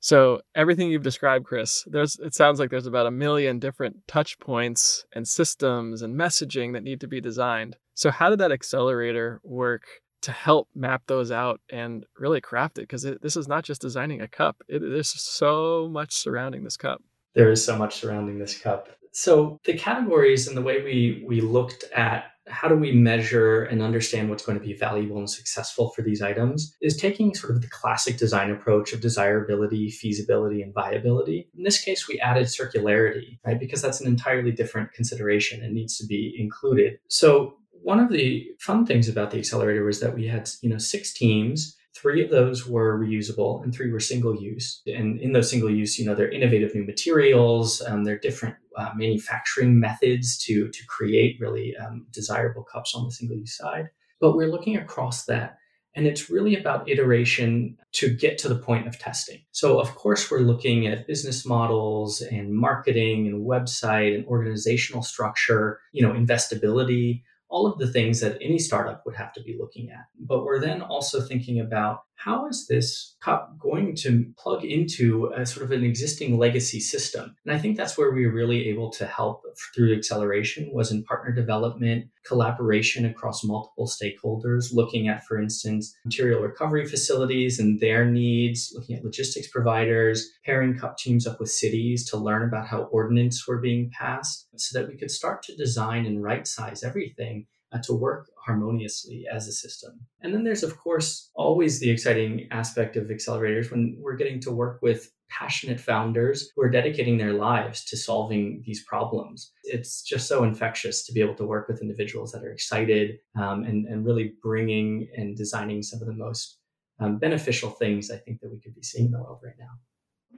So 0.00 0.40
everything 0.54 0.90
you've 0.90 1.02
described, 1.02 1.44
Chris, 1.44 1.84
there's 1.86 2.18
it 2.18 2.34
sounds 2.34 2.58
like 2.58 2.70
there's 2.70 2.86
about 2.86 3.06
a 3.06 3.10
million 3.10 3.58
different 3.58 4.06
touch 4.08 4.38
points 4.40 5.04
and 5.12 5.26
systems 5.26 6.02
and 6.02 6.18
messaging 6.18 6.72
that 6.72 6.82
need 6.82 7.00
to 7.00 7.08
be 7.08 7.20
designed. 7.20 7.76
So 7.94 8.10
how 8.10 8.30
did 8.30 8.38
that 8.40 8.52
accelerator 8.52 9.40
work 9.42 9.82
to 10.22 10.32
help 10.32 10.68
map 10.74 11.02
those 11.06 11.30
out 11.30 11.60
and 11.70 12.06
really 12.18 12.40
craft 12.40 12.78
it? 12.78 12.82
Because 12.82 13.02
this 13.02 13.36
is 13.36 13.48
not 13.48 13.64
just 13.64 13.80
designing 13.80 14.20
a 14.20 14.28
cup. 14.28 14.62
It, 14.68 14.80
there's 14.80 15.08
so 15.08 15.88
much 15.90 16.12
surrounding 16.14 16.64
this 16.64 16.76
cup. 16.76 17.02
There 17.34 17.50
is 17.50 17.64
so 17.64 17.76
much 17.76 17.96
surrounding 17.96 18.38
this 18.38 18.58
cup. 18.58 18.88
So 19.12 19.60
the 19.64 19.74
categories 19.74 20.48
and 20.48 20.56
the 20.56 20.62
way 20.62 20.82
we 20.82 21.24
we 21.26 21.40
looked 21.40 21.84
at 21.94 22.32
how 22.48 22.68
do 22.68 22.74
we 22.74 22.92
measure 22.92 23.64
and 23.64 23.82
understand 23.82 24.28
what's 24.28 24.44
going 24.44 24.58
to 24.58 24.64
be 24.64 24.74
valuable 24.74 25.18
and 25.18 25.30
successful 25.30 25.90
for 25.90 26.02
these 26.02 26.22
items 26.22 26.76
is 26.80 26.96
taking 26.96 27.34
sort 27.34 27.54
of 27.54 27.62
the 27.62 27.68
classic 27.68 28.16
design 28.16 28.50
approach 28.50 28.92
of 28.92 29.00
desirability, 29.00 29.90
feasibility, 29.90 30.60
and 30.60 30.74
viability. 30.74 31.48
In 31.56 31.62
this 31.62 31.80
case, 31.80 32.08
we 32.08 32.18
added 32.20 32.46
circularity, 32.46 33.38
right? 33.46 33.60
Because 33.60 33.80
that's 33.80 34.00
an 34.00 34.08
entirely 34.08 34.50
different 34.50 34.92
consideration 34.92 35.62
and 35.62 35.72
needs 35.72 35.96
to 35.98 36.06
be 36.06 36.34
included. 36.36 36.98
So 37.08 37.54
one 37.82 38.00
of 38.00 38.10
the 38.10 38.46
fun 38.60 38.86
things 38.86 39.08
about 39.08 39.30
the 39.30 39.38
accelerator 39.38 39.84
was 39.84 40.00
that 40.00 40.14
we 40.14 40.26
had, 40.26 40.48
you 40.62 40.70
know, 40.70 40.78
six 40.78 41.12
teams 41.12 41.76
Three 41.94 42.24
of 42.24 42.30
those 42.30 42.66
were 42.66 42.98
reusable 42.98 43.62
and 43.62 43.74
three 43.74 43.90
were 43.92 44.00
single 44.00 44.34
use. 44.34 44.80
And 44.86 45.20
in 45.20 45.32
those 45.32 45.50
single 45.50 45.70
use, 45.70 45.98
you 45.98 46.06
know, 46.06 46.14
they're 46.14 46.30
innovative 46.30 46.74
new 46.74 46.84
materials, 46.84 47.82
um, 47.82 48.04
they're 48.04 48.18
different 48.18 48.56
uh, 48.76 48.90
manufacturing 48.96 49.78
methods 49.78 50.38
to, 50.44 50.68
to 50.68 50.86
create 50.86 51.38
really 51.38 51.76
um, 51.76 52.06
desirable 52.10 52.64
cups 52.64 52.94
on 52.94 53.04
the 53.04 53.12
single 53.12 53.36
use 53.36 53.56
side. 53.56 53.90
But 54.20 54.36
we're 54.36 54.50
looking 54.50 54.76
across 54.76 55.26
that. 55.26 55.58
And 55.94 56.06
it's 56.06 56.30
really 56.30 56.56
about 56.56 56.88
iteration 56.88 57.76
to 57.92 58.08
get 58.08 58.38
to 58.38 58.48
the 58.48 58.54
point 58.54 58.86
of 58.86 58.98
testing. 58.98 59.40
So, 59.50 59.78
of 59.78 59.94
course, 59.94 60.30
we're 60.30 60.38
looking 60.38 60.86
at 60.86 61.06
business 61.06 61.44
models 61.44 62.22
and 62.22 62.54
marketing 62.54 63.26
and 63.26 63.46
website 63.46 64.14
and 64.14 64.24
organizational 64.24 65.02
structure, 65.02 65.80
you 65.92 66.00
know, 66.00 66.14
investability, 66.14 67.22
all 67.52 67.66
of 67.66 67.78
the 67.78 67.86
things 67.86 68.18
that 68.20 68.38
any 68.40 68.58
startup 68.58 69.04
would 69.04 69.14
have 69.14 69.32
to 69.34 69.42
be 69.42 69.56
looking 69.58 69.90
at. 69.90 70.06
But 70.18 70.44
we're 70.44 70.58
then 70.58 70.80
also 70.80 71.20
thinking 71.20 71.60
about 71.60 72.04
how 72.24 72.46
is 72.46 72.66
this 72.68 73.16
cup 73.20 73.58
going 73.58 73.96
to 73.96 74.24
plug 74.38 74.64
into 74.64 75.32
a 75.36 75.44
sort 75.44 75.64
of 75.64 75.72
an 75.72 75.82
existing 75.82 76.38
legacy 76.38 76.78
system? 76.78 77.34
And 77.44 77.54
I 77.54 77.58
think 77.58 77.76
that's 77.76 77.98
where 77.98 78.12
we 78.12 78.26
were 78.26 78.32
really 78.32 78.68
able 78.68 78.90
to 78.92 79.06
help 79.06 79.42
through 79.74 79.96
acceleration 79.96 80.70
was 80.72 80.92
in 80.92 81.02
partner 81.02 81.32
development, 81.32 82.06
collaboration 82.24 83.04
across 83.06 83.42
multiple 83.42 83.88
stakeholders, 83.88 84.72
looking 84.72 85.08
at, 85.08 85.24
for 85.24 85.40
instance, 85.40 85.96
material 86.04 86.40
recovery 86.40 86.86
facilities 86.86 87.58
and 87.58 87.80
their 87.80 88.04
needs, 88.04 88.72
looking 88.76 88.96
at 88.96 89.04
logistics 89.04 89.48
providers, 89.48 90.30
pairing 90.44 90.78
cup 90.78 90.96
teams 90.98 91.26
up 91.26 91.40
with 91.40 91.50
cities 91.50 92.08
to 92.10 92.16
learn 92.16 92.46
about 92.46 92.68
how 92.68 92.82
ordinance 92.92 93.48
were 93.48 93.58
being 93.58 93.90
passed 93.98 94.46
so 94.56 94.78
that 94.78 94.88
we 94.88 94.96
could 94.96 95.10
start 95.10 95.42
to 95.42 95.56
design 95.56 96.06
and 96.06 96.22
right 96.22 96.46
size 96.46 96.84
everything 96.84 97.46
uh, 97.72 97.78
to 97.82 97.94
work 97.94 98.28
harmoniously 98.44 99.24
as 99.32 99.46
a 99.48 99.52
system. 99.52 100.00
And 100.20 100.34
then 100.34 100.44
there's, 100.44 100.62
of 100.62 100.78
course, 100.78 101.30
always 101.34 101.80
the 101.80 101.90
exciting 101.90 102.48
aspect 102.50 102.96
of 102.96 103.04
accelerators 103.04 103.70
when 103.70 103.96
we're 104.00 104.16
getting 104.16 104.40
to 104.40 104.50
work 104.50 104.80
with 104.82 105.10
passionate 105.30 105.80
founders 105.80 106.50
who 106.54 106.62
are 106.62 106.70
dedicating 106.70 107.16
their 107.16 107.32
lives 107.32 107.84
to 107.86 107.96
solving 107.96 108.62
these 108.66 108.84
problems. 108.84 109.52
It's 109.64 110.02
just 110.02 110.28
so 110.28 110.44
infectious 110.44 111.06
to 111.06 111.12
be 111.12 111.20
able 111.20 111.34
to 111.36 111.46
work 111.46 111.68
with 111.68 111.80
individuals 111.80 112.32
that 112.32 112.44
are 112.44 112.52
excited 112.52 113.18
um, 113.40 113.64
and, 113.64 113.86
and 113.86 114.04
really 114.04 114.34
bringing 114.42 115.08
and 115.16 115.36
designing 115.36 115.82
some 115.82 116.00
of 116.00 116.06
the 116.06 116.14
most 116.14 116.58
um, 117.00 117.18
beneficial 117.18 117.70
things 117.70 118.10
I 118.10 118.16
think 118.16 118.40
that 118.40 118.50
we 118.50 118.60
could 118.60 118.74
be 118.74 118.82
seeing 118.82 119.06
in 119.06 119.12
the 119.12 119.22
world 119.22 119.40
right 119.42 119.54
now. 119.58 119.70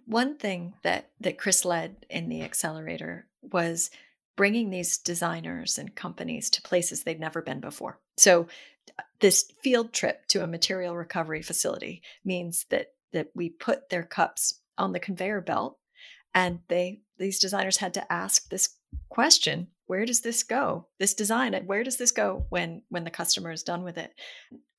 One 0.06 0.36
thing 0.36 0.74
that 0.82 1.10
that 1.20 1.38
Chris 1.38 1.64
led 1.64 2.06
in 2.10 2.28
the 2.28 2.42
accelerator 2.42 3.26
was 3.42 3.90
bringing 4.36 4.70
these 4.70 4.98
designers 4.98 5.78
and 5.78 5.94
companies 5.94 6.50
to 6.50 6.62
places 6.62 7.02
they've 7.02 7.18
never 7.18 7.42
been 7.42 7.60
before. 7.60 7.98
So 8.16 8.48
uh, 8.98 9.02
this 9.20 9.50
field 9.62 9.92
trip 9.92 10.26
to 10.28 10.42
a 10.42 10.46
material 10.46 10.96
recovery 10.96 11.42
facility 11.42 12.02
means 12.24 12.66
that 12.70 12.88
that 13.12 13.28
we 13.34 13.48
put 13.48 13.88
their 13.88 14.02
cups 14.02 14.60
on 14.76 14.92
the 14.92 15.00
conveyor 15.00 15.40
belt 15.40 15.78
and 16.34 16.58
they 16.68 17.00
these 17.18 17.38
designers 17.38 17.76
had 17.76 17.94
to 17.94 18.12
ask 18.12 18.48
this 18.48 18.76
question 19.08 19.68
where 19.86 20.04
does 20.04 20.20
this 20.20 20.42
go 20.42 20.86
this 20.98 21.14
design 21.14 21.54
where 21.66 21.84
does 21.84 21.96
this 21.96 22.10
go 22.10 22.44
when 22.48 22.82
when 22.88 23.04
the 23.04 23.10
customer 23.10 23.50
is 23.52 23.62
done 23.62 23.84
with 23.84 23.96
it 23.96 24.12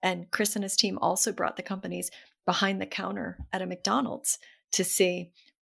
and 0.03 0.29
chris 0.31 0.55
and 0.55 0.63
his 0.63 0.75
team 0.75 0.99
also 1.01 1.31
brought 1.31 1.55
the 1.55 1.63
companies 1.63 2.11
behind 2.45 2.81
the 2.81 2.85
counter 2.85 3.37
at 3.53 3.61
a 3.61 3.65
mcdonald's 3.65 4.37
to 4.71 4.83
see 4.83 5.31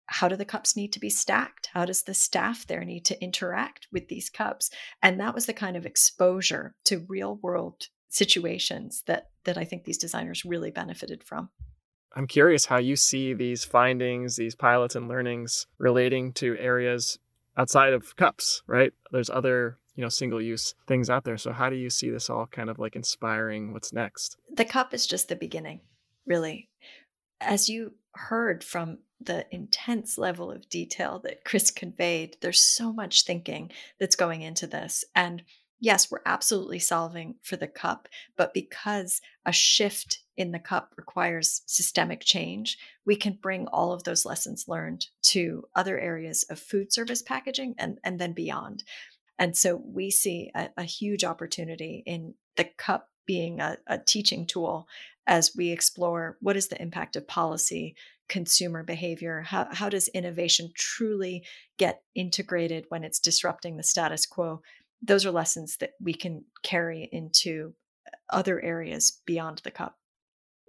how 0.08 0.28
do 0.28 0.36
the 0.36 0.46
cups 0.46 0.76
need 0.76 0.94
to 0.94 1.00
be 1.00 1.10
stacked? 1.10 1.70
How 1.74 1.86
does 1.86 2.04
the 2.04 2.14
staff 2.14 2.68
there 2.68 2.84
need 2.84 3.06
to 3.06 3.22
interact 3.24 3.88
with 3.92 4.08
these 4.08 4.30
cups? 4.30 4.70
And 5.02 5.20
that 5.20 5.34
was 5.34 5.46
the 5.46 5.54
kind 5.54 5.76
of 5.76 5.86
exposure 5.86 6.76
to 6.86 7.06
real 7.08 7.40
world 7.42 7.88
situations 8.10 9.04
that 9.08 9.30
that 9.44 9.58
I 9.58 9.66
think 9.66 9.84
these 9.84 9.98
designers 9.98 10.46
really 10.46 10.72
benefited 10.72 11.24
from. 11.24 11.50
I'm 12.16 12.28
curious 12.28 12.66
how 12.66 12.78
you 12.78 12.96
see 12.96 13.34
these 13.34 13.66
findings, 13.66 14.38
these 14.38 14.56
pilots 14.56 14.96
and 14.96 15.08
learnings 15.08 15.68
relating 15.78 16.32
to 16.34 16.58
areas 16.58 17.20
outside 17.58 17.94
of 17.94 18.16
cups, 18.16 18.64
right? 18.68 18.94
There's 19.12 19.30
other, 19.30 19.78
you 19.96 20.02
know, 20.02 20.10
single 20.10 20.42
use 20.42 20.76
things 20.88 21.10
out 21.10 21.26
there. 21.26 21.38
So 21.38 21.52
how 21.52 21.70
do 21.70 21.76
you 21.76 21.90
see 21.90 22.10
this 22.10 22.30
all 22.30 22.48
kind 22.48 22.70
of 22.70 22.80
like 22.80 22.96
inspiring 22.96 23.74
what's 23.74 23.92
next? 23.92 24.38
The 24.52 24.66
cup 24.66 24.94
is 24.94 25.06
just 25.06 25.28
the 25.28 25.36
beginning, 25.36 25.82
really. 26.26 26.70
As 27.42 27.68
you 27.68 27.96
heard 28.14 28.64
from 28.64 29.00
the 29.26 29.46
intense 29.54 30.18
level 30.18 30.52
of 30.52 30.70
detail 30.70 31.20
that 31.24 31.44
Chris 31.44 31.72
conveyed. 31.72 32.38
There's 32.42 32.62
so 32.62 32.94
much 32.94 33.24
thinking 33.24 33.72
that's 34.00 34.16
going 34.16 34.42
into 34.42 34.68
this. 34.68 35.06
And 35.16 35.44
yes, 35.80 36.10
we're 36.10 36.22
absolutely 36.26 36.80
solving 36.80 37.36
for 37.42 37.56
the 37.56 37.68
cup, 37.68 38.08
but 38.38 38.54
because 38.54 39.22
a 39.46 39.52
shift 39.52 40.20
in 40.38 40.52
the 40.52 40.60
cup 40.60 40.94
requires 40.98 41.62
systemic 41.66 42.22
change, 42.22 42.78
we 43.06 43.16
can 43.16 43.38
bring 43.42 43.68
all 43.68 43.92
of 43.92 44.04
those 44.04 44.26
lessons 44.26 44.68
learned 44.68 45.08
to 45.22 45.64
other 45.76 46.00
areas 46.00 46.44
of 46.50 46.60
food 46.60 46.92
service 46.92 47.22
packaging 47.22 47.76
and, 47.78 48.00
and 48.04 48.20
then 48.20 48.34
beyond. 48.34 48.84
And 49.38 49.56
so 49.56 49.76
we 49.76 50.12
see 50.12 50.52
a, 50.56 50.70
a 50.78 50.84
huge 50.84 51.24
opportunity 51.24 52.04
in 52.06 52.36
the 52.56 52.66
cup 52.78 53.10
being 53.26 53.60
a, 53.60 53.78
a 53.88 53.98
teaching 53.98 54.46
tool 54.46 54.88
as 55.28 55.56
we 55.56 55.72
explore 55.72 56.38
what 56.40 56.56
is 56.56 56.68
the 56.68 56.82
impact 56.82 57.16
of 57.16 57.28
policy 57.28 57.96
consumer 58.30 58.84
behavior? 58.84 59.42
How, 59.42 59.68
how 59.72 59.90
does 59.90 60.08
innovation 60.10 60.72
truly 60.76 61.44
get 61.78 62.02
integrated 62.16 62.86
when 62.90 63.04
it's 63.04 63.20
disrupting 63.20 63.78
the 63.78 63.84
status 63.84 64.26
quo? 64.26 64.62
Those 65.02 65.26
are 65.26 65.32
lessons 65.32 65.78
that 65.78 65.92
we 66.02 66.14
can 66.14 66.46
carry 66.64 67.10
into 67.12 67.74
other 68.30 68.62
areas 68.62 69.22
beyond 69.26 69.62
the 69.64 69.72
cup. 69.72 69.96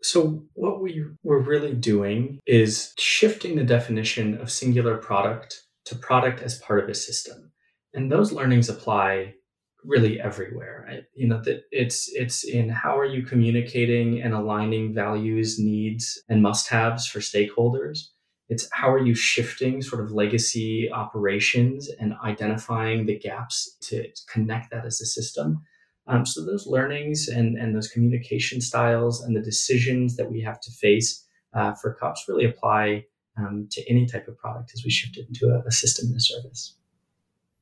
So, 0.03 0.45
what 0.53 0.83
we 0.83 1.05
were 1.23 1.41
really 1.41 1.73
doing 1.73 2.39
is 2.47 2.93
shifting 2.99 3.57
the 3.57 3.65
definition 3.65 4.39
of 4.41 4.51
singular 4.51 4.99
product 4.99 5.63
to 5.87 5.95
product 5.95 6.43
as 6.43 6.59
part 6.59 6.83
of 6.83 6.89
a 6.91 6.95
system. 6.95 7.53
And 7.95 8.13
those 8.13 8.31
learnings 8.31 8.69
apply 8.69 9.35
really 9.85 10.21
everywhere. 10.21 10.85
Right? 10.89 11.05
you 11.15 11.27
know 11.27 11.41
that 11.43 11.65
it's 11.71 12.09
it's 12.13 12.45
in 12.45 12.69
how 12.69 12.99
are 12.99 13.07
you 13.07 13.23
communicating 13.23 14.23
and 14.23 14.35
aligning 14.35 14.95
values 14.95 15.59
needs 15.59 16.23
and 16.29 16.43
must-haves 16.43 17.07
for 17.07 17.21
stakeholders. 17.21 18.09
It's 18.49 18.69
how 18.73 18.93
are 18.93 19.05
you 19.05 19.15
shifting 19.15 19.83
sort 19.83 20.05
of 20.05 20.13
legacy 20.13 20.89
operations 20.93 21.89
and 21.99 22.15
identifying 22.23 23.07
the 23.07 23.19
gaps 23.19 23.77
to 23.83 24.09
connect 24.33 24.71
that 24.71 24.87
as 24.87 25.01
a 25.01 25.07
system. 25.07 25.63
Um, 26.07 26.25
so 26.25 26.45
those 26.45 26.67
learnings 26.67 27.27
and 27.29 27.59
and 27.59 27.75
those 27.75 27.89
communication 27.89 28.61
styles 28.61 29.23
and 29.23 29.37
the 29.37 29.43
decisions 29.43 30.17
that 30.17 30.31
we 30.31 30.41
have 30.43 30.61
to 30.61 30.71
face 30.71 31.25
uh, 31.55 31.75
for 31.75 31.95
COPs 31.95 32.25
really 32.29 32.45
apply 32.45 33.05
um, 33.39 33.69
to 33.73 33.91
any 33.91 34.07
type 34.07 34.29
of 34.29 34.39
product 34.39 34.73
as 34.75 34.83
we 34.85 34.91
shift 34.91 35.17
it 35.17 35.27
into 35.29 35.47
a, 35.55 35.67
a 35.67 35.73
system 35.73 36.09
and 36.09 36.17
a 36.17 36.21
service 36.21 36.77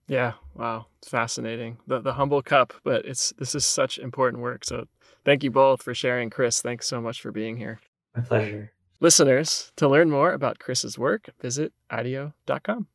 yeah, 0.06 0.32
wow, 0.54 0.86
it's 0.98 1.08
fascinating. 1.08 1.78
The 1.86 2.00
the 2.00 2.14
humble 2.14 2.42
cup, 2.42 2.74
but 2.84 3.04
it's 3.04 3.32
this 3.38 3.54
is 3.54 3.64
such 3.64 3.98
important 3.98 4.42
work. 4.42 4.64
So 4.64 4.86
thank 5.24 5.42
you 5.42 5.50
both 5.50 5.82
for 5.82 5.94
sharing. 5.94 6.30
Chris, 6.30 6.60
thanks 6.60 6.86
so 6.86 7.00
much 7.00 7.20
for 7.20 7.32
being 7.32 7.56
here. 7.56 7.80
My 8.14 8.22
pleasure. 8.22 8.72
Listeners, 9.00 9.72
to 9.76 9.88
learn 9.88 10.10
more 10.10 10.32
about 10.32 10.58
Chris's 10.58 10.98
work, 10.98 11.30
visit 11.40 11.72
ideo.com. 11.90 12.86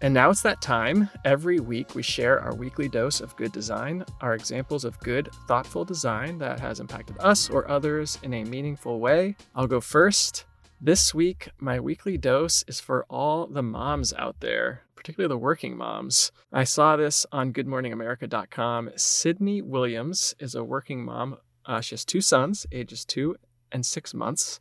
And 0.00 0.14
now 0.14 0.30
it's 0.30 0.42
that 0.42 0.62
time. 0.62 1.10
Every 1.24 1.58
week 1.58 1.96
we 1.96 2.04
share 2.04 2.38
our 2.38 2.54
weekly 2.54 2.88
dose 2.88 3.20
of 3.20 3.34
good 3.36 3.50
design, 3.50 4.04
our 4.20 4.34
examples 4.34 4.84
of 4.84 4.98
good, 5.00 5.28
thoughtful 5.48 5.84
design 5.84 6.38
that 6.38 6.60
has 6.60 6.78
impacted 6.78 7.16
us 7.18 7.50
or 7.50 7.68
others 7.68 8.16
in 8.22 8.32
a 8.34 8.44
meaningful 8.44 9.00
way. 9.00 9.34
I'll 9.56 9.66
go 9.66 9.80
first. 9.80 10.44
This 10.80 11.12
week, 11.12 11.48
my 11.58 11.80
weekly 11.80 12.16
dose 12.16 12.62
is 12.68 12.78
for 12.78 13.04
all 13.10 13.48
the 13.48 13.64
moms 13.64 14.14
out 14.14 14.38
there, 14.38 14.82
particularly 14.94 15.28
the 15.28 15.36
working 15.36 15.76
moms. 15.76 16.30
I 16.52 16.62
saw 16.62 16.96
this 16.96 17.26
on 17.32 17.52
goodmorningamerica.com. 17.52 18.90
Sydney 18.94 19.60
Williams 19.60 20.36
is 20.38 20.54
a 20.54 20.62
working 20.62 21.04
mom. 21.04 21.38
Uh, 21.66 21.80
she 21.80 21.94
has 21.94 22.04
two 22.04 22.20
sons, 22.20 22.64
ages 22.70 23.04
two 23.04 23.34
and 23.72 23.84
six 23.84 24.14
months. 24.14 24.60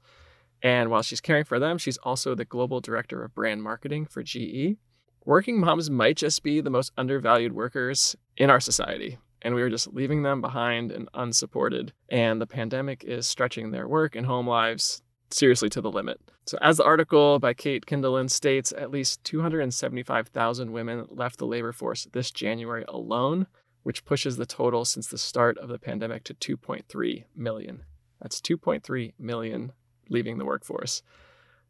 And 0.64 0.90
while 0.90 1.04
she's 1.04 1.22
caring 1.22 1.44
for 1.44 1.60
them, 1.60 1.78
she's 1.78 1.98
also 1.98 2.34
the 2.34 2.46
global 2.46 2.82
director 2.82 3.24
of 3.24 3.36
brand 3.36 3.62
marketing 3.62 4.08
for 4.08 4.24
GE. 4.24 4.78
Working 5.24 5.60
moms 5.60 5.92
might 5.92 6.18
just 6.18 6.42
be 6.42 6.62
the 6.62 6.72
most 6.72 6.92
undervalued 6.98 7.54
workers 7.54 8.16
in 8.38 8.50
our 8.50 8.60
society, 8.60 9.20
and 9.44 9.54
we 9.54 9.62
are 9.62 9.70
just 9.70 9.94
leaving 9.94 10.24
them 10.24 10.42
behind 10.42 10.92
and 10.92 11.10
unsupported. 11.14 11.94
And 12.10 12.42
the 12.42 12.48
pandemic 12.48 13.04
is 13.04 13.28
stretching 13.28 13.70
their 13.70 13.88
work 13.88 14.16
and 14.16 14.26
home 14.26 14.48
lives 14.48 15.04
seriously 15.34 15.70
to 15.70 15.82
the 15.82 15.92
limit. 15.92 16.20
So, 16.46 16.58
as 16.62 16.78
the 16.78 16.86
article 16.86 17.40
by 17.40 17.54
Kate 17.54 17.86
Kindelan 17.86 18.30
states, 18.30 18.74
at 18.78 18.92
least 18.92 19.24
275,000 19.24 20.72
women 20.72 21.08
left 21.10 21.38
the 21.38 21.48
labor 21.48 21.72
force 21.72 22.08
this 22.14 22.32
January 22.32 22.86
alone, 22.88 23.48
which 23.84 24.06
pushes 24.06 24.38
the 24.38 24.46
total 24.46 24.86
since 24.86 25.08
the 25.08 25.18
start 25.18 25.58
of 25.58 25.70
the 25.70 25.80
pandemic 25.80 26.24
to 26.26 26.34
2.3 26.34 27.26
million. 27.36 27.84
That's 28.22 28.42
2.3 28.42 29.14
million 29.20 29.74
leaving 30.10 30.38
the 30.38 30.46
workforce. 30.46 31.04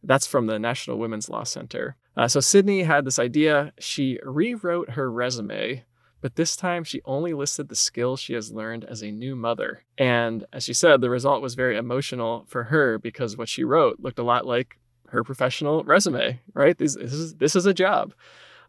That's 0.03 0.27
from 0.27 0.45
the 0.45 0.59
National 0.59 0.97
Women's 0.97 1.29
Law 1.29 1.43
Center. 1.43 1.97
Uh, 2.15 2.27
so 2.27 2.39
Sydney 2.39 2.83
had 2.83 3.05
this 3.05 3.19
idea. 3.19 3.73
She 3.79 4.19
rewrote 4.23 4.91
her 4.91 5.11
resume, 5.11 5.85
but 6.21 6.35
this 6.35 6.55
time 6.55 6.83
she 6.83 7.01
only 7.05 7.33
listed 7.33 7.69
the 7.69 7.75
skills 7.75 8.19
she 8.19 8.33
has 8.33 8.51
learned 8.51 8.83
as 8.85 9.01
a 9.01 9.11
new 9.11 9.35
mother. 9.35 9.83
And 9.97 10.45
as 10.51 10.63
she 10.63 10.73
said, 10.73 11.01
the 11.01 11.09
result 11.09 11.41
was 11.41 11.55
very 11.55 11.77
emotional 11.77 12.45
for 12.47 12.65
her 12.65 12.97
because 12.97 13.37
what 13.37 13.49
she 13.49 13.63
wrote 13.63 13.99
looked 13.99 14.19
a 14.19 14.23
lot 14.23 14.45
like 14.45 14.79
her 15.09 15.23
professional 15.23 15.83
resume, 15.83 16.39
right? 16.53 16.77
This, 16.77 16.95
this 16.95 17.13
is, 17.13 17.35
this 17.35 17.55
is 17.55 17.65
a 17.65 17.73
job. 17.73 18.13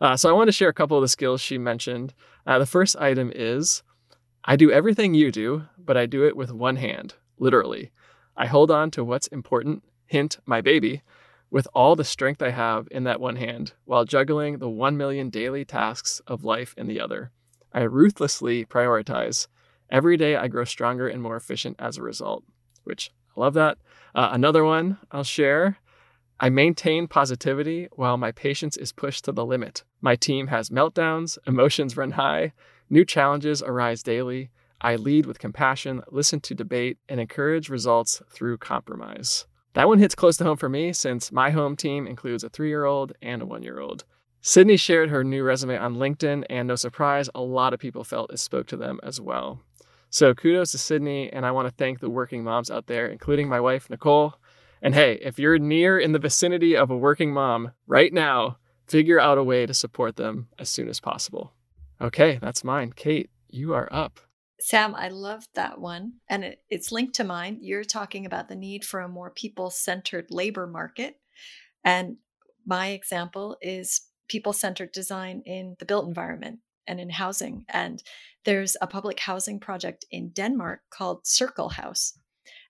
Uh, 0.00 0.16
so 0.16 0.28
I 0.28 0.32
want 0.32 0.48
to 0.48 0.52
share 0.52 0.68
a 0.68 0.74
couple 0.74 0.96
of 0.96 1.02
the 1.02 1.08
skills 1.08 1.40
she 1.40 1.58
mentioned. 1.58 2.14
Uh, 2.46 2.58
the 2.58 2.66
first 2.66 2.96
item 2.96 3.32
is 3.34 3.82
I 4.44 4.56
do 4.56 4.70
everything 4.70 5.14
you 5.14 5.32
do, 5.32 5.64
but 5.76 5.96
I 5.96 6.06
do 6.06 6.26
it 6.26 6.36
with 6.36 6.52
one 6.52 6.76
hand, 6.76 7.14
literally. 7.38 7.90
I 8.36 8.46
hold 8.46 8.70
on 8.70 8.90
to 8.92 9.04
what's 9.04 9.26
important, 9.28 9.82
hint, 10.06 10.38
my 10.46 10.60
baby, 10.60 11.02
with 11.50 11.66
all 11.74 11.96
the 11.96 12.04
strength 12.04 12.42
I 12.42 12.50
have 12.50 12.86
in 12.90 13.04
that 13.04 13.20
one 13.20 13.36
hand, 13.36 13.72
while 13.84 14.04
juggling 14.04 14.58
the 14.58 14.68
1 14.68 14.96
million 14.96 15.30
daily 15.30 15.64
tasks 15.64 16.20
of 16.26 16.44
life 16.44 16.74
in 16.76 16.86
the 16.86 17.00
other. 17.00 17.32
I 17.72 17.82
ruthlessly 17.82 18.64
prioritize. 18.64 19.46
Every 19.90 20.16
day 20.16 20.36
I 20.36 20.48
grow 20.48 20.64
stronger 20.64 21.08
and 21.08 21.22
more 21.22 21.36
efficient 21.36 21.76
as 21.78 21.96
a 21.96 22.02
result, 22.02 22.44
which 22.84 23.10
I 23.36 23.40
love 23.40 23.54
that. 23.54 23.78
Uh, 24.14 24.30
another 24.32 24.64
one 24.64 24.98
I'll 25.10 25.24
share 25.24 25.78
I 26.40 26.50
maintain 26.50 27.08
positivity 27.08 27.88
while 27.92 28.16
my 28.16 28.30
patience 28.30 28.76
is 28.76 28.92
pushed 28.92 29.24
to 29.24 29.32
the 29.32 29.44
limit. 29.44 29.82
My 30.00 30.14
team 30.14 30.46
has 30.46 30.70
meltdowns, 30.70 31.36
emotions 31.48 31.96
run 31.96 32.12
high, 32.12 32.52
new 32.88 33.04
challenges 33.04 33.60
arise 33.60 34.04
daily, 34.04 34.50
I 34.80 34.94
lead 34.94 35.26
with 35.26 35.40
compassion, 35.40 36.02
listen 36.08 36.38
to 36.42 36.54
debate, 36.54 36.98
and 37.08 37.18
encourage 37.18 37.68
results 37.68 38.22
through 38.30 38.58
compromise. 38.58 39.46
That 39.74 39.88
one 39.88 39.98
hits 39.98 40.14
close 40.14 40.36
to 40.36 40.44
home 40.44 40.56
for 40.56 40.68
me 40.68 40.92
since 40.92 41.32
my 41.32 41.50
home 41.50 41.74
team 41.74 42.06
includes 42.06 42.44
a 42.44 42.48
three 42.48 42.68
year 42.68 42.84
old 42.84 43.12
and 43.20 43.42
a 43.42 43.46
one 43.46 43.64
year 43.64 43.80
old. 43.80 44.04
Sydney 44.40 44.76
shared 44.76 45.10
her 45.10 45.24
new 45.24 45.42
resume 45.42 45.76
on 45.76 45.96
LinkedIn, 45.96 46.44
and 46.48 46.68
no 46.68 46.76
surprise, 46.76 47.28
a 47.34 47.40
lot 47.40 47.74
of 47.74 47.80
people 47.80 48.04
felt 48.04 48.32
it 48.32 48.38
spoke 48.38 48.66
to 48.68 48.76
them 48.76 49.00
as 49.02 49.20
well. 49.20 49.60
So 50.10 50.34
kudos 50.34 50.70
to 50.72 50.78
Sydney, 50.78 51.30
and 51.32 51.44
I 51.44 51.50
want 51.50 51.68
to 51.68 51.74
thank 51.74 52.00
the 52.00 52.08
working 52.08 52.42
moms 52.44 52.70
out 52.70 52.86
there, 52.86 53.06
including 53.06 53.48
my 53.48 53.60
wife, 53.60 53.90
Nicole. 53.90 54.34
And 54.80 54.94
hey, 54.94 55.18
if 55.20 55.38
you're 55.38 55.58
near 55.58 55.98
in 55.98 56.12
the 56.12 56.18
vicinity 56.18 56.76
of 56.76 56.90
a 56.90 56.96
working 56.96 57.32
mom 57.32 57.72
right 57.86 58.12
now, 58.12 58.58
figure 58.86 59.20
out 59.20 59.38
a 59.38 59.44
way 59.44 59.66
to 59.66 59.74
support 59.74 60.16
them 60.16 60.48
as 60.58 60.70
soon 60.70 60.88
as 60.88 61.00
possible. 61.00 61.52
Okay, 62.00 62.38
that's 62.40 62.64
mine. 62.64 62.92
Kate, 62.94 63.28
you 63.48 63.74
are 63.74 63.88
up. 63.92 64.20
Sam, 64.60 64.94
I 64.94 65.08
loved 65.08 65.48
that 65.54 65.80
one. 65.80 66.14
And 66.28 66.44
it, 66.44 66.62
it's 66.70 66.92
linked 66.92 67.14
to 67.16 67.24
mine. 67.24 67.58
You're 67.60 67.84
talking 67.84 68.24
about 68.24 68.48
the 68.48 68.56
need 68.56 68.84
for 68.84 69.00
a 69.00 69.08
more 69.08 69.30
people 69.30 69.70
centered 69.70 70.26
labor 70.30 70.66
market. 70.66 71.20
And 71.84 72.16
my 72.66 72.88
example 72.88 73.56
is 73.60 74.00
people 74.28 74.52
centered 74.52 74.92
design 74.92 75.42
in 75.46 75.76
the 75.78 75.84
built 75.84 76.06
environment 76.06 76.60
and 76.86 77.00
in 77.00 77.10
housing. 77.10 77.64
And 77.68 78.02
there's 78.44 78.76
a 78.80 78.86
public 78.86 79.20
housing 79.20 79.60
project 79.60 80.04
in 80.10 80.30
Denmark 80.30 80.80
called 80.90 81.26
Circle 81.26 81.70
House. 81.70 82.18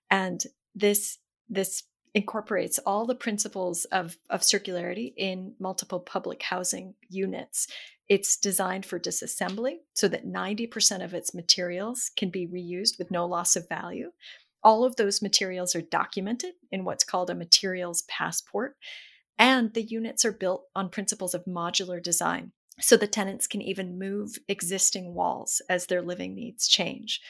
And 0.09 0.41
this, 0.75 1.19
this 1.47 1.83
incorporates 2.13 2.79
all 2.79 3.05
the 3.05 3.15
principles 3.15 3.85
of, 3.85 4.17
of 4.29 4.41
circularity 4.41 5.13
in 5.15 5.53
multiple 5.59 5.99
public 5.99 6.41
housing 6.41 6.95
units. 7.09 7.67
It's 8.07 8.37
designed 8.37 8.85
for 8.85 8.99
disassembly 8.99 9.77
so 9.93 10.07
that 10.07 10.25
90% 10.25 11.03
of 11.03 11.13
its 11.13 11.33
materials 11.33 12.11
can 12.17 12.29
be 12.29 12.47
reused 12.47 12.97
with 12.97 13.11
no 13.11 13.25
loss 13.25 13.55
of 13.55 13.69
value. 13.69 14.11
All 14.63 14.83
of 14.83 14.95
those 14.95 15.21
materials 15.21 15.75
are 15.75 15.81
documented 15.81 16.53
in 16.71 16.83
what's 16.83 17.03
called 17.03 17.29
a 17.29 17.35
materials 17.35 18.03
passport, 18.09 18.75
and 19.39 19.73
the 19.73 19.81
units 19.81 20.25
are 20.25 20.33
built 20.33 20.65
on 20.75 20.89
principles 20.89 21.33
of 21.33 21.45
modular 21.45 22.03
design. 22.03 22.51
So 22.81 22.95
the 22.95 23.07
tenants 23.07 23.47
can 23.47 23.61
even 23.61 23.97
move 23.97 24.37
existing 24.47 25.13
walls 25.13 25.61
as 25.69 25.85
their 25.85 26.01
living 26.01 26.35
needs 26.35 26.67
change. 26.67 27.21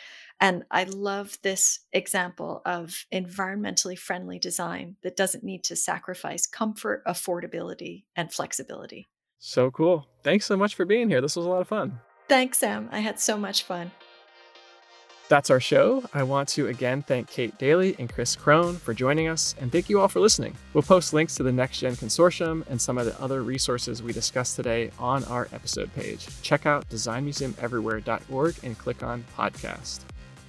And 0.42 0.64
I 0.72 0.84
love 0.84 1.38
this 1.44 1.80
example 1.92 2.62
of 2.66 3.06
environmentally 3.14 3.98
friendly 3.98 4.40
design 4.40 4.96
that 5.04 5.18
doesn't 5.18 5.44
need 5.44 5.64
to 5.66 5.76
sacrifice 5.76 6.46
comfort, 6.48 7.04
affordability, 7.06 8.04
and 8.16 8.32
flexibility. 8.32 9.10
So 9.40 9.70
cool. 9.72 10.08
Thanks 10.24 10.46
so 10.46 10.56
much 10.56 10.76
for 10.76 10.86
being 10.86 11.10
here. 11.10 11.22
This 11.22 11.36
was 11.36 11.46
a 11.46 11.50
lot 11.50 11.62
of 11.62 11.68
fun. 11.68 12.00
Thanks, 12.28 12.60
Sam. 12.60 12.90
I 12.92 13.00
had 13.00 13.20
so 13.20 13.38
much 13.38 13.64
fun. 13.64 13.92
That's 15.30 15.52
our 15.52 15.60
show. 15.60 16.04
I 16.12 16.24
want 16.24 16.50
to 16.50 16.68
again 16.68 17.04
thank 17.04 17.28
Kate 17.28 17.56
Daly 17.60 17.96
and 18.00 18.12
Chris 18.12 18.36
Krohn 18.36 18.78
for 18.78 18.96
joining 18.96 19.28
us, 19.28 19.54
and 19.62 19.72
thank 19.72 19.88
you 19.88 20.02
all 20.02 20.08
for 20.08 20.20
listening. 20.20 20.56
We'll 20.74 20.82
post 20.82 21.14
links 21.14 21.36
to 21.36 21.44
the 21.44 21.52
Next 21.52 21.78
Gen 21.80 21.96
Consortium 21.96 22.68
and 22.68 22.82
some 22.82 22.98
of 22.98 23.06
the 23.06 23.22
other 23.22 23.44
resources 23.44 24.02
we 24.02 24.12
discussed 24.12 24.56
today 24.56 24.90
on 24.98 25.24
our 25.26 25.48
episode 25.54 25.94
page. 25.94 26.28
Check 26.42 26.66
out 26.66 26.90
designmuseumeverywhere.org 26.90 28.56
and 28.64 28.76
click 28.76 29.04
on 29.04 29.24
podcast. 29.38 30.00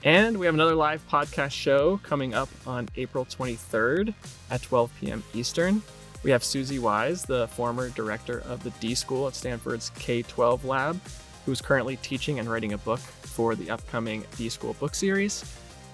And 0.02 0.38
we 0.38 0.46
have 0.46 0.54
another 0.54 0.74
live 0.74 1.06
podcast 1.10 1.52
show 1.52 1.98
coming 1.98 2.32
up 2.32 2.48
on 2.66 2.88
April 2.96 3.26
23rd 3.26 4.14
at 4.50 4.62
12 4.62 4.90
p.m. 4.98 5.22
Eastern. 5.34 5.82
We 6.22 6.30
have 6.30 6.42
Susie 6.42 6.78
Wise, 6.78 7.22
the 7.24 7.48
former 7.48 7.90
director 7.90 8.40
of 8.46 8.64
the 8.64 8.70
D 8.80 8.94
School 8.94 9.28
at 9.28 9.34
Stanford's 9.34 9.90
K 9.90 10.22
12 10.22 10.64
lab, 10.64 10.98
who's 11.44 11.60
currently 11.60 11.96
teaching 11.96 12.38
and 12.38 12.50
writing 12.50 12.72
a 12.72 12.78
book 12.78 13.00
for 13.30 13.54
the 13.54 13.70
upcoming 13.70 14.24
D 14.36 14.48
School 14.48 14.74
book 14.74 14.94
series. 14.94 15.44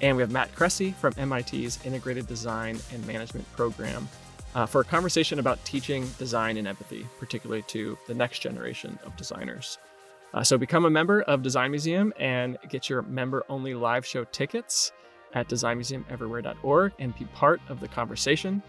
And 0.02 0.16
we 0.16 0.22
have 0.22 0.30
Matt 0.30 0.54
Kressy 0.54 0.94
from 0.94 1.14
MIT's 1.16 1.84
Integrated 1.84 2.26
Design 2.26 2.78
and 2.92 3.06
Management 3.06 3.50
program 3.56 4.08
uh, 4.54 4.66
for 4.66 4.80
a 4.80 4.84
conversation 4.84 5.38
about 5.38 5.62
teaching 5.64 6.08
design 6.18 6.56
and 6.56 6.66
empathy, 6.66 7.06
particularly 7.18 7.62
to 7.62 7.96
the 8.06 8.14
next 8.14 8.40
generation 8.40 8.98
of 9.04 9.16
designers. 9.16 9.78
Uh, 10.34 10.42
so 10.42 10.58
become 10.58 10.84
a 10.84 10.90
member 10.90 11.22
of 11.22 11.42
Design 11.42 11.70
Museum 11.70 12.12
and 12.18 12.58
get 12.68 12.88
your 12.88 13.02
member 13.02 13.44
only 13.48 13.74
live 13.74 14.04
show 14.04 14.24
tickets 14.24 14.92
at 15.34 15.48
designmuseumeverywhere.org 15.48 16.92
and 16.98 17.16
be 17.18 17.24
part 17.26 17.60
of 17.68 17.80
the 17.80 17.88
conversation. 17.88 18.62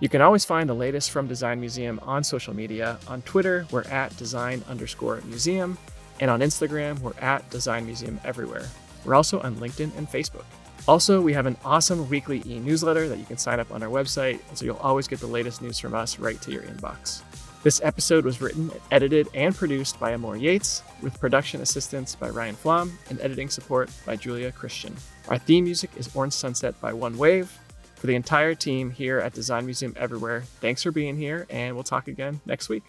You 0.00 0.08
can 0.08 0.20
always 0.20 0.44
find 0.44 0.68
the 0.68 0.74
latest 0.74 1.10
from 1.10 1.28
Design 1.28 1.60
Museum 1.60 2.00
on 2.02 2.24
social 2.24 2.54
media. 2.54 2.98
On 3.08 3.22
Twitter, 3.22 3.66
we're 3.70 3.84
at 3.84 4.16
design 4.16 4.62
underscore 4.68 5.20
museum, 5.26 5.78
and 6.22 6.30
on 6.30 6.38
Instagram, 6.38 7.00
we're 7.00 7.18
at 7.20 7.50
Design 7.50 7.84
Museum 7.84 8.20
Everywhere. 8.24 8.68
We're 9.04 9.16
also 9.16 9.40
on 9.40 9.56
LinkedIn 9.56 9.90
and 9.98 10.08
Facebook. 10.08 10.44
Also, 10.86 11.20
we 11.20 11.32
have 11.32 11.46
an 11.46 11.56
awesome 11.64 12.08
weekly 12.08 12.40
e 12.46 12.60
newsletter 12.60 13.08
that 13.08 13.18
you 13.18 13.24
can 13.24 13.38
sign 13.38 13.58
up 13.58 13.72
on 13.72 13.82
our 13.82 13.88
website, 13.88 14.38
so 14.54 14.64
you'll 14.64 14.76
always 14.76 15.08
get 15.08 15.18
the 15.18 15.26
latest 15.26 15.62
news 15.62 15.80
from 15.80 15.94
us 15.94 16.20
right 16.20 16.40
to 16.40 16.52
your 16.52 16.62
inbox. 16.62 17.22
This 17.64 17.80
episode 17.82 18.24
was 18.24 18.40
written, 18.40 18.70
edited, 18.92 19.28
and 19.34 19.52
produced 19.52 19.98
by 19.98 20.12
Amor 20.12 20.36
Yates, 20.36 20.84
with 21.02 21.18
production 21.18 21.60
assistance 21.60 22.14
by 22.14 22.28
Ryan 22.28 22.54
Flom 22.54 22.96
and 23.10 23.20
editing 23.20 23.48
support 23.48 23.90
by 24.06 24.14
Julia 24.14 24.52
Christian. 24.52 24.94
Our 25.26 25.38
theme 25.38 25.64
music 25.64 25.90
is 25.96 26.08
Orange 26.14 26.34
Sunset 26.34 26.80
by 26.80 26.92
One 26.92 27.18
Wave. 27.18 27.50
For 27.96 28.06
the 28.06 28.14
entire 28.14 28.54
team 28.54 28.90
here 28.90 29.18
at 29.18 29.32
Design 29.32 29.64
Museum 29.64 29.94
Everywhere, 29.96 30.42
thanks 30.60 30.84
for 30.84 30.92
being 30.92 31.16
here, 31.16 31.48
and 31.50 31.74
we'll 31.74 31.82
talk 31.82 32.06
again 32.06 32.40
next 32.46 32.68
week. 32.68 32.84